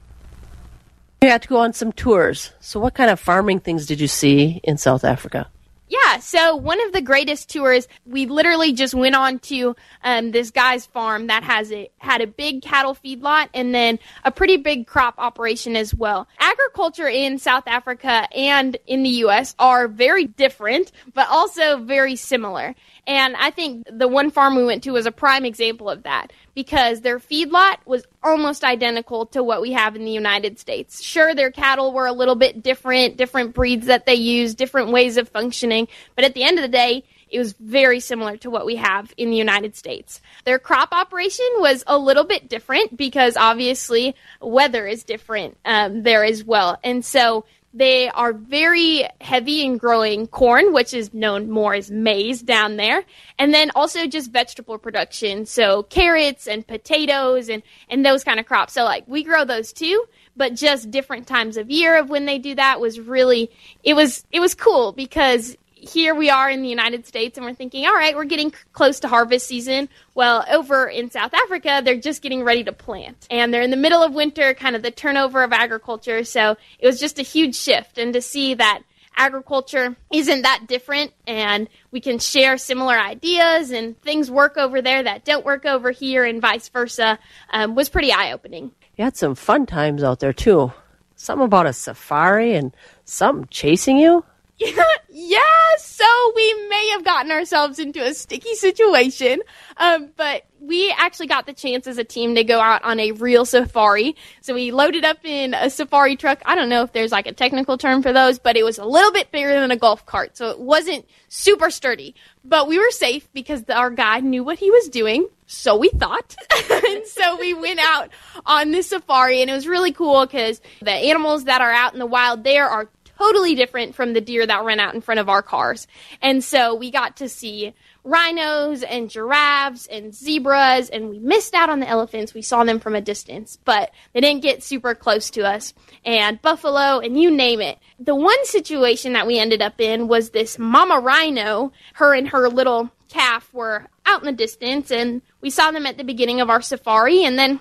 You 1.22 1.28
had 1.28 1.42
to 1.42 1.48
go 1.48 1.58
on 1.58 1.72
some 1.72 1.92
tours. 1.92 2.52
So, 2.60 2.80
what 2.80 2.94
kind 2.94 3.10
of 3.10 3.20
farming 3.20 3.60
things 3.60 3.86
did 3.86 4.00
you 4.00 4.08
see 4.08 4.60
in 4.64 4.76
South 4.76 5.04
Africa? 5.04 5.48
Yeah, 5.92 6.20
so 6.20 6.56
one 6.56 6.82
of 6.86 6.94
the 6.94 7.02
greatest 7.02 7.50
tours, 7.50 7.86
we 8.06 8.24
literally 8.24 8.72
just 8.72 8.94
went 8.94 9.14
on 9.14 9.40
to 9.40 9.76
um, 10.02 10.30
this 10.30 10.50
guy's 10.50 10.86
farm 10.86 11.26
that 11.26 11.42
has 11.42 11.70
a 11.70 11.90
had 11.98 12.22
a 12.22 12.26
big 12.26 12.62
cattle 12.62 12.94
feedlot 12.94 13.50
and 13.52 13.74
then 13.74 13.98
a 14.24 14.32
pretty 14.32 14.56
big 14.56 14.86
crop 14.86 15.16
operation 15.18 15.76
as 15.76 15.94
well. 15.94 16.28
Agriculture 16.38 17.08
in 17.08 17.38
South 17.38 17.64
Africa 17.66 18.26
and 18.34 18.78
in 18.86 19.02
the 19.02 19.10
U.S. 19.26 19.54
are 19.58 19.86
very 19.86 20.24
different, 20.24 20.92
but 21.12 21.28
also 21.28 21.76
very 21.76 22.16
similar. 22.16 22.74
And 23.06 23.36
I 23.36 23.50
think 23.50 23.86
the 23.90 24.08
one 24.08 24.30
farm 24.30 24.56
we 24.56 24.64
went 24.64 24.84
to 24.84 24.92
was 24.92 25.04
a 25.04 25.12
prime 25.12 25.44
example 25.44 25.90
of 25.90 26.04
that 26.04 26.32
because 26.54 27.00
their 27.00 27.18
feedlot 27.18 27.76
was 27.86 28.04
almost 28.22 28.64
identical 28.64 29.26
to 29.26 29.42
what 29.42 29.62
we 29.62 29.72
have 29.72 29.96
in 29.96 30.04
the 30.04 30.10
United 30.10 30.58
States. 30.58 31.02
Sure, 31.02 31.34
their 31.34 31.50
cattle 31.50 31.92
were 31.92 32.06
a 32.06 32.12
little 32.12 32.34
bit 32.34 32.62
different, 32.62 33.16
different 33.16 33.54
breeds 33.54 33.86
that 33.86 34.06
they 34.06 34.14
used, 34.14 34.58
different 34.58 34.90
ways 34.90 35.16
of 35.16 35.28
functioning, 35.28 35.88
but 36.14 36.24
at 36.24 36.34
the 36.34 36.42
end 36.42 36.58
of 36.58 36.62
the 36.62 36.68
day, 36.68 37.04
it 37.32 37.38
was 37.38 37.54
very 37.54 37.98
similar 37.98 38.36
to 38.36 38.50
what 38.50 38.66
we 38.66 38.76
have 38.76 39.12
in 39.16 39.30
the 39.30 39.36
United 39.36 39.74
States. 39.74 40.20
Their 40.44 40.58
crop 40.58 40.90
operation 40.92 41.46
was 41.56 41.82
a 41.86 41.96
little 41.96 42.24
bit 42.24 42.48
different 42.48 42.96
because 42.96 43.38
obviously 43.38 44.14
weather 44.40 44.86
is 44.86 45.02
different 45.02 45.56
um, 45.64 46.02
there 46.02 46.24
as 46.24 46.44
well. 46.44 46.78
And 46.84 47.02
so 47.02 47.46
they 47.74 48.08
are 48.10 48.32
very 48.32 49.08
heavy 49.20 49.64
in 49.64 49.78
growing 49.78 50.26
corn, 50.26 50.72
which 50.72 50.92
is 50.92 51.14
known 51.14 51.50
more 51.50 51.74
as 51.74 51.90
maize 51.90 52.42
down 52.42 52.76
there, 52.76 53.04
and 53.38 53.54
then 53.54 53.70
also 53.74 54.06
just 54.06 54.30
vegetable 54.30 54.78
production, 54.78 55.46
so 55.46 55.82
carrots 55.84 56.46
and 56.46 56.66
potatoes 56.66 57.48
and 57.48 57.62
and 57.88 58.04
those 58.04 58.24
kind 58.24 58.38
of 58.38 58.46
crops. 58.46 58.74
So 58.74 58.84
like 58.84 59.04
we 59.06 59.22
grow 59.22 59.44
those 59.44 59.72
too, 59.72 60.04
but 60.36 60.54
just 60.54 60.90
different 60.90 61.26
times 61.26 61.56
of 61.56 61.70
year 61.70 61.96
of 61.98 62.10
when 62.10 62.26
they 62.26 62.38
do 62.38 62.54
that 62.54 62.80
was 62.80 63.00
really 63.00 63.50
it 63.82 63.94
was 63.94 64.24
it 64.30 64.40
was 64.40 64.54
cool 64.54 64.92
because 64.92 65.56
here 65.82 66.14
we 66.14 66.30
are 66.30 66.48
in 66.48 66.62
the 66.62 66.68
United 66.68 67.06
States 67.06 67.36
and 67.36 67.44
we're 67.44 67.54
thinking, 67.54 67.86
all 67.86 67.94
right, 67.94 68.14
we're 68.14 68.24
getting 68.24 68.52
close 68.72 69.00
to 69.00 69.08
harvest 69.08 69.46
season. 69.46 69.88
Well, 70.14 70.44
over 70.50 70.86
in 70.86 71.10
South 71.10 71.34
Africa, 71.34 71.82
they're 71.84 71.96
just 71.96 72.22
getting 72.22 72.44
ready 72.44 72.62
to 72.64 72.72
plant. 72.72 73.26
And 73.30 73.52
they're 73.52 73.62
in 73.62 73.70
the 73.70 73.76
middle 73.76 74.02
of 74.02 74.14
winter, 74.14 74.54
kind 74.54 74.76
of 74.76 74.82
the 74.82 74.92
turnover 74.92 75.42
of 75.42 75.52
agriculture. 75.52 76.22
So 76.24 76.56
it 76.78 76.86
was 76.86 77.00
just 77.00 77.18
a 77.18 77.22
huge 77.22 77.56
shift. 77.56 77.98
And 77.98 78.12
to 78.14 78.22
see 78.22 78.54
that 78.54 78.82
agriculture 79.16 79.96
isn't 80.12 80.42
that 80.42 80.64
different 80.66 81.12
and 81.26 81.68
we 81.90 82.00
can 82.00 82.18
share 82.18 82.56
similar 82.56 82.98
ideas 82.98 83.70
and 83.70 84.00
things 84.00 84.30
work 84.30 84.56
over 84.56 84.80
there 84.80 85.02
that 85.02 85.24
don't 85.24 85.44
work 85.44 85.66
over 85.66 85.90
here 85.90 86.24
and 86.24 86.40
vice 86.40 86.70
versa 86.70 87.18
um, 87.52 87.74
was 87.74 87.90
pretty 87.90 88.10
eye 88.10 88.32
opening. 88.32 88.70
You 88.96 89.04
had 89.04 89.16
some 89.16 89.34
fun 89.34 89.66
times 89.66 90.02
out 90.02 90.20
there 90.20 90.32
too. 90.32 90.72
Something 91.14 91.44
about 91.44 91.66
a 91.66 91.74
safari 91.74 92.54
and 92.54 92.74
something 93.04 93.46
chasing 93.50 93.98
you. 93.98 94.24
yeah, 95.10 95.38
so 95.78 96.32
we 96.34 96.68
may 96.68 96.88
have 96.90 97.04
gotten 97.04 97.30
ourselves 97.30 97.78
into 97.78 98.02
a 98.02 98.14
sticky 98.14 98.54
situation, 98.54 99.40
um, 99.76 100.10
but 100.16 100.44
we 100.60 100.94
actually 100.96 101.26
got 101.26 101.46
the 101.46 101.52
chance 101.52 101.86
as 101.86 101.98
a 101.98 102.04
team 102.04 102.36
to 102.36 102.44
go 102.44 102.60
out 102.60 102.84
on 102.84 103.00
a 103.00 103.12
real 103.12 103.44
safari. 103.44 104.14
So 104.40 104.54
we 104.54 104.70
loaded 104.70 105.04
up 105.04 105.18
in 105.24 105.54
a 105.54 105.68
safari 105.68 106.16
truck. 106.16 106.40
I 106.46 106.54
don't 106.54 106.68
know 106.68 106.82
if 106.82 106.92
there's 106.92 107.10
like 107.12 107.26
a 107.26 107.32
technical 107.32 107.76
term 107.76 108.02
for 108.02 108.12
those, 108.12 108.38
but 108.38 108.56
it 108.56 108.64
was 108.64 108.78
a 108.78 108.84
little 108.84 109.12
bit 109.12 109.32
bigger 109.32 109.52
than 109.52 109.70
a 109.70 109.76
golf 109.76 110.06
cart, 110.06 110.36
so 110.36 110.50
it 110.50 110.60
wasn't 110.60 111.04
super 111.28 111.70
sturdy. 111.70 112.14
But 112.44 112.68
we 112.68 112.78
were 112.78 112.90
safe 112.90 113.28
because 113.32 113.68
our 113.68 113.90
guide 113.90 114.24
knew 114.24 114.44
what 114.44 114.58
he 114.58 114.70
was 114.70 114.88
doing, 114.88 115.28
so 115.46 115.76
we 115.76 115.88
thought. 115.90 116.36
and 116.70 117.06
so 117.06 117.36
we 117.38 117.54
went 117.54 117.80
out 117.80 118.10
on 118.46 118.70
this 118.70 118.88
safari, 118.88 119.42
and 119.42 119.50
it 119.50 119.54
was 119.54 119.66
really 119.66 119.92
cool 119.92 120.24
because 120.26 120.60
the 120.80 120.92
animals 120.92 121.44
that 121.44 121.60
are 121.60 121.72
out 121.72 121.92
in 121.92 121.98
the 121.98 122.06
wild 122.06 122.44
there 122.44 122.68
are 122.68 122.88
totally 123.22 123.54
different 123.54 123.94
from 123.94 124.12
the 124.12 124.20
deer 124.20 124.44
that 124.44 124.64
run 124.64 124.80
out 124.80 124.94
in 124.94 125.00
front 125.00 125.20
of 125.20 125.28
our 125.28 125.42
cars. 125.42 125.86
And 126.20 126.42
so 126.42 126.74
we 126.74 126.90
got 126.90 127.18
to 127.18 127.28
see 127.28 127.72
rhinos 128.04 128.82
and 128.82 129.08
giraffes 129.08 129.86
and 129.86 130.12
zebras, 130.12 130.88
and 130.88 131.08
we 131.08 131.20
missed 131.20 131.54
out 131.54 131.70
on 131.70 131.78
the 131.78 131.88
elephants. 131.88 132.34
We 132.34 132.42
saw 132.42 132.64
them 132.64 132.80
from 132.80 132.96
a 132.96 133.00
distance, 133.00 133.58
but 133.64 133.92
they 134.12 134.20
didn't 134.20 134.42
get 134.42 134.64
super 134.64 134.94
close 134.96 135.30
to 135.30 135.42
us. 135.42 135.72
And 136.04 136.42
buffalo, 136.42 136.98
and 136.98 137.20
you 137.20 137.30
name 137.30 137.60
it. 137.60 137.78
The 138.00 138.16
one 138.16 138.44
situation 138.44 139.12
that 139.12 139.26
we 139.26 139.38
ended 139.38 139.62
up 139.62 139.80
in 139.80 140.08
was 140.08 140.30
this 140.30 140.58
mama 140.58 140.98
rhino, 140.98 141.70
her 141.94 142.14
and 142.14 142.28
her 142.28 142.48
little 142.48 142.90
calf 143.08 143.54
were 143.54 143.86
out 144.04 144.22
in 144.22 144.26
the 144.26 144.32
distance, 144.32 144.90
and 144.90 145.22
we 145.40 145.50
saw 145.50 145.70
them 145.70 145.86
at 145.86 145.96
the 145.96 146.02
beginning 146.02 146.40
of 146.40 146.50
our 146.50 146.60
safari, 146.60 147.24
and 147.24 147.38
then 147.38 147.60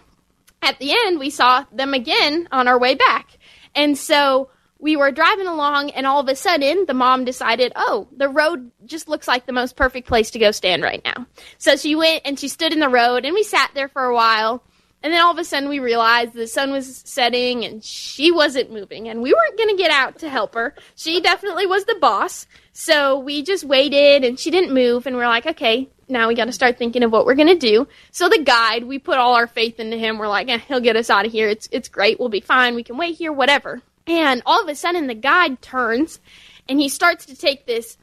at 0.63 0.79
the 0.79 0.91
end, 0.91 1.19
we 1.19 1.29
saw 1.29 1.65
them 1.71 1.93
again 1.93 2.47
on 2.51 2.67
our 2.67 2.79
way 2.79 2.95
back. 2.95 3.37
And 3.75 3.95
so 3.95 4.49
we 4.81 4.95
were 4.95 5.11
driving 5.11 5.47
along 5.47 5.91
and 5.91 6.07
all 6.07 6.19
of 6.19 6.27
a 6.27 6.35
sudden 6.35 6.85
the 6.87 6.93
mom 6.93 7.23
decided, 7.23 7.71
oh, 7.75 8.07
the 8.17 8.27
road 8.27 8.71
just 8.85 9.07
looks 9.07 9.27
like 9.27 9.45
the 9.45 9.53
most 9.53 9.75
perfect 9.75 10.07
place 10.07 10.31
to 10.31 10.39
go 10.39 10.49
stand 10.49 10.81
right 10.81 11.03
now. 11.05 11.27
So 11.59 11.77
she 11.77 11.95
went 11.95 12.23
and 12.25 12.37
she 12.37 12.47
stood 12.47 12.73
in 12.73 12.79
the 12.79 12.89
road 12.89 13.23
and 13.23 13.35
we 13.35 13.43
sat 13.43 13.71
there 13.75 13.87
for 13.87 14.03
a 14.03 14.15
while. 14.15 14.63
And 15.03 15.13
then 15.13 15.21
all 15.21 15.31
of 15.31 15.37
a 15.37 15.43
sudden 15.43 15.69
we 15.69 15.79
realized 15.79 16.33
the 16.33 16.47
sun 16.47 16.71
was 16.71 17.03
setting 17.05 17.63
and 17.63 17.83
she 17.83 18.31
wasn't 18.31 18.71
moving 18.71 19.07
and 19.07 19.21
we 19.21 19.33
weren't 19.33 19.57
going 19.57 19.69
to 19.69 19.81
get 19.81 19.91
out 19.91 20.19
to 20.19 20.29
help 20.29 20.55
her. 20.55 20.75
She 20.95 21.21
definitely 21.21 21.67
was 21.67 21.85
the 21.85 21.97
boss. 22.01 22.47
So 22.73 23.19
we 23.19 23.43
just 23.43 23.63
waited 23.63 24.23
and 24.23 24.39
she 24.39 24.49
didn't 24.49 24.73
move 24.73 25.05
and 25.05 25.15
we're 25.15 25.27
like, 25.27 25.45
okay, 25.45 25.89
now 26.07 26.27
we 26.27 26.35
got 26.35 26.45
to 26.45 26.51
start 26.51 26.79
thinking 26.79 27.03
of 27.03 27.11
what 27.11 27.25
we're 27.27 27.35
going 27.35 27.47
to 27.47 27.55
do. 27.55 27.87
So 28.11 28.29
the 28.29 28.43
guide, 28.43 28.83
we 28.83 28.97
put 28.97 29.17
all 29.17 29.35
our 29.35 29.47
faith 29.47 29.79
into 29.79 29.97
him. 29.97 30.17
We're 30.17 30.27
like, 30.27 30.49
eh, 30.49 30.57
he'll 30.67 30.79
get 30.79 30.95
us 30.95 31.09
out 31.11 31.25
of 31.25 31.31
here. 31.31 31.49
It's, 31.49 31.69
it's 31.71 31.87
great. 31.87 32.19
We'll 32.19 32.29
be 32.29 32.41
fine. 32.41 32.75
We 32.75 32.83
can 32.83 32.97
wait 32.97 33.15
here, 33.15 33.31
whatever. 33.31 33.81
And 34.11 34.43
all 34.45 34.61
of 34.61 34.67
a 34.67 34.75
sudden, 34.75 35.07
the 35.07 35.15
guide 35.15 35.61
turns 35.61 36.19
and 36.67 36.81
he 36.81 36.89
starts 36.89 37.25
to 37.27 37.35
take 37.35 37.65
this 37.65 37.97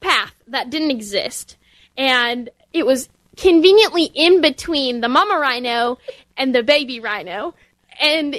path 0.00 0.34
that 0.48 0.68
didn't 0.68 0.90
exist. 0.90 1.56
And 1.96 2.50
it 2.72 2.84
was 2.84 3.08
conveniently 3.36 4.10
in 4.14 4.40
between 4.40 5.00
the 5.00 5.08
mama 5.08 5.38
rhino 5.38 5.98
and 6.36 6.52
the 6.52 6.64
baby 6.64 6.98
rhino. 6.98 7.54
And 8.00 8.34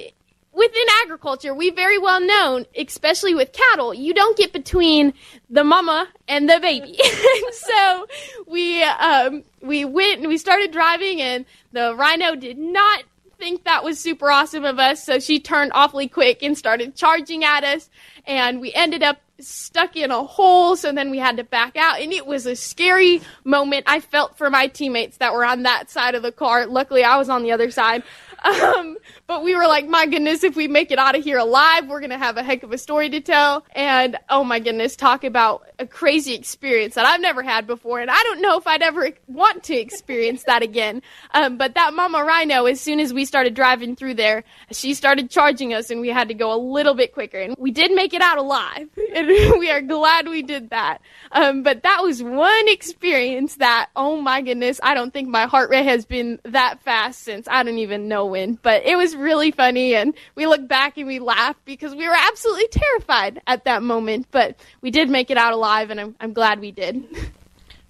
within 0.52 0.84
agriculture, 1.04 1.54
we 1.54 1.70
very 1.70 1.98
well 1.98 2.20
known, 2.20 2.66
especially 2.78 3.34
with 3.34 3.54
cattle, 3.54 3.94
you 3.94 4.14
don't 4.14 4.38
get 4.38 4.52
between 4.52 5.14
the 5.50 5.64
mama 5.64 6.10
and 6.28 6.50
the 6.50 6.60
baby. 6.60 7.00
so 7.54 8.08
we 8.46 8.84
um, 8.84 9.46
we 9.62 9.86
went 9.86 10.20
and 10.20 10.28
we 10.28 10.38
started 10.38 10.72
driving, 10.74 11.22
and 11.22 11.46
the 11.72 11.96
rhino 11.96 12.36
did 12.36 12.58
not 12.58 13.06
think 13.46 13.66
that 13.66 13.84
was 13.84 14.00
super 14.00 14.32
awesome 14.32 14.66
of 14.66 14.80
us. 14.80 15.04
So 15.04 15.20
she 15.20 15.40
turned 15.40 15.72
awfully 15.76 16.08
quick 16.08 16.42
and 16.42 16.58
started 16.58 16.96
charging 16.96 17.44
at 17.44 17.64
us. 17.64 17.92
And 18.26 18.60
we 18.60 18.74
ended 18.74 19.04
up 19.04 19.20
stuck 19.40 19.96
in 19.96 20.12
a 20.12 20.24
hole. 20.24 20.76
So 20.76 20.92
then 20.92 21.12
we 21.12 21.18
had 21.18 21.38
to 21.38 21.44
back 21.44 21.76
out. 21.76 22.00
And 22.00 22.14
it 22.14 22.26
was 22.26 22.46
a 22.46 22.56
scary 22.56 23.22
moment. 23.44 23.86
I 23.88 24.00
felt 24.00 24.38
for 24.38 24.50
my 24.50 24.68
teammates 24.68 25.18
that 25.18 25.34
were 25.34 25.46
on 25.46 25.64
that 25.64 25.90
side 25.90 26.16
of 26.16 26.24
the 26.24 26.32
car. 26.32 26.66
Luckily, 26.66 27.04
I 27.04 27.18
was 27.18 27.30
on 27.30 27.44
the 27.44 27.52
other 27.52 27.72
side. 27.72 28.04
Um, 28.46 28.98
but 29.26 29.44
we 29.44 29.56
were 29.56 29.66
like, 29.66 29.88
my 29.88 30.06
goodness, 30.06 30.44
if 30.44 30.56
we 30.56 30.68
make 30.68 30.92
it 30.92 31.00
out 31.00 31.16
of 31.16 31.24
here 31.24 31.40
alive, 31.40 31.88
we're 31.88 32.00
going 32.00 32.12
to 32.12 32.18
have 32.18 32.38
a 32.38 32.44
heck 32.44 32.62
of 32.62 32.72
a 32.72 32.78
story 32.78 33.10
to 33.10 33.20
tell. 33.20 33.66
And 33.72 34.18
oh 34.30 34.44
my 34.44 34.60
goodness, 34.60 34.96
talk 34.96 35.24
about 35.24 35.68
a 35.80 35.88
crazy 35.88 36.36
experience 36.36 36.94
that 36.94 37.08
I've 37.08 37.22
never 37.22 37.42
had 37.42 37.66
before. 37.66 38.02
And 38.02 38.12
I 38.12 38.22
don't 38.22 38.42
know 38.42 38.58
if 38.58 38.68
I'd 38.68 38.84
ever 38.84 39.10
want 39.28 39.64
to 39.64 39.76
experience 39.76 40.44
that 40.44 40.62
again. 40.62 41.02
Um, 41.34 41.58
but 41.58 41.74
that 41.74 41.96
mama 41.96 42.24
rhino, 42.24 42.66
as 42.66 42.80
soon 42.80 43.00
as 43.00 43.14
we 43.16 43.26
started 43.26 43.56
driving 43.56 43.96
through 43.96 44.14
there, 44.14 44.44
she 44.72 44.94
started 44.94 45.32
charging 45.32 45.74
us 45.74 45.90
and 45.90 46.00
we 46.00 46.10
had 46.10 46.28
to 46.28 46.36
go 46.36 46.54
a 46.54 46.60
little 46.60 46.94
bit 46.94 47.14
quicker. 47.14 47.40
And 47.40 47.56
we 47.58 47.72
did 47.72 47.92
make 47.94 48.14
it 48.14 48.22
out 48.22 48.38
alive. 48.38 48.90
And 49.30 49.54
we 49.60 49.70
are 49.70 49.82
glad 49.82 50.28
we 50.28 50.42
did 50.42 50.70
that. 50.70 51.02
Um, 51.32 51.64
but 51.64 51.84
that 51.84 52.02
was 52.02 52.22
one 52.22 52.68
experience 52.68 53.56
that, 53.56 53.90
oh 53.96 54.22
my 54.22 54.42
goodness, 54.42 54.80
I 54.84 54.94
don't 54.94 55.12
think 55.12 55.28
my 55.28 55.46
heart 55.46 55.70
rate 55.70 55.86
has 55.86 56.06
been 56.06 56.40
that 56.44 56.82
fast 56.82 57.24
since 57.24 57.48
I 57.50 57.64
don't 57.64 57.78
even 57.78 58.08
know 58.08 58.26
when. 58.26 58.56
But 58.56 58.86
it 58.86 58.98
was 58.98 59.16
really 59.16 59.52
funny. 59.52 59.96
And 59.96 60.14
we 60.36 60.48
look 60.48 60.68
back 60.68 60.98
and 60.98 61.08
we 61.08 61.20
laugh 61.20 61.56
because 61.66 61.96
we 61.96 62.08
were 62.08 62.18
absolutely 62.18 62.68
terrified 62.70 63.42
at 63.48 63.66
that 63.66 63.84
moment. 63.84 64.28
But 64.32 64.60
we 64.82 64.92
did 64.92 65.10
make 65.10 65.30
it 65.30 65.38
out 65.38 65.54
alive 65.54 65.90
and 65.90 66.00
I'm, 66.00 66.16
I'm 66.20 66.34
glad 66.34 66.60
we 66.60 66.72
did. 66.72 67.06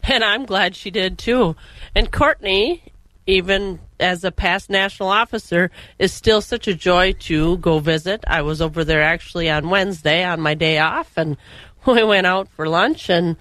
And 0.07 0.23
I'm 0.23 0.45
glad 0.45 0.75
she 0.75 0.91
did 0.91 1.17
too. 1.17 1.55
And 1.95 2.11
Courtney, 2.11 2.83
even 3.27 3.79
as 3.99 4.23
a 4.23 4.31
past 4.31 4.69
national 4.69 5.09
officer, 5.09 5.71
is 5.97 6.13
still 6.13 6.41
such 6.41 6.67
a 6.67 6.75
joy 6.75 7.13
to 7.13 7.57
go 7.57 7.79
visit. 7.79 8.23
I 8.27 8.41
was 8.41 8.61
over 8.61 8.83
there 8.83 9.01
actually 9.01 9.49
on 9.49 9.69
Wednesday 9.69 10.23
on 10.23 10.41
my 10.41 10.53
day 10.53 10.79
off, 10.79 11.11
and 11.17 11.37
we 11.85 12.03
went 12.03 12.27
out 12.27 12.47
for 12.49 12.67
lunch, 12.67 13.09
and 13.09 13.37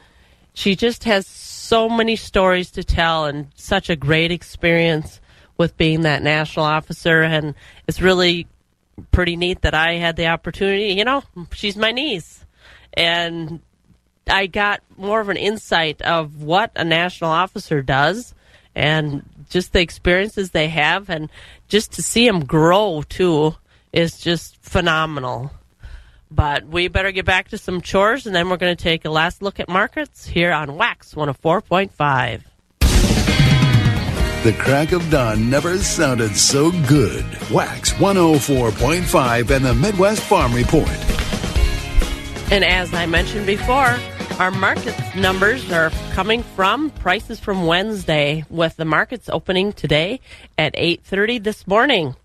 she 0.54 0.76
just 0.76 1.04
has 1.04 1.26
so 1.26 1.88
many 1.88 2.16
stories 2.16 2.70
to 2.72 2.84
tell 2.84 3.24
and 3.26 3.48
such 3.54 3.90
a 3.90 3.96
great 3.96 4.30
experience 4.30 5.20
with 5.56 5.76
being 5.76 6.02
that 6.02 6.22
national 6.22 6.64
officer. 6.64 7.22
And 7.22 7.54
it's 7.86 8.00
really 8.00 8.46
pretty 9.12 9.36
neat 9.36 9.62
that 9.62 9.74
I 9.74 9.94
had 9.94 10.16
the 10.16 10.28
opportunity. 10.28 10.94
You 10.94 11.04
know, 11.04 11.22
she's 11.52 11.76
my 11.76 11.90
niece. 11.90 12.44
And 12.92 13.60
I 14.28 14.46
got 14.46 14.82
more 14.96 15.20
of 15.20 15.28
an 15.28 15.36
insight 15.36 16.00
of 16.02 16.42
what 16.42 16.70
a 16.76 16.84
national 16.84 17.30
officer 17.30 17.82
does 17.82 18.34
and 18.74 19.22
just 19.50 19.72
the 19.72 19.80
experiences 19.80 20.50
they 20.50 20.68
have 20.68 21.10
and 21.10 21.30
just 21.68 21.92
to 21.92 22.02
see 22.02 22.26
them 22.26 22.44
grow 22.44 23.02
too 23.08 23.54
is 23.92 24.18
just 24.18 24.56
phenomenal. 24.56 25.50
But 26.30 26.66
we 26.66 26.88
better 26.88 27.12
get 27.12 27.24
back 27.24 27.48
to 27.48 27.58
some 27.58 27.80
chores 27.80 28.26
and 28.26 28.34
then 28.34 28.48
we're 28.48 28.56
going 28.56 28.76
to 28.76 28.82
take 28.82 29.04
a 29.04 29.10
last 29.10 29.42
look 29.42 29.60
at 29.60 29.68
markets 29.68 30.26
here 30.26 30.52
on 30.52 30.76
Wax 30.76 31.14
104.5. 31.14 32.42
The 34.42 34.52
crack 34.52 34.92
of 34.92 35.08
dawn 35.10 35.48
never 35.48 35.78
sounded 35.78 36.36
so 36.36 36.70
good. 36.86 37.24
Wax 37.50 37.92
104.5 37.94 39.50
and 39.50 39.64
the 39.64 39.74
Midwest 39.74 40.22
Farm 40.22 40.52
Report. 40.52 40.88
And 42.50 42.62
as 42.62 42.92
I 42.92 43.06
mentioned 43.06 43.46
before, 43.46 43.96
our 44.40 44.50
market 44.50 44.96
numbers 45.14 45.70
are 45.70 45.90
coming 46.12 46.42
from 46.42 46.90
prices 46.90 47.38
from 47.38 47.66
Wednesday 47.66 48.44
with 48.50 48.76
the 48.76 48.84
markets 48.84 49.28
opening 49.28 49.72
today 49.72 50.20
at 50.58 50.74
8:30 50.74 51.38
this 51.38 51.66
morning. 51.68 52.16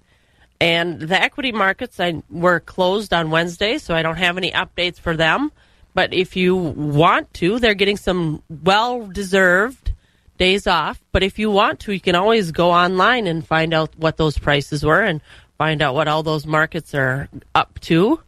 And 0.60 1.00
the 1.00 1.22
equity 1.22 1.52
markets 1.52 2.00
I, 2.00 2.24
were 2.30 2.60
closed 2.62 3.14
on 3.14 3.30
Wednesday, 3.30 3.78
so 3.78 3.94
I 3.94 4.02
don't 4.02 4.18
have 4.18 4.38
any 4.38 4.52
updates 4.52 5.00
for 5.00 5.16
them. 5.16 5.52
But 5.94 6.14
if 6.14 6.36
you 6.36 6.56
want 6.56 7.32
to, 7.36 7.60
they're 7.60 7.76
getting 7.76 7.98
some 7.98 8.42
well-deserved 8.50 9.92
days 10.38 10.66
off. 10.66 11.00
But 11.12 11.22
if 11.22 11.38
you 11.38 11.52
want 11.52 11.80
to, 11.82 11.92
you 11.92 12.02
can 12.02 12.16
always 12.16 12.52
go 12.52 12.72
online 12.72 13.28
and 13.28 13.46
find 13.46 13.74
out 13.74 13.94
what 13.98 14.18
those 14.18 14.38
prices 14.38 14.84
were 14.84 15.04
and 15.04 15.22
find 15.58 15.82
out 15.82 15.94
what 15.94 16.08
all 16.08 16.24
those 16.24 16.48
markets 16.48 16.96
are 16.96 17.30
up 17.54 17.80
to. 17.82 18.20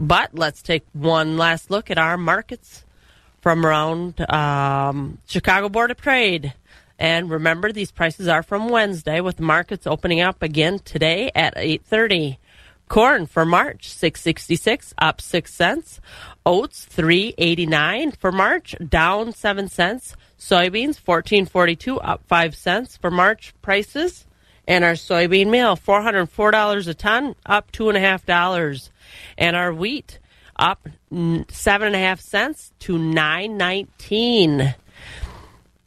But 0.00 0.34
let's 0.34 0.62
take 0.62 0.84
one 0.92 1.36
last 1.36 1.70
look 1.70 1.90
at 1.90 1.98
our 1.98 2.16
markets 2.16 2.84
from 3.42 3.66
around 3.66 4.18
um, 4.30 5.18
Chicago 5.26 5.68
Board 5.68 5.90
of 5.90 6.00
Trade. 6.00 6.54
And 6.98 7.28
remember, 7.28 7.72
these 7.72 7.90
prices 7.90 8.28
are 8.28 8.44
from 8.44 8.68
Wednesday, 8.68 9.20
with 9.20 9.40
markets 9.40 9.86
opening 9.86 10.20
up 10.20 10.42
again 10.42 10.78
today 10.78 11.30
at 11.34 11.56
8:30. 11.56 12.38
Corn 12.88 13.26
for 13.26 13.44
March 13.44 13.88
666 13.88 14.94
up 14.98 15.20
6 15.20 15.52
cents. 15.52 16.00
Oats 16.46 16.84
389 16.84 18.12
for 18.12 18.30
March 18.30 18.76
down 18.86 19.32
7 19.32 19.68
cents. 19.68 20.14
Soybeans 20.38 21.00
1442 21.04 21.98
up 22.00 22.22
5 22.28 22.54
cents 22.54 22.96
for 22.98 23.10
March 23.10 23.54
prices. 23.62 24.26
And 24.68 24.84
our 24.84 24.92
soybean 24.92 25.48
meal 25.48 25.76
$404 25.76 26.86
a 26.86 26.94
ton 26.94 27.34
up 27.46 27.72
$2.5. 27.72 28.90
And 29.38 29.56
our 29.56 29.72
wheat 29.72 30.18
up 30.62 30.88
seven 31.50 31.88
and 31.88 31.96
a 31.96 31.98
half 31.98 32.20
cents 32.20 32.72
to 32.78 32.96
nine 32.96 33.58
nineteen. 33.58 34.74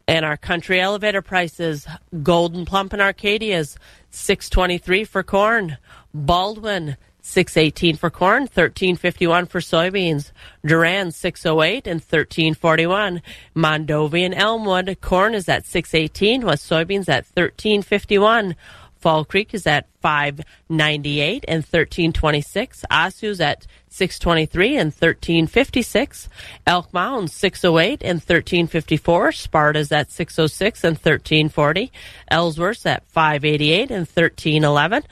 And 0.07 0.23
our 0.23 0.37
country 0.37 0.79
elevator 0.79 1.23
prices: 1.23 1.87
Gold'n 2.13 2.67
Plump 2.67 2.93
in 2.93 3.01
Arcadia 3.01 3.57
is 3.57 3.77
six 4.11 4.49
twenty 4.49 4.77
three 4.77 5.05
for 5.05 5.23
corn. 5.23 5.77
Baldwin 6.13 6.97
six 7.21 7.57
eighteen 7.57 7.95
for 7.95 8.11
corn, 8.11 8.45
thirteen 8.47 8.97
fifty 8.97 9.25
one 9.25 9.45
for 9.45 9.61
soybeans. 9.61 10.31
Durand 10.63 11.15
six 11.15 11.45
oh 11.45 11.63
eight 11.63 11.87
and 11.87 12.03
thirteen 12.03 12.53
forty 12.53 12.85
one. 12.85 13.21
Mondovi 13.55 14.25
and 14.25 14.35
Elmwood 14.35 14.99
corn 15.01 15.33
is 15.33 15.49
at 15.49 15.65
six 15.65 15.95
eighteen, 15.95 16.45
with 16.45 16.59
soybeans 16.59 17.09
at 17.09 17.25
thirteen 17.25 17.81
fifty 17.81 18.19
one. 18.19 18.55
Fall 18.97 19.23
Creek 19.23 19.53
is 19.53 19.65
at 19.67 19.87
five 20.01 20.41
ninety 20.67 21.19
eight 21.19 21.45
and 21.47 21.65
thirteen 21.65 22.11
twenty 22.11 22.41
six. 22.41 22.83
Osseo's 22.91 23.39
at 23.41 23.65
six 23.95 24.19
twenty 24.19 24.45
three 24.45 24.75
and 24.75 24.93
thirteen 24.93 25.47
fifty 25.47 25.81
six. 25.81 26.27
Elk 26.67 26.93
Mound 26.93 27.31
six 27.31 27.63
oh 27.63 27.79
eight 27.79 28.01
and 28.03 28.21
thirteen 28.21 28.67
fifty 28.67 28.97
four. 28.97 29.31
Sparta's 29.31 29.91
at 29.91 30.11
six 30.11 30.37
oh 30.37 30.47
six 30.47 30.83
and 30.83 30.99
thirteen 30.99 31.47
forty. 31.47 31.91
Ellsworth's 32.29 32.85
at 32.85 33.07
five 33.07 33.45
eighty 33.45 33.71
eight 33.71 33.91
and 33.91 34.07
thirteen 34.07 34.63
eleven. 34.63 35.03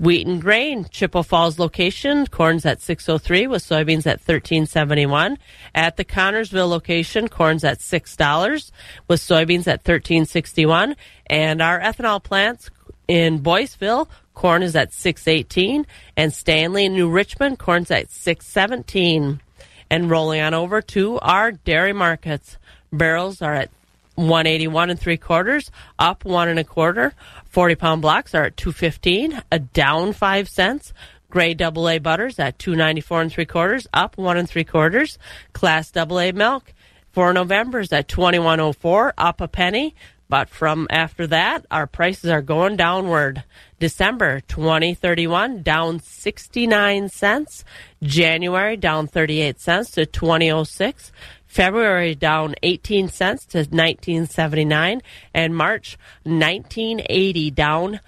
Wheaton 0.00 0.40
Grain, 0.40 0.86
Chippewa 0.90 1.22
Falls 1.22 1.58
location, 1.58 2.26
corn's 2.26 2.66
at 2.66 2.82
603 2.82 3.46
with 3.46 3.62
soybeans 3.62 4.06
at 4.06 4.20
1371. 4.20 5.38
At 5.74 5.96
the 5.96 6.04
Connorsville 6.04 6.68
location, 6.68 7.28
corn's 7.28 7.64
at 7.64 7.78
$6 7.78 8.70
with 9.08 9.20
soybeans 9.20 9.66
at 9.66 9.80
1361. 9.80 10.96
And 11.28 11.62
our 11.62 11.80
ethanol 11.80 12.22
plants 12.22 12.68
in 13.08 13.40
Boyceville, 13.40 14.08
corn 14.34 14.62
is 14.62 14.76
at 14.76 14.92
618 14.92 15.86
and 16.16 16.32
Stanley 16.32 16.88
New 16.88 17.08
Richmond, 17.08 17.58
corn's 17.58 17.90
at 17.90 18.10
617. 18.10 19.40
And 19.88 20.10
rolling 20.10 20.40
on 20.40 20.52
over 20.52 20.82
to 20.82 21.20
our 21.20 21.52
dairy 21.52 21.92
markets. 21.92 22.58
Barrels 22.92 23.40
are 23.40 23.54
at 23.54 23.70
181 24.16 24.90
and 24.90 24.98
three 24.98 25.16
quarters, 25.16 25.70
up 25.98 26.24
one 26.24 26.48
and 26.48 26.58
a 26.58 26.64
quarter. 26.64 27.14
40 27.50 27.74
pound 27.76 28.02
blocks 28.02 28.34
are 28.34 28.44
at 28.44 28.56
215, 28.56 29.42
a 29.52 29.58
down 29.58 30.12
five 30.12 30.48
cents. 30.48 30.92
Grade 31.30 31.58
double 31.58 31.88
A 31.88 31.98
butters 31.98 32.38
at 32.38 32.58
294 32.58 33.20
and 33.22 33.32
three 33.32 33.44
quarters, 33.44 33.86
up 33.92 34.16
one 34.16 34.36
and 34.36 34.48
three 34.48 34.64
quarters. 34.64 35.18
Class 35.52 35.90
double 35.90 36.18
A 36.18 36.32
milk 36.32 36.72
for 37.12 37.32
November 37.32 37.80
is 37.80 37.92
at 37.92 38.08
2104, 38.08 39.14
up 39.18 39.40
a 39.40 39.48
penny. 39.48 39.94
But 40.28 40.48
from 40.48 40.88
after 40.90 41.26
that, 41.28 41.66
our 41.70 41.86
prices 41.86 42.30
are 42.30 42.42
going 42.42 42.76
downward. 42.76 43.44
December 43.78 44.40
2031 44.40 45.62
down 45.62 46.00
69 46.00 47.08
cents. 47.08 47.64
January 48.02 48.76
down 48.76 49.06
38 49.06 49.60
cents 49.60 49.90
to 49.92 50.06
2006. 50.06 51.12
February 51.46 52.14
down 52.14 52.54
18 52.62 53.08
cents 53.08 53.46
to 53.46 53.58
1979 53.58 55.00
and 55.32 55.56
March 55.56 55.96
1980 56.24 57.50
down 57.52 58.00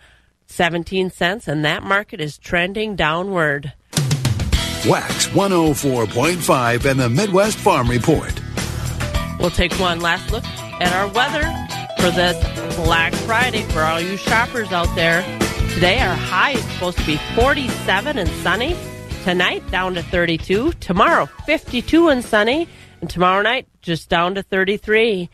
17 0.47 1.11
cents 1.11 1.47
and 1.47 1.65
that 1.65 1.83
market 1.83 2.21
is 2.21 2.37
trending 2.37 2.97
downward. 2.97 3.73
Wax 4.87 5.29
104.5 5.29 6.85
and 6.85 7.01
the 7.01 7.09
Midwest 7.09 7.59
Farm 7.59 7.89
Report. 7.89 8.33
We'll 9.39 9.51
take 9.51 9.73
one 9.75 10.01
last 10.01 10.31
look 10.33 10.45
at 10.45 10.93
our 10.93 11.09
weather 11.13 11.78
for 11.99 12.11
this 12.11 12.77
Black 12.77 13.13
Friday 13.13 13.63
for 13.65 13.83
all 13.83 14.01
you 14.01 14.17
shoppers 14.17 14.73
out 14.73 14.93
there. 14.95 15.23
Today 15.75 15.99
our 15.99 16.15
high 16.15 16.53
is 16.53 16.65
supposed 16.73 16.99
to 16.99 17.07
be 17.07 17.17
47 17.35 18.19
and 18.19 18.29
sunny. 18.43 18.77
Tonight 19.25 19.69
down 19.71 19.95
to 19.95 20.03
32. 20.03 20.73
Tomorrow 20.75 21.27
52 21.47 22.09
and 22.09 22.25
sunny. 22.25 22.69
And 23.01 23.11
tomorrow 23.11 23.43
night, 23.43 23.67
just 23.83 24.09
down 24.09 24.37
to 24.37 24.43
33. 24.43 25.29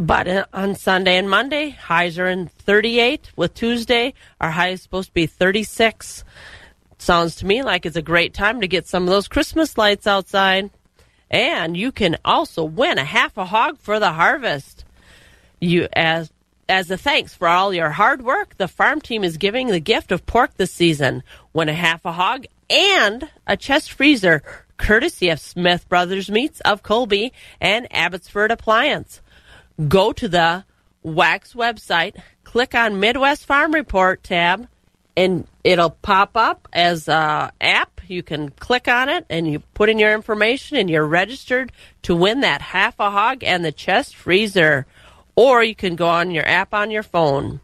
But 0.00 0.28
uh, 0.28 0.44
on 0.52 0.74
Sunday 0.74 1.16
and 1.16 1.28
Monday, 1.30 1.70
highs 1.70 2.18
are 2.18 2.26
in 2.28 2.48
38. 2.48 3.32
With 3.36 3.54
Tuesday, 3.54 4.14
our 4.40 4.50
high 4.50 4.70
is 4.70 4.82
supposed 4.82 5.08
to 5.08 5.14
be 5.14 5.26
36. 5.26 6.24
Sounds 6.98 7.36
to 7.36 7.46
me 7.46 7.62
like 7.62 7.86
it's 7.86 7.96
a 7.96 8.02
great 8.02 8.34
time 8.34 8.60
to 8.60 8.68
get 8.68 8.86
some 8.86 9.04
of 9.04 9.08
those 9.08 9.28
Christmas 9.28 9.78
lights 9.78 10.06
outside. 10.06 10.70
And 11.30 11.74
you 11.76 11.90
can 11.90 12.18
also 12.24 12.64
win 12.64 12.98
a 12.98 13.04
half 13.04 13.38
a 13.38 13.46
hog 13.46 13.78
for 13.78 13.98
the 13.98 14.12
harvest. 14.12 14.81
You 15.62 15.86
as 15.92 16.32
as 16.68 16.90
a 16.90 16.96
thanks 16.96 17.34
for 17.34 17.46
all 17.46 17.72
your 17.72 17.90
hard 17.90 18.22
work, 18.22 18.56
the 18.56 18.66
farm 18.66 19.00
team 19.00 19.22
is 19.22 19.36
giving 19.36 19.68
the 19.68 19.78
gift 19.78 20.10
of 20.10 20.26
pork 20.26 20.56
this 20.56 20.72
season. 20.72 21.22
Win 21.52 21.68
a 21.68 21.72
half 21.72 22.04
a 22.04 22.10
hog 22.10 22.46
and 22.68 23.30
a 23.46 23.56
chest 23.56 23.92
freezer 23.92 24.42
courtesy 24.76 25.28
of 25.28 25.38
Smith 25.38 25.88
Brothers 25.88 26.28
Meats 26.28 26.60
of 26.62 26.82
Colby 26.82 27.32
and 27.60 27.86
Abbotsford 27.92 28.50
Appliance. 28.50 29.20
Go 29.86 30.12
to 30.12 30.26
the 30.26 30.64
Wax 31.04 31.52
website, 31.52 32.20
click 32.42 32.74
on 32.74 32.98
Midwest 32.98 33.46
Farm 33.46 33.72
Report 33.72 34.20
tab, 34.24 34.66
and 35.16 35.46
it'll 35.62 35.90
pop 35.90 36.36
up 36.36 36.66
as 36.72 37.06
a 37.06 37.52
app. 37.60 38.00
You 38.08 38.24
can 38.24 38.48
click 38.50 38.88
on 38.88 39.08
it 39.08 39.26
and 39.30 39.46
you 39.46 39.60
put 39.74 39.90
in 39.90 40.00
your 40.00 40.12
information 40.12 40.76
and 40.76 40.90
you're 40.90 41.06
registered 41.06 41.70
to 42.02 42.16
win 42.16 42.40
that 42.40 42.62
half 42.62 42.98
a 42.98 43.12
hog 43.12 43.44
and 43.44 43.64
the 43.64 43.70
chest 43.70 44.16
freezer. 44.16 44.86
Or 45.34 45.62
you 45.62 45.74
can 45.74 45.96
go 45.96 46.08
on 46.08 46.30
your 46.30 46.46
app 46.46 46.74
on 46.74 46.90
your 46.90 47.02
phone. 47.02 47.60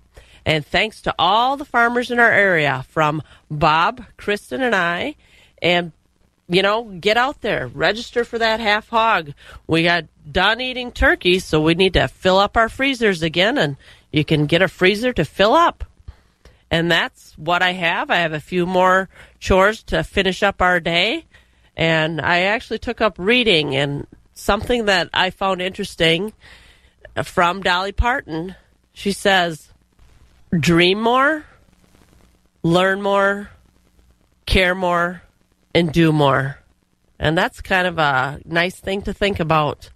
And 0.46 0.64
thanks 0.64 1.02
to 1.02 1.14
all 1.18 1.56
the 1.56 1.64
farmers 1.64 2.10
in 2.10 2.18
our 2.18 2.32
area, 2.32 2.84
from 2.88 3.22
Bob, 3.50 4.02
Kristen, 4.16 4.62
and 4.62 4.74
I, 4.74 5.16
and 5.60 5.92
you 6.48 6.62
know, 6.62 6.84
get 6.84 7.18
out 7.18 7.42
there, 7.42 7.68
register 7.68 8.24
for 8.24 8.38
that 8.38 8.58
half 8.58 8.88
hog. 8.88 9.34
We 9.66 9.82
got 9.82 10.06
done 10.30 10.60
eating 10.60 10.92
turkey, 10.92 11.38
so 11.40 11.60
we 11.60 11.74
need 11.74 11.92
to 11.92 12.08
fill 12.08 12.38
up 12.38 12.56
our 12.56 12.70
freezers 12.70 13.22
again, 13.22 13.58
and 13.58 13.76
you 14.10 14.24
can 14.24 14.46
get 14.46 14.62
a 14.62 14.68
freezer 14.68 15.12
to 15.12 15.24
fill 15.26 15.52
up. 15.52 15.84
And 16.70 16.90
that's 16.90 17.36
what 17.36 17.62
I 17.62 17.72
have. 17.72 18.10
I 18.10 18.16
have 18.16 18.32
a 18.32 18.40
few 18.40 18.64
more 18.64 19.08
chores 19.38 19.82
to 19.84 20.02
finish 20.02 20.42
up 20.42 20.60
our 20.62 20.80
day. 20.80 21.24
And 21.76 22.20
I 22.20 22.40
actually 22.40 22.78
took 22.78 23.00
up 23.00 23.16
reading, 23.18 23.76
and 23.76 24.06
something 24.32 24.86
that 24.86 25.10
I 25.12 25.30
found 25.30 25.60
interesting 25.60 26.32
from 27.24 27.62
Dolly 27.62 27.92
Parton. 27.92 28.54
She 28.92 29.12
says, 29.12 29.72
dream 30.52 31.00
more, 31.00 31.44
learn 32.62 33.02
more, 33.02 33.50
care 34.46 34.74
more, 34.74 35.22
and 35.74 35.92
do 35.92 36.12
more. 36.12 36.58
And 37.18 37.36
that's 37.36 37.60
kind 37.60 37.86
of 37.86 37.98
a 37.98 38.40
nice 38.44 38.78
thing 38.78 39.02
to 39.02 39.12
think 39.12 39.40
about. 39.40 39.90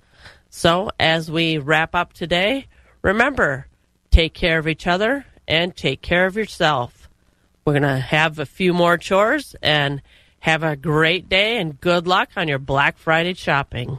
So, 0.50 0.90
as 1.00 1.30
we 1.30 1.58
wrap 1.58 1.94
up 1.94 2.12
today, 2.12 2.66
remember 3.00 3.66
take 4.10 4.34
care 4.34 4.58
of 4.58 4.68
each 4.68 4.86
other 4.86 5.24
and 5.48 5.74
take 5.74 6.02
care 6.02 6.26
of 6.26 6.36
yourself. 6.36 7.08
We're 7.64 7.72
going 7.72 7.82
to 7.82 7.98
have 7.98 8.38
a 8.38 8.46
few 8.46 8.74
more 8.74 8.98
chores 8.98 9.56
and 9.62 10.02
have 10.40 10.62
a 10.62 10.76
great 10.76 11.28
day 11.28 11.58
and 11.58 11.80
good 11.80 12.06
luck 12.06 12.30
on 12.36 12.48
your 12.48 12.58
Black 12.58 12.98
Friday 12.98 13.34
shopping. 13.34 13.98